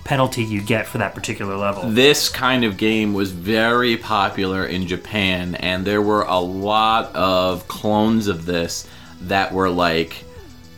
[0.08, 1.90] penalty you get for that particular level.
[1.90, 7.68] This kind of game was very popular in Japan, and there were a lot of
[7.68, 8.88] clones of this
[9.22, 10.24] that were like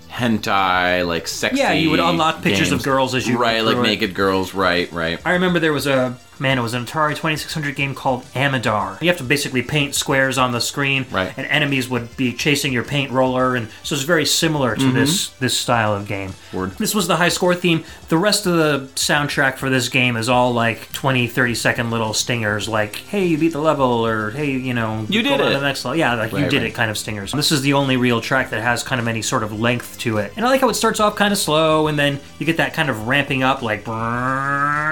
[0.09, 1.59] hentai, like sexy.
[1.59, 3.83] Yeah, you would unlock pictures of girls as you right, like it.
[3.83, 4.53] naked girls.
[4.53, 5.21] Right, right.
[5.25, 6.59] I remember there was a man.
[6.59, 9.01] It was an Atari Twenty Six Hundred game called Amidar.
[9.01, 11.33] You have to basically paint squares on the screen, Right.
[11.37, 15.29] And enemies would be chasing your paint roller, and so it's very similar to this
[15.41, 16.31] this style of game.
[16.31, 16.57] Mm-hmm.
[16.57, 16.71] Word.
[16.73, 17.85] This was the high score theme.
[18.09, 22.13] The rest of the soundtrack for this game is all like 20, 30 second little
[22.15, 25.51] stingers, like "Hey, you beat the level," or "Hey, you know, You did it." to
[25.51, 26.71] the next level." Yeah, like you did right.
[26.71, 27.33] it kind of stingers.
[27.33, 30.19] This is the only real track that has kind of any sort of length to
[30.19, 32.57] it, and I like how it starts off kind of slow, and then you get
[32.57, 34.90] that kind of ramping up, like, Mm-hmm.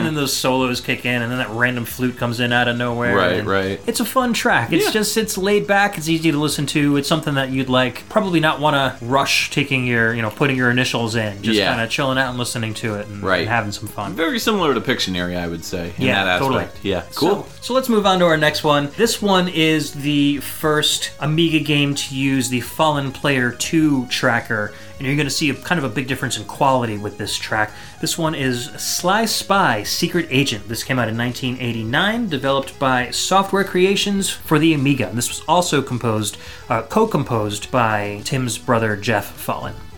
[0.00, 2.76] And then those solos kick in, and then that random flute comes in out of
[2.76, 3.16] nowhere.
[3.16, 3.80] Right, and right.
[3.86, 4.72] It's a fun track.
[4.72, 4.90] It's Yeah.
[4.90, 5.96] just it's laid back.
[5.98, 6.96] It's easy to listen to.
[6.96, 10.56] It's something that you'd like probably not want to rush taking your you know putting
[10.56, 11.42] your initials in.
[11.42, 11.70] Just Yeah.
[11.70, 13.40] kind of chilling out and listening to it and, Right.
[13.42, 14.14] and having some fun.
[14.14, 15.92] Very similar to Pictionary, I would say.
[15.98, 16.66] In Yeah, that totally.
[16.82, 17.44] Yeah, cool.
[17.44, 18.88] So, so let's move on to our next one.
[18.96, 25.06] This one is the first Amiga game to use the Fallen Player 2 tracker, and
[25.06, 27.72] you're going to see a kind of a big difference in quality with this track.
[28.02, 30.68] This one is Sly Spy Secret Agent.
[30.68, 35.08] This came out in 1989, developed by Software Creations for the Amiga.
[35.08, 36.36] And this was also composed,
[36.68, 39.89] uh, co-composed by Tim's brother Jeff Follin.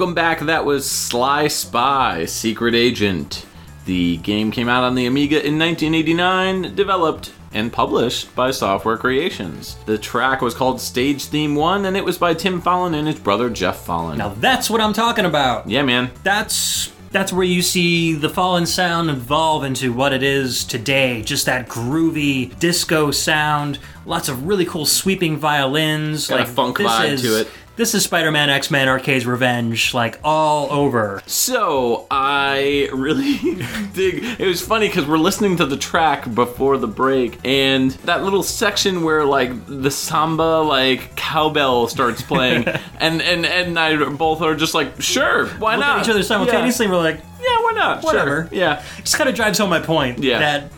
[0.00, 0.40] Welcome back.
[0.40, 3.44] That was Sly Spy Secret Agent.
[3.84, 9.76] The game came out on the Amiga in 1989, developed and published by Software Creations.
[9.84, 13.18] The track was called Stage Theme 1, and it was by Tim Follin and his
[13.18, 14.16] brother Geoff Follin.
[14.16, 15.68] Now that's what I'm talking about.
[15.68, 16.10] Yeah, man.
[16.22, 21.46] that's that's where you see the Follin sound evolve into what it is today just
[21.46, 27.22] that groovy disco sound lots of really cool sweeping violins Got a funk vibe is,
[27.22, 27.48] to it.
[27.80, 33.38] This is spider-man x-men arcade's revenge like all over So I really
[33.94, 34.22] dig.
[34.38, 38.42] It was funny because we're listening to the track before the break, and that little
[38.42, 44.42] section where like the samba like cowbell starts playing, and and Ed and I both
[44.42, 45.98] are just like, sure, why look not?
[46.00, 48.02] at each other simultaneously and we're like Yeah, yeah why not?
[48.02, 48.12] Sure.
[48.12, 48.48] Whatever.
[48.52, 50.38] Yeah, just kind of drives home my point Yeah.
[50.40, 50.70] that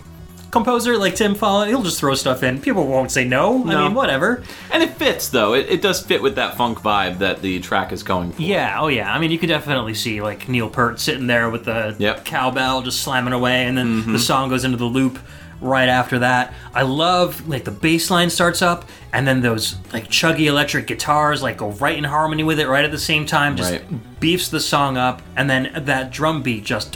[0.53, 3.95] composer like tim follin he'll just throw stuff in people won't say no, i mean
[3.95, 5.55] whatever and it fits though.
[5.55, 8.41] It, it does fit with that funk vibe that the track is going for.
[8.43, 9.13] Yeah, oh yeah.
[9.13, 12.17] I mean, you could definitely see like Neil Peart sitting there with the Yep.
[12.17, 12.25] Mm-hmm.
[12.25, 15.19] cowbell just slamming away, and then the song goes into the loop
[15.63, 16.53] right after that.
[16.75, 21.43] I love like the bass line starts up and then those like chuggy electric guitars
[21.43, 24.21] like go right in harmony with it right at the same time, just Right.
[24.21, 26.93] beefs the song up, and then that drum beat just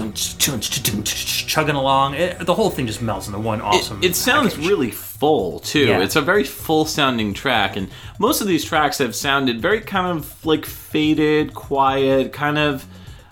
[1.49, 2.15] chugging along.
[2.15, 4.01] It, the whole thing just melts into one awesome.
[4.03, 4.69] It sounds package.
[4.69, 5.87] really full too.
[5.87, 6.01] Yeah.
[6.01, 7.89] It's a very full sounding track, and
[8.19, 12.87] most of these tracks have sounded very kind of like faded, quiet, kind of.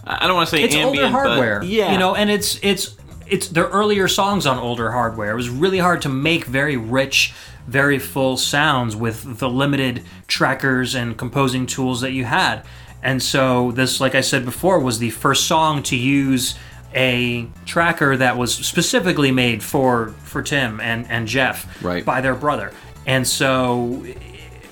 [0.06, 1.60] I don't want to say it's ambient, older hardware.
[1.60, 2.94] but yeah, you know, and it's it's
[3.26, 5.32] it's their earlier songs on older hardware.
[5.32, 7.32] It was really hard to make very rich,
[7.66, 12.62] very full sounds with the limited trackers and composing tools that you had.
[13.02, 16.54] And so this, like I said before, was the first song to use
[16.94, 22.04] a tracker that was specifically made for for Tim and and Geoff Right.
[22.04, 22.72] by their brother.
[23.06, 24.04] And so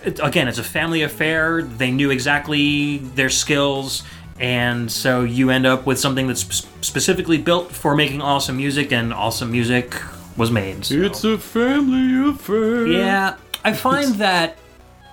[0.05, 1.63] it, again, it's a family affair.
[1.63, 4.03] They knew exactly their skills,
[4.43, 6.43] and so you end up with something that's
[6.81, 9.95] specifically built for making awesome music, and awesome music
[10.37, 10.85] was made.
[10.85, 12.87] so- it's a family affair.
[12.89, 14.59] yeah, I find that,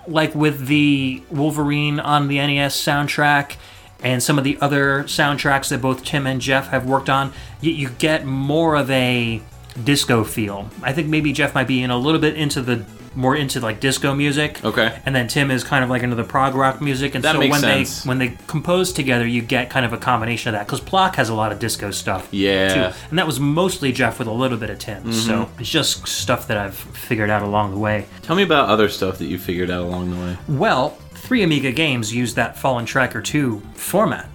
[0.08, 3.56] like with the Wolverine on the NES soundtrack
[4.02, 7.70] and some of the other soundtracks that both Tim and Geoff have worked on, you,
[7.70, 9.40] you get more of a
[9.84, 10.70] disco feel.
[10.82, 12.84] I think maybe Geoff might be in a little bit into the
[13.14, 14.64] more into like disco music.
[14.64, 14.96] Okay.
[15.04, 17.38] And then Tim is kind of like into the prog rock music, and That so
[17.40, 18.02] makes when sense.
[18.04, 20.66] they when they compose together, you get kind of a combination of that.
[20.66, 22.68] Because Plok has a lot of disco stuff, Yeah.
[22.68, 22.90] Mm-hmm.
[22.92, 25.12] too, and that was mostly Geoff with a little bit of Tim.
[25.12, 28.06] So it's just stuff that I've figured out along the way.
[28.22, 30.36] Tell me about other stuff that you figured out along the way.
[30.48, 34.28] Well, three Amiga games used that Follin Tracker 2 format.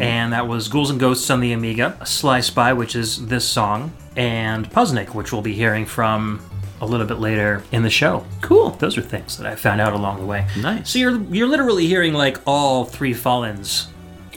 [0.00, 3.92] And that was Ghouls and Ghosts on the Amiga, Sly Spy, which is this song,
[4.16, 6.40] and Puznic, which we'll be hearing from
[6.80, 8.24] a little bit later in the show.
[8.40, 8.70] Cool.
[8.70, 10.46] Those are things that I found out along the way.
[10.58, 10.90] Nice.
[10.90, 13.88] So you're you're literally hearing like all three Follins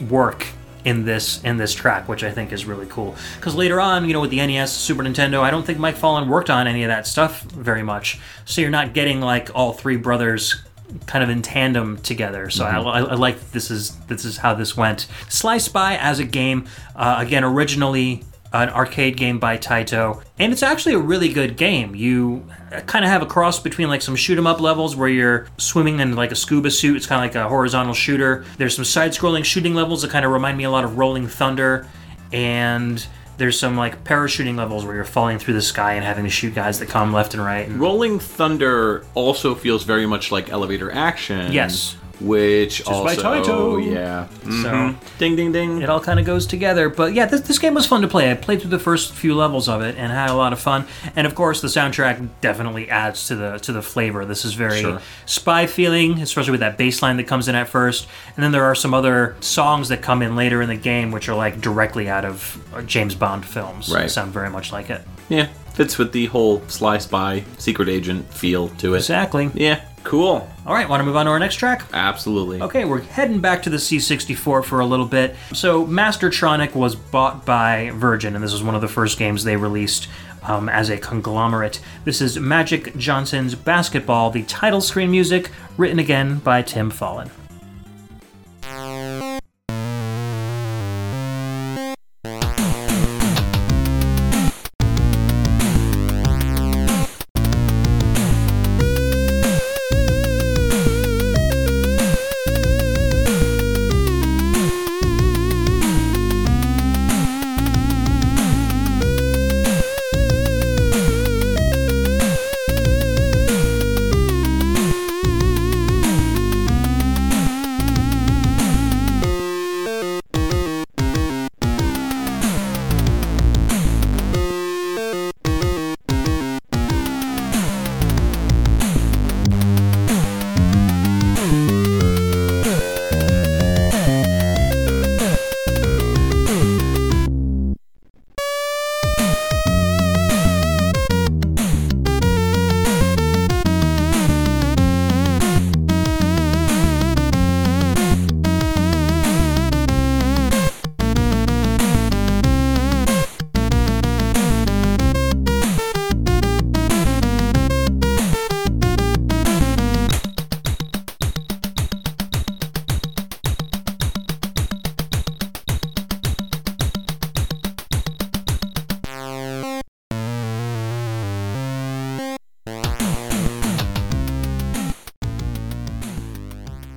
[0.08, 0.46] work
[0.84, 3.16] in this in this track, which I think is really cool.
[3.36, 6.28] Because later on, you know, with the NES, Super Nintendo, I don't think Mike Follin
[6.28, 8.18] worked on any of that stuff very much.
[8.44, 10.62] So you're not getting like all three brothers
[11.06, 12.50] kind of in tandem together.
[12.50, 15.06] So I, I, I like this is this is how this went.
[15.28, 18.22] Sly by as a game, uh, again, originally
[18.54, 21.94] an arcade game by Taito, and it's actually a really good game.
[21.96, 22.46] You
[22.86, 25.98] kind of have a cross between like some shoot 'em up levels where you're swimming
[25.98, 26.96] in like a scuba suit.
[26.96, 28.44] It's kind of like a horizontal shooter.
[28.56, 31.88] There's some side-scrolling shooting levels that kind of remind me a lot of Rolling Thunder,
[32.32, 33.04] and
[33.38, 36.54] there's some like parachuting levels where you're falling through the sky and having to shoot
[36.54, 37.66] guys that come left and right.
[37.66, 41.52] And Rolling Thunder also feels very much like elevator action.
[41.52, 41.96] Yes.
[42.20, 43.92] Which by also, Taito.
[43.94, 44.26] yeah.
[44.28, 44.94] so Mhm.
[45.18, 45.82] Ding, ding, ding.
[45.82, 46.88] it all kind of goes together.
[46.88, 48.30] But yeah, this, this game was fun to play.
[48.30, 50.86] I played through the first few levels of it and had a lot of fun.
[51.16, 54.24] And of course, the soundtrack definitely adds to the to the flavor.
[54.24, 55.00] This is very Sure.
[55.26, 58.06] spy feeling, especially with that bass line that comes in at first.
[58.36, 61.28] And then there are some other songs that come in later in the game, which
[61.28, 63.88] are like directly out of uh, James Bond films.
[63.92, 64.10] Right.
[64.10, 65.02] sound very much like it.
[65.28, 68.98] Yeah, fits with the whole Sly Spy, secret agent feel to it.
[68.98, 69.50] Exactly.
[69.54, 70.48] Yeah, cool.
[70.66, 71.84] All right, want to move on to our next track?
[71.92, 72.62] Absolutely.
[72.62, 75.36] Okay, we're heading back to the C64 for a little bit.
[75.52, 79.56] So, Mastertronic was bought by Virgin, and this was one of the first games they
[79.56, 80.08] released
[80.44, 81.80] um, as a conglomerate.
[82.04, 87.30] This is Magic Johnson's Basketball, the title screen music, written again by Tim Follin.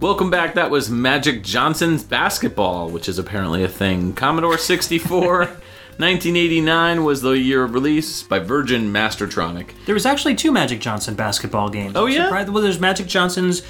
[0.07, 0.53] Welcome back.
[0.53, 4.13] That was Magic Johnson's Basketball, which is apparently a thing.
[4.13, 5.37] Commodore 64.
[5.99, 9.71] 1989 was the year of release by Virgin Mastertronic.
[9.85, 11.97] There was actually two Magic Johnson basketball games.
[11.97, 12.29] Oh, yeah?
[12.29, 13.63] Well, there's Magic Johnson's.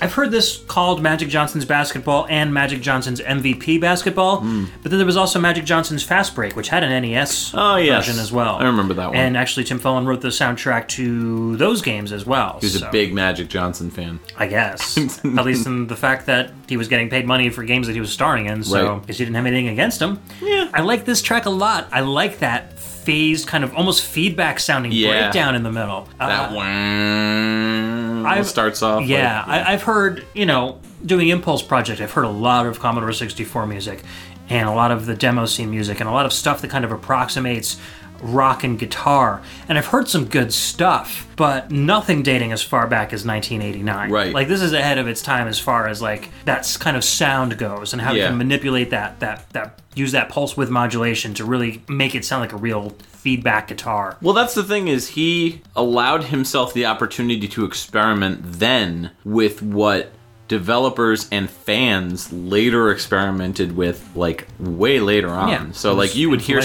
[0.00, 4.64] I've heard this called Magic Johnson's basketball and Magic Johnson's MVP basketball, Hmm.
[4.82, 8.06] but then there was also Magic Johnson's Fast Break, which had an NES Oh, yes.
[8.06, 8.56] version as well.
[8.56, 9.16] I remember that one.
[9.16, 12.58] And actually, Tim Follin wrote the soundtrack to those games as well.
[12.60, 14.20] He was a big Magic Johnson fan.
[14.36, 14.96] I guess.
[15.24, 18.00] At least in the fact that he was getting paid money for games that he
[18.00, 19.02] was starring in, so Right.
[19.08, 20.20] I he didn't have anything against him.
[20.40, 20.68] Yeah.
[20.72, 21.88] I like this track a lot.
[21.92, 25.22] I like that phased, kind of almost feedback sounding Yeah.
[25.30, 26.08] breakdown in the middle.
[26.18, 29.00] That Uh, one I've- starts off.
[29.00, 32.80] like- yeah, I, I've heard, you know, doing Impulse Project, I've heard a lot of
[32.80, 34.02] Commodore 64 music
[34.48, 36.84] and a lot of the demo scene music and a lot of stuff that kind
[36.84, 37.78] of approximates
[38.20, 39.40] rock and guitar.
[39.68, 44.10] And I've heard some good stuff, but nothing dating as far back as 1989.
[44.10, 44.32] Right.
[44.34, 47.56] Like this is ahead of its time as far as like that kind of sound
[47.58, 51.44] goes and how you can manipulate that that that use that pulse width modulation to
[51.44, 54.16] really make it sound like a real feedback guitar.
[54.22, 60.12] Well, that's the thing is he allowed himself the opportunity to experiment then with what
[60.46, 65.48] developers and fans later experimented with like way later on.
[65.48, 66.62] Yeah, so like you would hear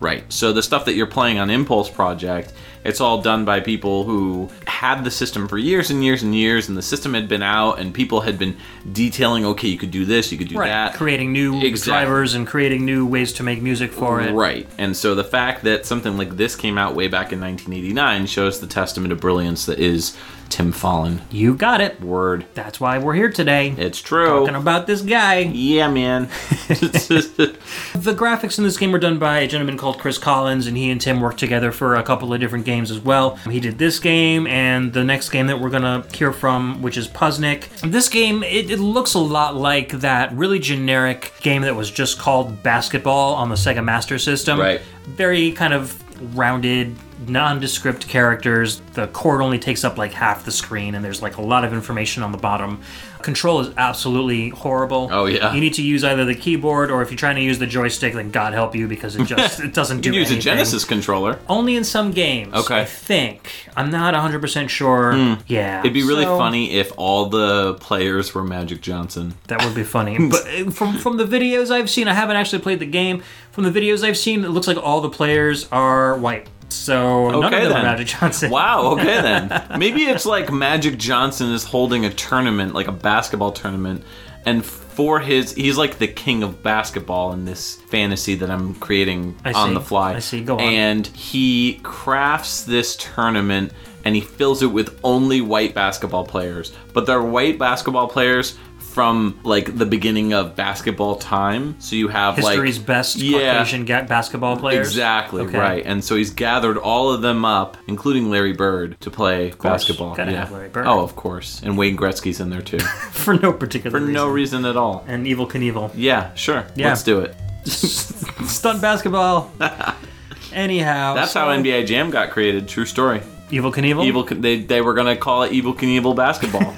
[0.00, 0.24] right.
[0.32, 2.52] So the stuff that you're playing on Impulse Project,
[2.84, 6.68] it's all done by people who had the system for years and years and years
[6.68, 8.56] and the system had been out and people had been
[8.92, 10.94] detailing okay, you could do this, you could do that.
[10.94, 11.90] Creating new Exactly.
[11.92, 14.32] drivers and creating new ways to make music for it.
[14.32, 14.66] Right.
[14.78, 18.60] And so the fact that something like this came out way back in 1989 shows
[18.60, 20.16] the testament of brilliance that is
[20.50, 21.20] Tim Follin.
[21.30, 22.00] You got it.
[22.00, 22.44] Word.
[22.54, 23.74] That's why we're here today.
[23.78, 24.40] It's true.
[24.40, 25.38] Talking about this guy.
[25.40, 26.28] yeah, man.
[28.00, 30.90] The graphics in this game were done by a gentleman called Chris Collins, and he
[30.90, 33.36] and Tim worked together for a couple of different games as well.
[33.36, 37.08] He did this game and the next game that we're gonna hear from, which is
[37.08, 37.68] Puznic.
[37.82, 42.18] This game, it, it looks a lot like that really generic game that was just
[42.18, 44.58] called Basketball on the Sega Master System.
[44.58, 44.80] Right.
[45.06, 46.02] Very kind of
[46.36, 46.96] rounded,
[47.26, 48.80] nondescript characters.
[48.94, 51.72] The court only takes up like half the screen, and there's like a lot of
[51.72, 52.80] information on the bottom.
[53.22, 55.10] Control is absolutely horrible.
[55.12, 55.52] Oh, yeah.
[55.52, 58.14] You need to use either the keyboard or if you're trying to use the joystick,
[58.14, 60.20] then God help you because it just it doesn't do anything.
[60.20, 60.50] you can use a.
[60.50, 61.38] Genesis controller.
[61.46, 62.54] Only in some games.
[62.54, 62.80] Okay.
[62.80, 63.50] I think.
[63.76, 65.14] I'm not 100% sure.
[65.46, 65.80] Yeah.
[65.80, 69.34] It'd be really so funny if all the players were Magic Johnson.
[69.48, 70.16] That would be funny.
[70.30, 73.22] but uh, from from the videos I've seen, I haven't actually played the game.
[73.52, 76.48] From the videos I've seen, it looks like all the players are white.
[76.72, 77.82] So none of Okay, them then.
[77.84, 78.50] Magic Johnson.
[78.50, 79.78] Wow, okay then.
[79.78, 84.04] Maybe it's like Magic Johnson is holding a tournament, like a basketball tournament,
[84.46, 89.36] and for his he's like the king of basketball in this fantasy that I'm creating
[89.44, 89.74] I on see.
[89.74, 90.14] the fly.
[90.14, 90.42] I see.
[90.42, 90.60] Go on.
[90.60, 93.72] And he crafts this tournament
[94.04, 96.72] and he fills it with only white basketball players.
[96.94, 98.58] But they're white basketball players
[98.92, 101.76] from like the beginning of basketball time.
[101.78, 103.52] So you have History's like best Yeah.
[103.58, 104.88] Caucasian ga- basketball players.
[104.88, 105.58] Exactly Okay.
[105.58, 110.14] right, and so he's gathered all of them up, including Larry Bird, to play basketball.
[110.18, 110.24] Yeah.
[110.30, 110.86] have Larry Bird.
[110.86, 112.78] Oh, of course, and Wayne Gretzky's in there too,
[113.12, 114.14] For no particular for reason.
[114.14, 115.04] no reason at all.
[115.06, 115.90] And Evil Knievel.
[115.94, 116.64] Yeah, sure.
[116.74, 116.88] Yeah.
[116.88, 117.34] Let's do it.
[117.66, 119.52] Stunt basketball.
[120.52, 121.14] Anyhow.
[121.14, 122.68] That's so- how NBA Jam got created.
[122.68, 123.22] True story.
[123.52, 124.04] Evil Knievel?
[124.04, 124.24] Evil.
[124.24, 126.72] They they were gonna call it Evil Knievel basketball,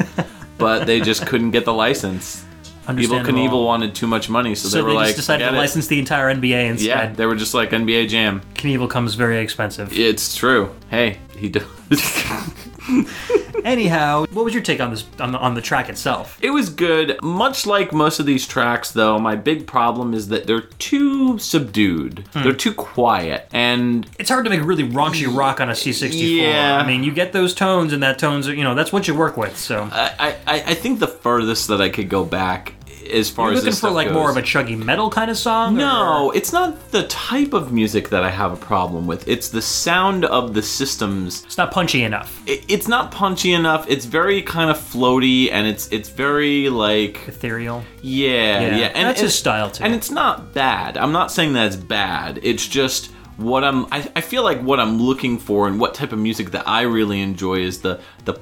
[0.62, 2.44] but they just couldn't get the license.
[2.90, 3.20] Evil.
[3.20, 5.86] Knievel wanted too much money, so, So they were they like, just decided to license
[5.86, 6.86] the entire NBA instead.
[6.86, 8.42] Yeah, they were just like NBA Jam.
[8.54, 9.96] Knievel comes very expensive.
[9.96, 10.74] It's true.
[10.90, 11.64] Hey, he does.
[13.64, 16.38] Anyhow, what was your take on this on the, on the track itself?
[16.42, 17.22] It was good.
[17.22, 22.24] Much like most of these tracks, though, my big problem is that they're too subdued.
[22.32, 22.42] Hmm.
[22.42, 23.48] They're too quiet.
[23.52, 26.40] And It's hard to make really raunchy rock on a C64.
[26.40, 26.78] Yeah.
[26.78, 29.14] I mean, you get those tones, and that tones, are, you know, that's what you
[29.14, 29.56] work with.
[29.56, 32.74] So I, I, I think the furthest that I could go back
[33.10, 35.36] as far you're as looking for like goes- more of a chuggy metal kind of
[35.36, 35.76] song.
[35.76, 39.26] No, or- it's not the type of music that I have a problem with.
[39.28, 41.42] It's the sound of the systems.
[41.44, 42.42] it's not punchy enough.
[42.46, 43.86] It, it's not punchy enough.
[43.88, 47.84] It's very kind of floaty, and it's it's very like Ethereal.
[48.02, 49.84] Yeah, Yeah, yeah, and that's his style, too.
[49.84, 50.96] And it's not bad.
[50.96, 52.40] I'm not saying that it's bad.
[52.42, 53.86] It's just what I'm.
[53.92, 56.82] I, I feel like what I'm looking for and what type of music that I
[56.82, 58.34] really enjoy is the the,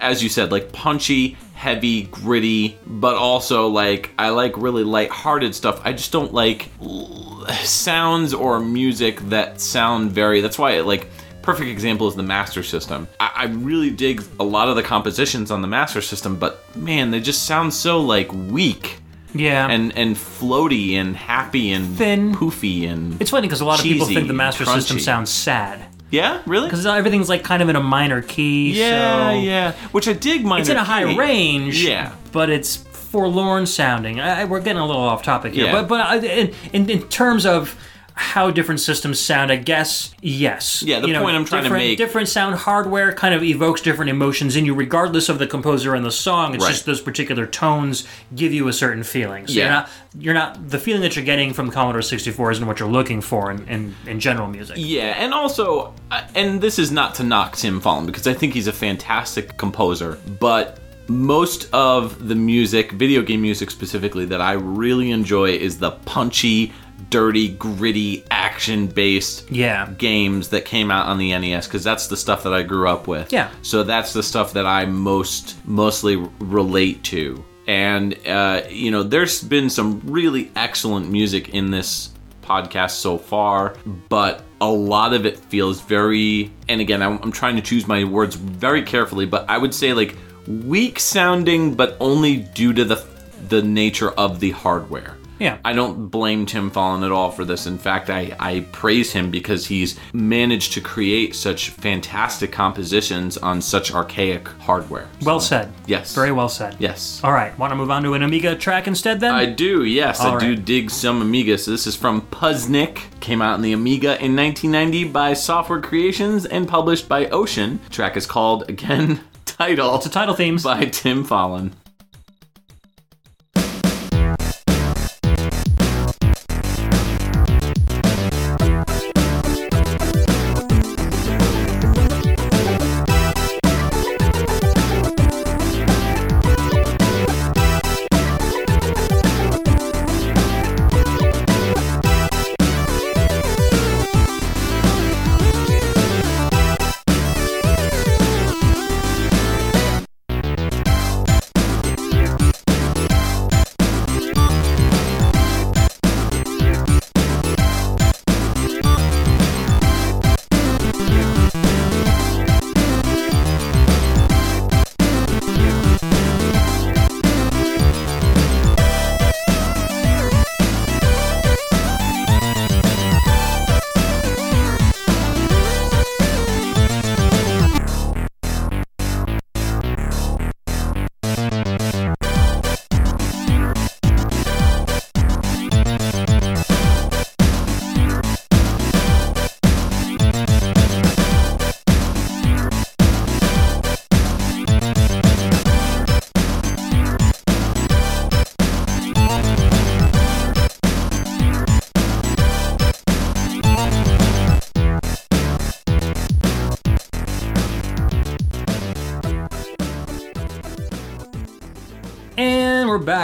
[0.00, 5.80] as you said, like punchy, heavy, gritty, but also like I like really light-hearted stuff.
[5.84, 10.40] I just don't like l- sounds or music that sound very.
[10.40, 11.08] That's why like.
[11.42, 13.06] Perfect example is the Master System.
[13.20, 17.12] I, I really dig a lot of the compositions on the Master System, but man,
[17.12, 18.96] they just sound so like weak
[19.32, 19.68] Yeah.
[19.68, 22.34] and and floaty and happy and Thin.
[22.34, 25.85] poofy and it's funny because a lot of people think the Master System sounds sad
[26.10, 28.72] yeah really because everything's like kind of in a minor key.
[28.78, 31.18] yeah so yeah which I dig minor It's in a high key.
[31.18, 31.84] range.
[31.84, 34.20] yeah But it's forlorn sounding.
[34.20, 35.72] I, we're getting a little off topic here, Yeah.
[35.72, 37.74] but but I, in, in in terms of
[38.18, 40.82] how different systems sound, I guess yes.
[40.82, 43.42] Yeah, the You know, point I'm trying to different- make- different sound hardware kind of
[43.42, 46.54] evokes different emotions in you, regardless of the composer and the song.
[46.54, 46.70] It's Right.
[46.70, 49.46] just those particular tones give you a certain feeling.
[49.46, 49.62] So Yeah.
[49.64, 52.88] you're not you're not the feeling that you're getting from Commodore 64 isn't what you're
[52.88, 54.76] looking for in, in, in general music.
[54.78, 58.54] Yeah, and also, uh, and this is not to knock Tim Follin because I think
[58.54, 60.78] he's a fantastic composer, but
[61.08, 66.72] most of the music, video game music specifically, that I really enjoy is the punchy,
[67.10, 69.88] dirty, gritty, action based Yeah.
[69.98, 73.06] games that came out on the NES because that's the stuff that I grew up
[73.06, 73.32] with.
[73.32, 73.50] Yeah.
[73.62, 77.44] So that's the stuff that I most mostly relate to.
[77.66, 82.10] And uh, you know, there's been some really excellent music in this
[82.42, 83.74] podcast so far,
[84.08, 86.50] but a lot of it feels very.
[86.68, 89.92] And again, I'm, I'm trying to choose my words very carefully, but I would say
[89.94, 90.16] like
[90.46, 93.04] weak sounding, but only due to the
[93.48, 95.16] the nature of the hardware.
[95.38, 95.58] Yeah.
[95.64, 97.66] I don't blame Tim Follin at all for this.
[97.66, 103.60] In fact, I, I praise him because he's managed to create such fantastic compositions on
[103.60, 105.08] such archaic hardware.
[105.22, 105.72] Well said.
[105.86, 106.14] Yes.
[106.14, 106.76] Very well said.
[106.78, 107.20] Yes.
[107.22, 107.56] All right.
[107.58, 109.34] Want to move on to an Amiga track instead then?
[109.34, 110.20] I do, yes.
[110.20, 111.58] I All do dig some Amiga.
[111.58, 113.02] So this is from Puznic.
[113.20, 117.80] Came out in the Amiga in 1990 by Software Creations and published by Ocean.
[117.90, 120.58] track is called, again, Title it's a title theme.
[120.62, 121.72] by Tim Follin.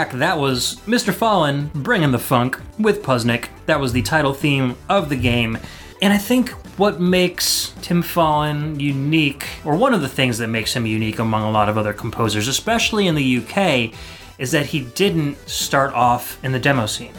[0.03, 0.19] And.
[0.19, 1.13] That was Mr.
[1.13, 3.49] Follin bringing the funk with Puznic.
[3.67, 5.57] That was the title theme of the game.
[6.01, 10.73] And I think what makes Tim Follin unique, or one of the things that makes
[10.73, 13.93] him unique among a lot of other composers, especially in the UK,
[14.37, 17.13] is that he didn't start off in the demo scene.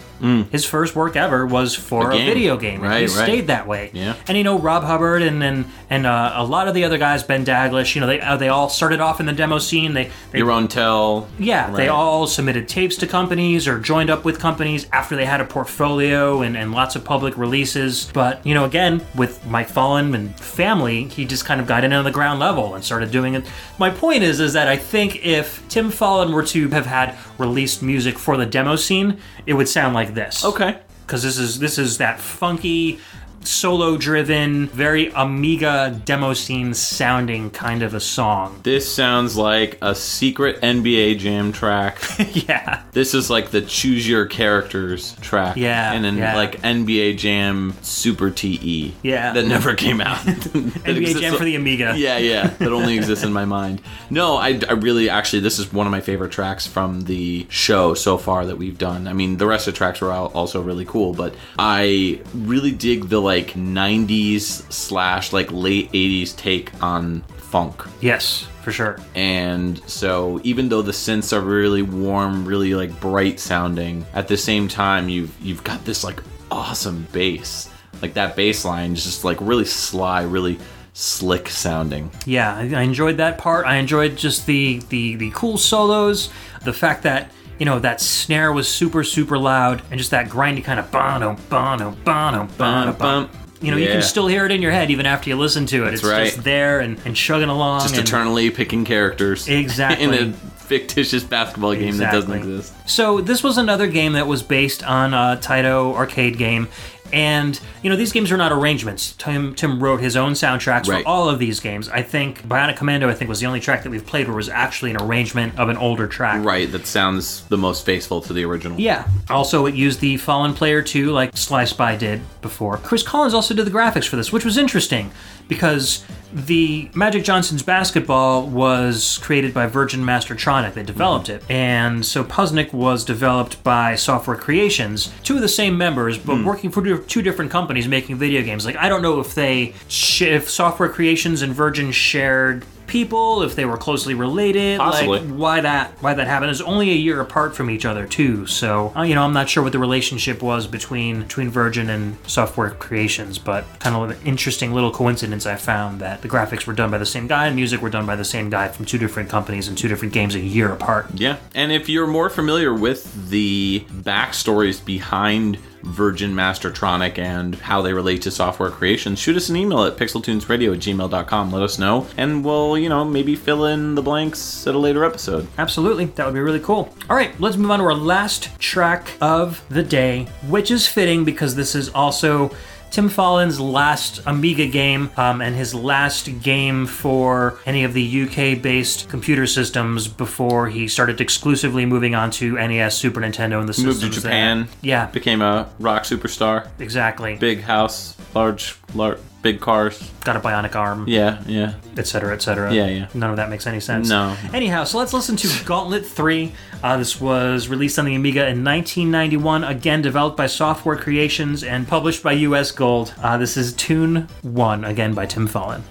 [0.51, 2.26] His first work ever was for a, game.
[2.26, 2.82] video game.
[2.82, 3.24] and he Right, right.
[3.24, 3.90] stayed that way.
[3.92, 4.14] Yeah.
[4.26, 7.22] And you know, Rob Hubbard and and, and uh, a lot of the other guys,
[7.22, 9.92] Ben Daglish, you know, they uh, they all started off in the demo scene.
[9.94, 11.28] They they Your own tell.
[11.38, 15.40] yeah, they all submitted tapes to companies or joined up with companies after they had
[15.40, 18.10] a portfolio and, and lots of public releases.
[18.14, 21.92] But, you know, again, with Mike Follin and family, he just kind of got in
[21.92, 23.44] on the ground level and started doing it.
[23.78, 27.82] My point is is that I think if Tim Follin were to have had released
[27.82, 30.78] music for the demo scene, it would sound like this Okay.
[31.07, 32.99] because this is this is that funky
[33.44, 39.94] solo driven very amiga demo scene sounding kind of a song This sounds like a
[39.94, 41.98] secret NBA Jam track.
[42.32, 45.56] yeah this is like the choose your characters track.
[45.56, 46.36] Yeah, And then yeah.
[46.36, 48.94] like NBA Jam Super TE.
[49.02, 49.32] Yeah.
[49.32, 50.18] That never came out.
[50.24, 51.94] NBA Jam for the Amiga.
[51.96, 52.46] Yeah, yeah.
[52.46, 53.82] That only exists in my mind.
[54.10, 57.94] No, I, I really actually this is one of my favorite tracks from the show
[57.94, 59.08] so far that we've done.
[59.08, 63.08] I mean, the rest of the tracks were also really cool, but I really dig
[63.08, 67.82] the like 90s slash like late 80s take on funk.
[68.01, 68.98] Yes, for sure.
[69.15, 74.36] And so even though the synths are really warm, really like bright sounding, at the
[74.36, 77.70] same time you've you've got this like awesome bass.
[78.02, 80.59] Like that bass line is just like really sly, really
[80.94, 82.11] slick sounding.
[82.24, 83.66] Yeah, I, I enjoyed that part.
[83.66, 86.31] I enjoyed just the, the the cool solos,
[86.62, 90.62] the fact that you know that snare was super super loud, and just that grindy
[90.64, 93.28] kind of bono bono bono bono bono.
[93.60, 93.93] You know, you Yeah.
[93.93, 95.94] can still hear it in your head even after you listen to it.
[95.94, 96.24] it's right.
[96.26, 97.81] just there and, and chugging along.
[97.81, 99.48] Just and- eternally picking characters.
[99.48, 100.05] Exactly.
[100.18, 102.55] In a fictitious basketball game that doesn't Exactly.
[102.56, 102.74] exist.
[102.90, 106.68] So this was another game that was based on a Taito arcade game,
[107.15, 109.12] And you know, these games are not arrangements.
[109.16, 111.03] Tim Tim wrote his own soundtracks Right.
[111.05, 111.89] for all of these games.
[111.89, 114.36] I think Bionic Commando, I think, was the only track that we've played where it
[114.36, 116.45] was actually an arrangement of an older track.
[116.45, 118.81] Right, that sounds the most faithful to the original.
[118.81, 119.07] Yeah.
[119.31, 122.78] Also, it used the Follin Player 2 like Sly Spy did before.
[122.78, 125.12] Chris Collins also did the graphics for this, which was interesting
[125.48, 126.04] because
[126.34, 130.74] the Magic Johnson's basketball was created by Virgin Mastertronic.
[130.74, 131.42] They developed it.
[131.48, 136.44] And so Puznic was developed by Software Creations, two of the same members, but hmm.
[136.44, 138.66] working for two different companies making video games.
[138.66, 143.55] Like, I don't know if they, sh- if Software Creations and Virgin shared people, if
[143.55, 144.78] they were closely related.
[144.78, 145.20] Possibly.
[145.20, 148.47] Like, why that why that happened is only a year apart from each other too.
[148.47, 152.16] So uh, you know, I'm not sure what the relationship was between between Virgin and
[152.27, 156.74] Software Creations, but kind of an interesting little coincidence I found that the graphics were
[156.74, 158.98] done by the same guy and music were done by the same guy from two
[158.98, 161.06] different companies and two different games a year apart.
[161.15, 167.93] Yeah, and if you're more familiar with the backstories behind Virgin Mastertronic and how they
[167.93, 171.52] relate to software creation, shoot us an email at pixeltunesradio at gmail.com.
[171.52, 175.05] Let us know, and we'll, you know, maybe fill in the blanks at a later
[175.05, 175.47] episode.
[175.59, 176.93] Absolutely, that would be really cool.
[177.09, 181.24] All right, let's move on to our last track of the day, which is fitting
[181.24, 182.51] because this is also
[182.94, 188.62] Tim Follin's last Amiga game um, and his last game for any of the UK
[188.62, 193.74] based computer systems before he started exclusively moving on to NES, Super Nintendo, and the
[193.74, 194.68] systems Moved to that- Japan.
[194.80, 196.68] Yeah, Became a rock superstar.
[196.78, 197.34] exactly.
[197.34, 200.10] Big house, large, large, big cars.
[200.24, 201.04] Got a bionic arm.
[201.06, 201.74] Yeah, yeah.
[201.92, 202.04] Etc.
[202.06, 202.72] cetera, et cetera.
[202.74, 203.08] Yeah, yeah.
[203.14, 204.08] None of that makes any sense.
[204.08, 204.36] No.
[204.52, 206.52] Anyhow, so let's listen to Gauntlet 3.
[206.82, 211.86] Uh, this was released on the Amiga in 1991, again developed by Software Creations and
[211.86, 213.14] published by US Gold.
[213.22, 215.82] Uh, this is Tune 1, again by Tim Follin.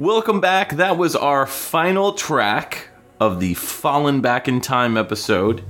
[0.00, 0.76] Welcome back.
[0.76, 2.88] That was our final track
[3.20, 5.62] of the Fallen Back in Time episode.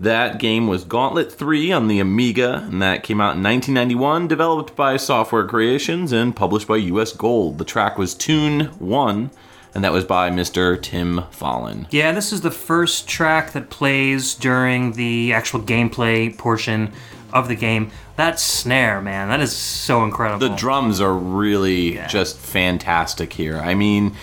[0.00, 4.74] That game was Gauntlet 3 on the Amiga, and that came out in 1991, developed
[4.76, 7.58] by Software Creations and published by US Gold.
[7.58, 9.30] The track was Tune 1,
[9.74, 10.80] and that was by Mr.
[10.80, 11.86] Tim Follin.
[11.90, 16.94] Yeah, this is the first track that plays during the actual gameplay portion
[17.38, 17.90] of the game.
[18.16, 20.48] That snare, man, that is so incredible.
[20.48, 23.58] The drums are really just fantastic here.
[23.58, 24.16] I mean,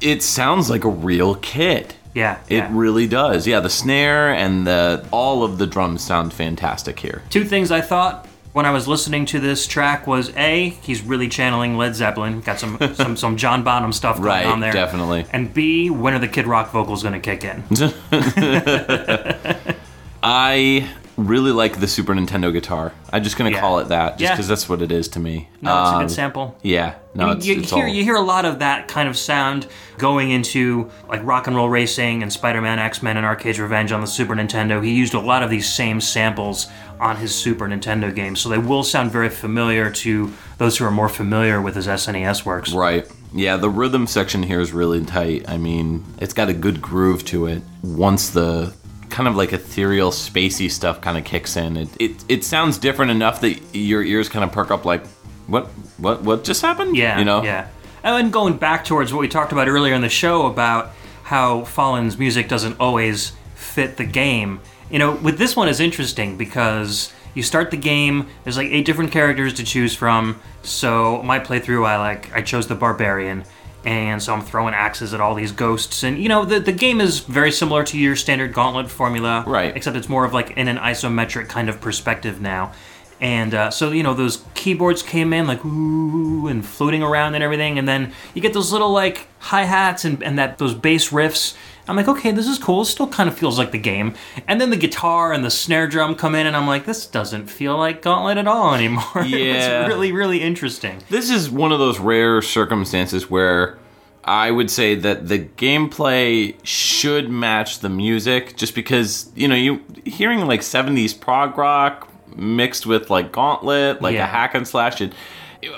[0.00, 1.94] it sounds like a real kit.
[2.14, 2.68] yeah, It yeah.
[2.72, 3.46] really does.
[3.46, 7.22] Yeah, the snare and the all of the drums sound fantastic here.
[7.30, 11.28] Two things I thought when I was listening to this track was A, he's really
[11.28, 14.72] channeling Led Zeppelin, got some some, some John Bonham stuff going Right, on there.
[14.72, 15.26] definitely.
[15.32, 17.62] And B, when are the Kid Rock vocals going to kick in?
[20.22, 20.88] I
[21.18, 22.92] really like the Super Nintendo guitar.
[23.12, 23.60] I'm just gonna Yeah.
[23.60, 24.30] call it that, just Yeah.
[24.30, 25.48] because that's what it is to me.
[25.60, 26.56] No, it's a Um, good sample.
[26.62, 28.86] Yeah, no, I mean, it's, you it's hear all- you hear a lot of that
[28.86, 29.66] kind of sound
[29.98, 34.06] going into like Rock and Roll Racing and Spider-Man, X-Men, and Arcade's Revenge on the
[34.06, 34.82] Super Nintendo.
[34.82, 36.68] He used a lot of these same samples
[37.00, 40.90] on his Super Nintendo games, so they will sound very familiar to those who are
[40.92, 42.72] more familiar with his SNES works.
[42.72, 43.06] Right.
[43.34, 45.44] Yeah, the rhythm section here is really tight.
[45.48, 47.62] I mean, it's got a good groove to it.
[47.82, 48.72] Once the
[49.10, 53.10] kind of like ethereal, spacey stuff kind of kicks in, it, it it sounds different
[53.10, 55.06] enough that your ears kind of perk up like,
[55.46, 55.66] what
[55.98, 56.96] what what just happened?
[56.96, 57.42] Yeah, you know.
[57.42, 57.68] yeah.
[58.02, 60.92] And then going back towards what we talked about earlier in the show about
[61.24, 64.60] how Follin's music doesn't always fit the game.
[64.90, 68.28] You know, with this one is interesting because you start the game.
[68.44, 70.40] There's like eight different characters to choose from.
[70.62, 73.44] So my playthrough, I like I chose the barbarian,
[73.84, 76.02] and so I'm throwing axes at all these ghosts.
[76.02, 79.76] And you know, the the game is very similar to your standard Gauntlet formula, Right.
[79.76, 82.72] Except it's more of like in an isometric kind of perspective now.
[83.20, 87.42] And uh, so you know those keyboards came in like ooh and floating around and
[87.42, 91.10] everything, and then you get those little like hi hats and, and that those bass
[91.10, 91.56] riffs.
[91.88, 92.82] I'm like, okay, this is cool.
[92.82, 94.14] It still kind of feels like the game.
[94.46, 97.46] And then the guitar and the snare drum come in, and I'm like, this doesn't
[97.46, 99.24] feel like Gauntlet at all anymore.
[99.24, 99.80] Yeah.
[99.84, 101.02] it's really really interesting.
[101.08, 103.78] This is one of those rare circumstances where
[104.24, 109.82] I would say that the gameplay should match the music just because, you know, you
[110.04, 114.24] hearing like 70s prog rock mixed with like Gauntlet, like Yeah.
[114.24, 115.12] a hack and slash it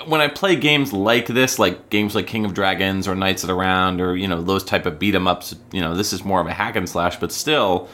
[0.05, 3.47] when I play games like this, like games like King of Dragons or Knights of
[3.47, 6.23] the Round or, you know, those type of beat 'em ups, you know, this is
[6.23, 7.89] more of a hack and slash, but still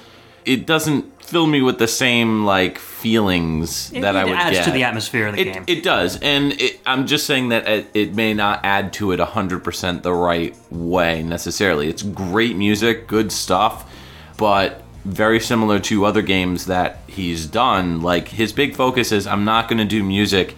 [0.45, 4.57] it doesn't fill me with the same like feelings It, that I it would adds
[4.57, 4.65] get.
[4.65, 5.64] to the atmosphere of the It, game.
[5.68, 9.19] it does, and it, I'm just saying that it, it may not add to it
[9.19, 11.89] 100% the right way necessarily.
[11.89, 13.89] It's great music, good stuff,
[14.38, 18.01] but very similar to other games that he's done.
[18.01, 20.55] Like his big focus is I'm not going to do music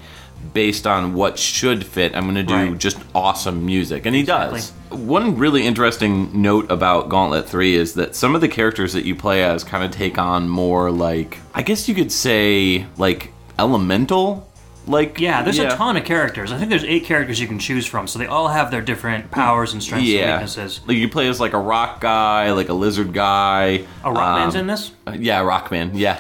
[0.54, 2.16] based on what should fit.
[2.16, 2.78] I'm going to do Right.
[2.78, 4.72] just awesome music, and he does.
[4.90, 9.16] One really interesting note about Gauntlet 3 is that some of the characters that you
[9.16, 14.49] play as kind of take on more like I guess you could say like elemental
[14.90, 16.52] like yeah, there's a ton of characters.
[16.52, 19.30] I think there's eight characters you can choose from, so they all have their different
[19.30, 20.82] powers and strengths and weaknesses.
[20.88, 23.86] Like you play as like a rock guy, like a lizard guy.
[24.04, 24.92] A Rockman's um, in this?
[25.14, 25.92] Yeah, Rockman.
[25.94, 26.20] Yeah,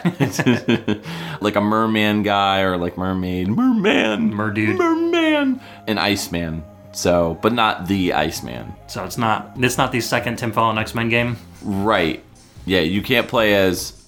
[1.41, 4.77] like a merman guy or like mermaid, merman, Merdude.
[4.77, 6.63] merman, and Iceman.
[6.91, 8.73] So, but not the Iceman.
[8.87, 11.37] So it's not it's not the second Tim Follin X Men game.
[11.63, 12.23] Right.
[12.65, 13.98] Yeah, you can't play as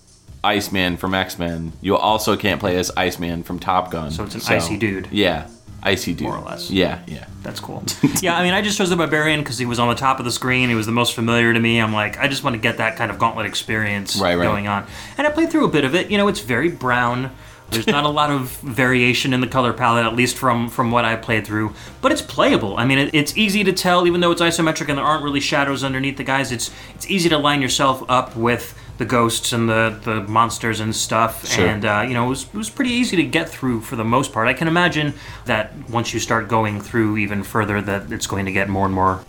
[0.44, 1.74] Iceman from X Men.
[1.82, 4.12] You also can't play as Iceman from Top Gun.
[4.12, 5.08] So it's an icy dude.
[5.12, 5.48] Yeah,
[5.84, 6.28] icy dude.
[6.28, 6.72] More or less.
[6.72, 7.26] Yeah, yeah.
[7.44, 7.84] That's cool.
[8.22, 10.26] yeah, I mean, I just chose the Barbarian because he was on the top of
[10.26, 10.70] the screen.
[10.70, 11.80] He was the most familiar to me.
[11.80, 14.44] I'm like, I just want to get that kind of gauntlet experience Right, right.
[14.46, 14.88] going on.
[15.18, 16.10] And I played through a bit of it.
[16.10, 17.32] You know, it's very brown.
[17.70, 21.06] There's not a lot of variation in the color palette, at least from from what
[21.06, 21.74] I played through.
[22.02, 22.76] But it's playable.
[22.78, 25.40] I mean, it, it's easy to tell, even though it's isometric and there aren't really
[25.40, 26.52] shadows underneath the guys.
[26.52, 30.96] It's it's easy to line yourself up with the ghosts and the, the monsters and
[30.96, 31.48] stuff.
[31.48, 31.68] Sure.
[31.68, 34.04] And uh, you know, it was, it was pretty easy to get through for the
[34.04, 34.48] most part.
[34.48, 35.14] I can imagine
[35.46, 38.94] that once you start going through even further, that it's going to get more and
[38.94, 39.24] more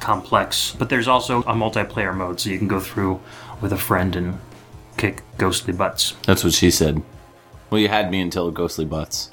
[0.00, 0.74] complex.
[0.78, 3.20] But there's also a multiplayer mode, so you can go through
[3.60, 4.38] with a friend and
[4.96, 6.14] kick ghostly butts.
[6.24, 7.02] That's what she said.
[7.70, 9.30] Well, you had me until ghostly butts.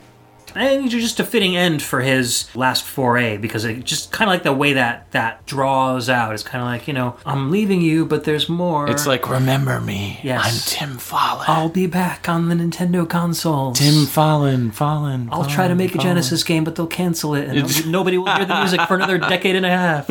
[0.55, 4.43] And just a fitting end for his last foray because it just kind of like
[4.43, 6.33] the way that that draws out.
[6.33, 8.89] It's kind of like you know, I'm leaving you, but there's more.
[8.89, 10.19] It's like, remember me.
[10.23, 10.43] Yes.
[10.45, 11.45] I'm Tim Follin.
[11.47, 13.79] I'll be back on the Nintendo consoles.
[13.79, 15.29] Tim Follin, Follin.
[15.31, 18.45] I'll try to make a Genesis game, but they'll cancel it, and nobody will hear
[18.45, 20.07] the music for another decade and a half.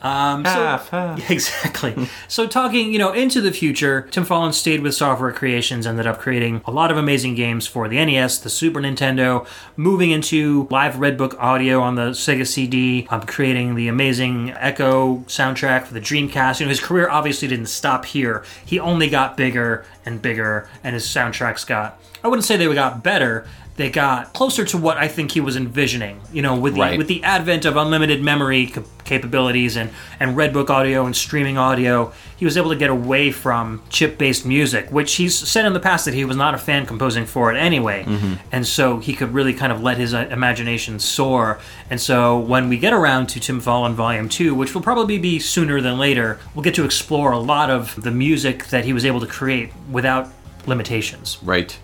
[0.00, 1.30] Um, so, Half, half.
[1.30, 2.08] Exactly.
[2.28, 6.18] So, talking, you know, into the future, Tim Follin stayed with Software Creations, ended up
[6.18, 9.46] creating a lot of amazing games for the NES, the Super Nintendo,
[9.76, 15.86] moving into live Redbook audio on the Sega CD, um, creating the amazing Ecco soundtrack
[15.86, 16.60] for the Dreamcast.
[16.60, 18.44] You know, his career obviously didn't stop here.
[18.64, 23.02] He only got bigger and bigger, and his soundtracks got, I wouldn't say they got
[23.02, 23.46] better.
[23.78, 26.98] They got closer to what I think he was envisioning, you know, with the Right.
[26.98, 32.12] with the advent of unlimited memory cap- capabilities and, and Redbook audio and streaming audio,
[32.36, 35.80] he was able to get away from chip based music, which he's said in the
[35.80, 38.04] past that he was not a fan composing for it anyway.
[38.50, 41.60] And so he could really kind of let his uh, imagination soar.
[41.88, 45.38] And so when we get around to Tim Follin Volume 2, which will probably be
[45.38, 49.04] sooner than later, we'll get to explore a lot of the music that he was
[49.04, 50.28] able to create without
[50.66, 51.38] limitations.
[51.42, 51.78] Right.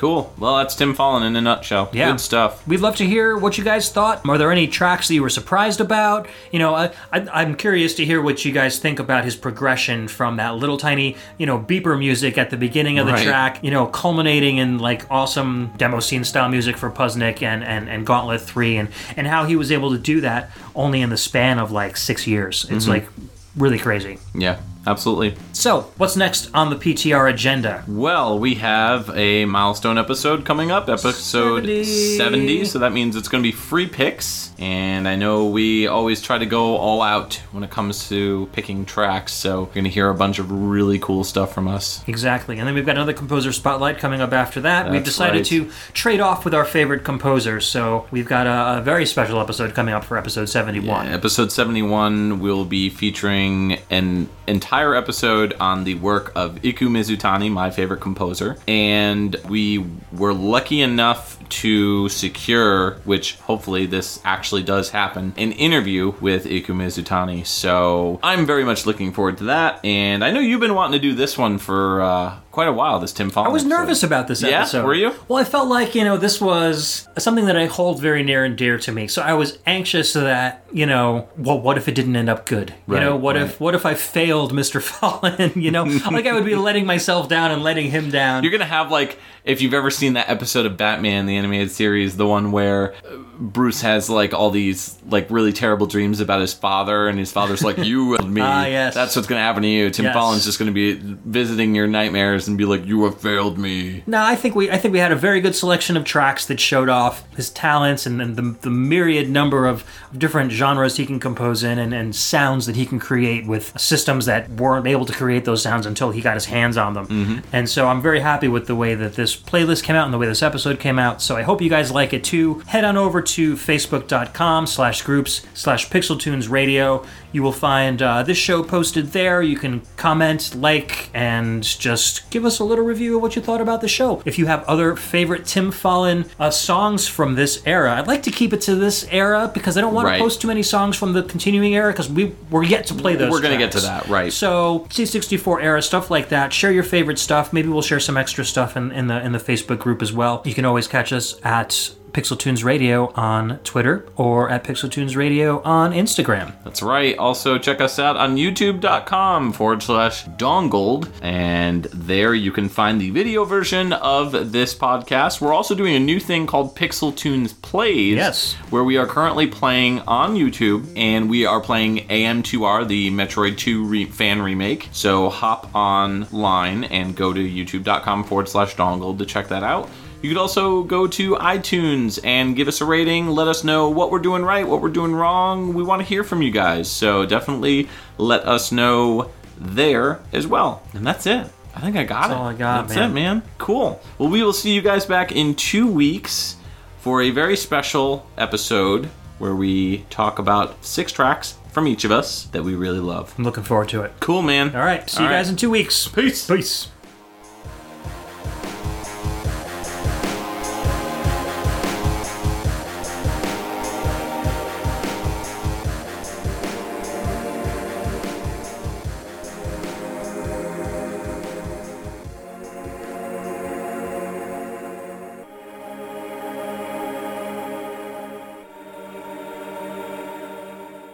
[0.00, 0.32] Cool.
[0.38, 1.90] Well, that's Tim Follin in a nutshell.
[1.92, 2.12] Yeah.
[2.12, 2.66] Good stuff.
[2.66, 4.26] We'd love to hear what you guys thought.
[4.26, 6.26] Are there any tracks that you were surprised about?
[6.50, 10.08] You know, I, I, I'm curious to hear what you guys think about his progression
[10.08, 13.26] from that little tiny, you know, beeper music at the beginning of the Right.
[13.26, 17.86] track, you know, culminating in like awesome demo scene style music for Puznic and, and,
[17.90, 21.18] and Gauntlet 3, and, and how he was able to do that only in the
[21.18, 22.64] span of like six years.
[22.70, 22.90] It's Mm-hmm.
[22.90, 23.08] like
[23.54, 24.18] really crazy.
[24.34, 25.34] Yeah, absolutely.
[25.52, 27.84] So, what's next on the PTR agenda?
[27.86, 31.84] Well, we have a milestone episode coming up, episode 70.
[31.84, 32.64] 70.
[32.64, 34.54] so that means it's going to be free picks.
[34.58, 38.84] And I know we always try to go all out when it comes to picking
[38.84, 42.06] tracks, so you're going to hear a bunch of really cool stuff from us.
[42.08, 42.58] Exactly.
[42.58, 44.90] And then we've got another composer spotlight coming up after that.
[44.90, 45.46] we've decided right.
[45.46, 47.66] to trade off with our favorite composers.
[47.66, 51.08] So we've got a, a very special episode coming up for episode 71.
[51.08, 57.72] Episode 71 will be featuring an entire episode on the work of Iku Mizutani, my
[57.72, 58.56] favorite composer.
[58.68, 66.12] And we were lucky enough to secure, which hopefully this actually does happen, an interview
[66.20, 67.46] with Iku Mizutani.
[67.46, 69.84] So I'm very much looking forward to that.
[69.84, 73.00] And I know you've been wanting to do this one for uh, quite a while,
[73.00, 73.46] this Tim Follin.
[73.46, 73.76] I was episode.
[73.78, 74.60] nervous about this Yeah?
[74.60, 74.84] episode.
[74.86, 75.14] Were you?
[75.28, 78.56] Well, I felt like, you know, this was something that I hold very near and
[78.56, 79.06] dear to me.
[79.08, 82.74] So I was anxious that, you know, well, what if it didn't end up good?
[82.86, 83.44] You Right, know, what right.
[83.44, 84.80] if what if I failed Mr.
[84.90, 85.60] Follin?
[85.60, 88.42] you know, like I would be letting myself down and letting him down.
[88.44, 92.16] You're gonna have like if you've ever seen that episode of Batman the animated series,
[92.16, 96.52] the one where uh, Bruce has like all these like really terrible dreams about his
[96.52, 98.94] father, and his father's like, "You and me." Ah, yes.
[98.94, 99.90] That's what's gonna happen to you.
[99.90, 100.14] Tim Yes.
[100.14, 104.22] Follin's just gonna be visiting your nightmares and be like, "You have failed me." No,
[104.22, 106.88] I think we I think we had a very good selection of tracks that showed
[106.88, 109.84] off his talents and, and the, the myriad number of
[110.16, 114.26] different genres he can compose in and, and sounds that he can create with systems
[114.26, 117.42] that weren't able to create those sounds until he got his hands on them.
[117.52, 120.18] And so I'm very happy with the way that this playlist came out and the
[120.18, 121.22] way this episode came out.
[121.22, 122.60] So I hope you guys like it too.
[122.66, 127.04] Head on over to facebook.com slash groups slash pixeltunes radio.
[127.32, 129.40] You will find uh, this show posted there.
[129.42, 133.60] You can comment, like, and just give us a little review of what you thought
[133.60, 134.22] about the show.
[134.24, 138.30] If you have other favorite Tim Follin uh, songs from this era, I'd like to
[138.30, 140.18] keep it to this era because I don't want Right.
[140.18, 143.14] to post too many songs from the continuing era because we we're yet to play
[143.16, 143.30] those.
[143.30, 144.32] We're gonna get to that, right.
[144.32, 146.52] So C64 era stuff like that.
[146.52, 147.52] Share your favorite stuff.
[147.52, 150.42] Maybe we'll share some extra stuff in, in the in the Facebook group as well.
[150.44, 155.16] You can always catch us at Pixel Tunes Radio on Twitter or at Pixel Tunes
[155.16, 156.52] Radio on Instagram.
[156.64, 157.16] That's right.
[157.18, 161.10] Also, check us out on youtube.com forward slash dongled.
[161.22, 165.40] And there you can find the video version of this podcast.
[165.40, 168.16] We're also doing a new thing called Pixel Tunes Plays.
[168.16, 168.54] Yes.
[168.70, 173.84] Where we are currently playing on YouTube and we are playing AM2R, the Metroid 2
[173.84, 174.88] re- fan remake.
[174.92, 179.88] So hop online and go to youtube.com forward slash dongled to check that out.
[180.22, 183.28] You could also go to iTunes and give us a rating.
[183.28, 185.72] Let us know what we're doing right, what we're doing wrong.
[185.74, 186.90] We want to hear from you guys.
[186.90, 187.88] So definitely
[188.18, 190.82] let us know there as well.
[190.92, 191.46] And that's it.
[191.74, 192.36] I think I got That's it.
[192.36, 193.10] all I got, That's man.
[193.10, 193.42] it, man.
[193.58, 194.00] Cool.
[194.18, 196.56] Well, we will see you guys back in two weeks
[196.98, 199.06] for a very special episode
[199.38, 203.32] where we talk about six tracks from each of us that we really love.
[203.38, 204.12] I'm looking forward to it.
[204.20, 204.74] Cool, man.
[204.74, 205.08] All right.
[205.08, 205.38] See All you right.
[205.38, 206.08] guys in two weeks.
[206.08, 206.46] Peace.
[206.46, 206.88] Peace.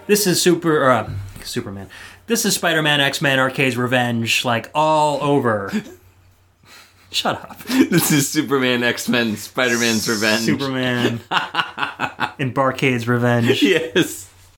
[0.06, 1.10] This is super uh,
[1.42, 1.88] Superman.
[2.26, 5.72] This is Spider-Man X-Men Arcade's Revenge like all over.
[7.10, 7.62] Shut up.
[7.64, 10.44] This is Superman, X Men, Spider Man's Revenge.
[10.44, 11.20] Superman
[12.38, 13.62] in Barcade's Revenge.
[13.62, 14.25] Yes.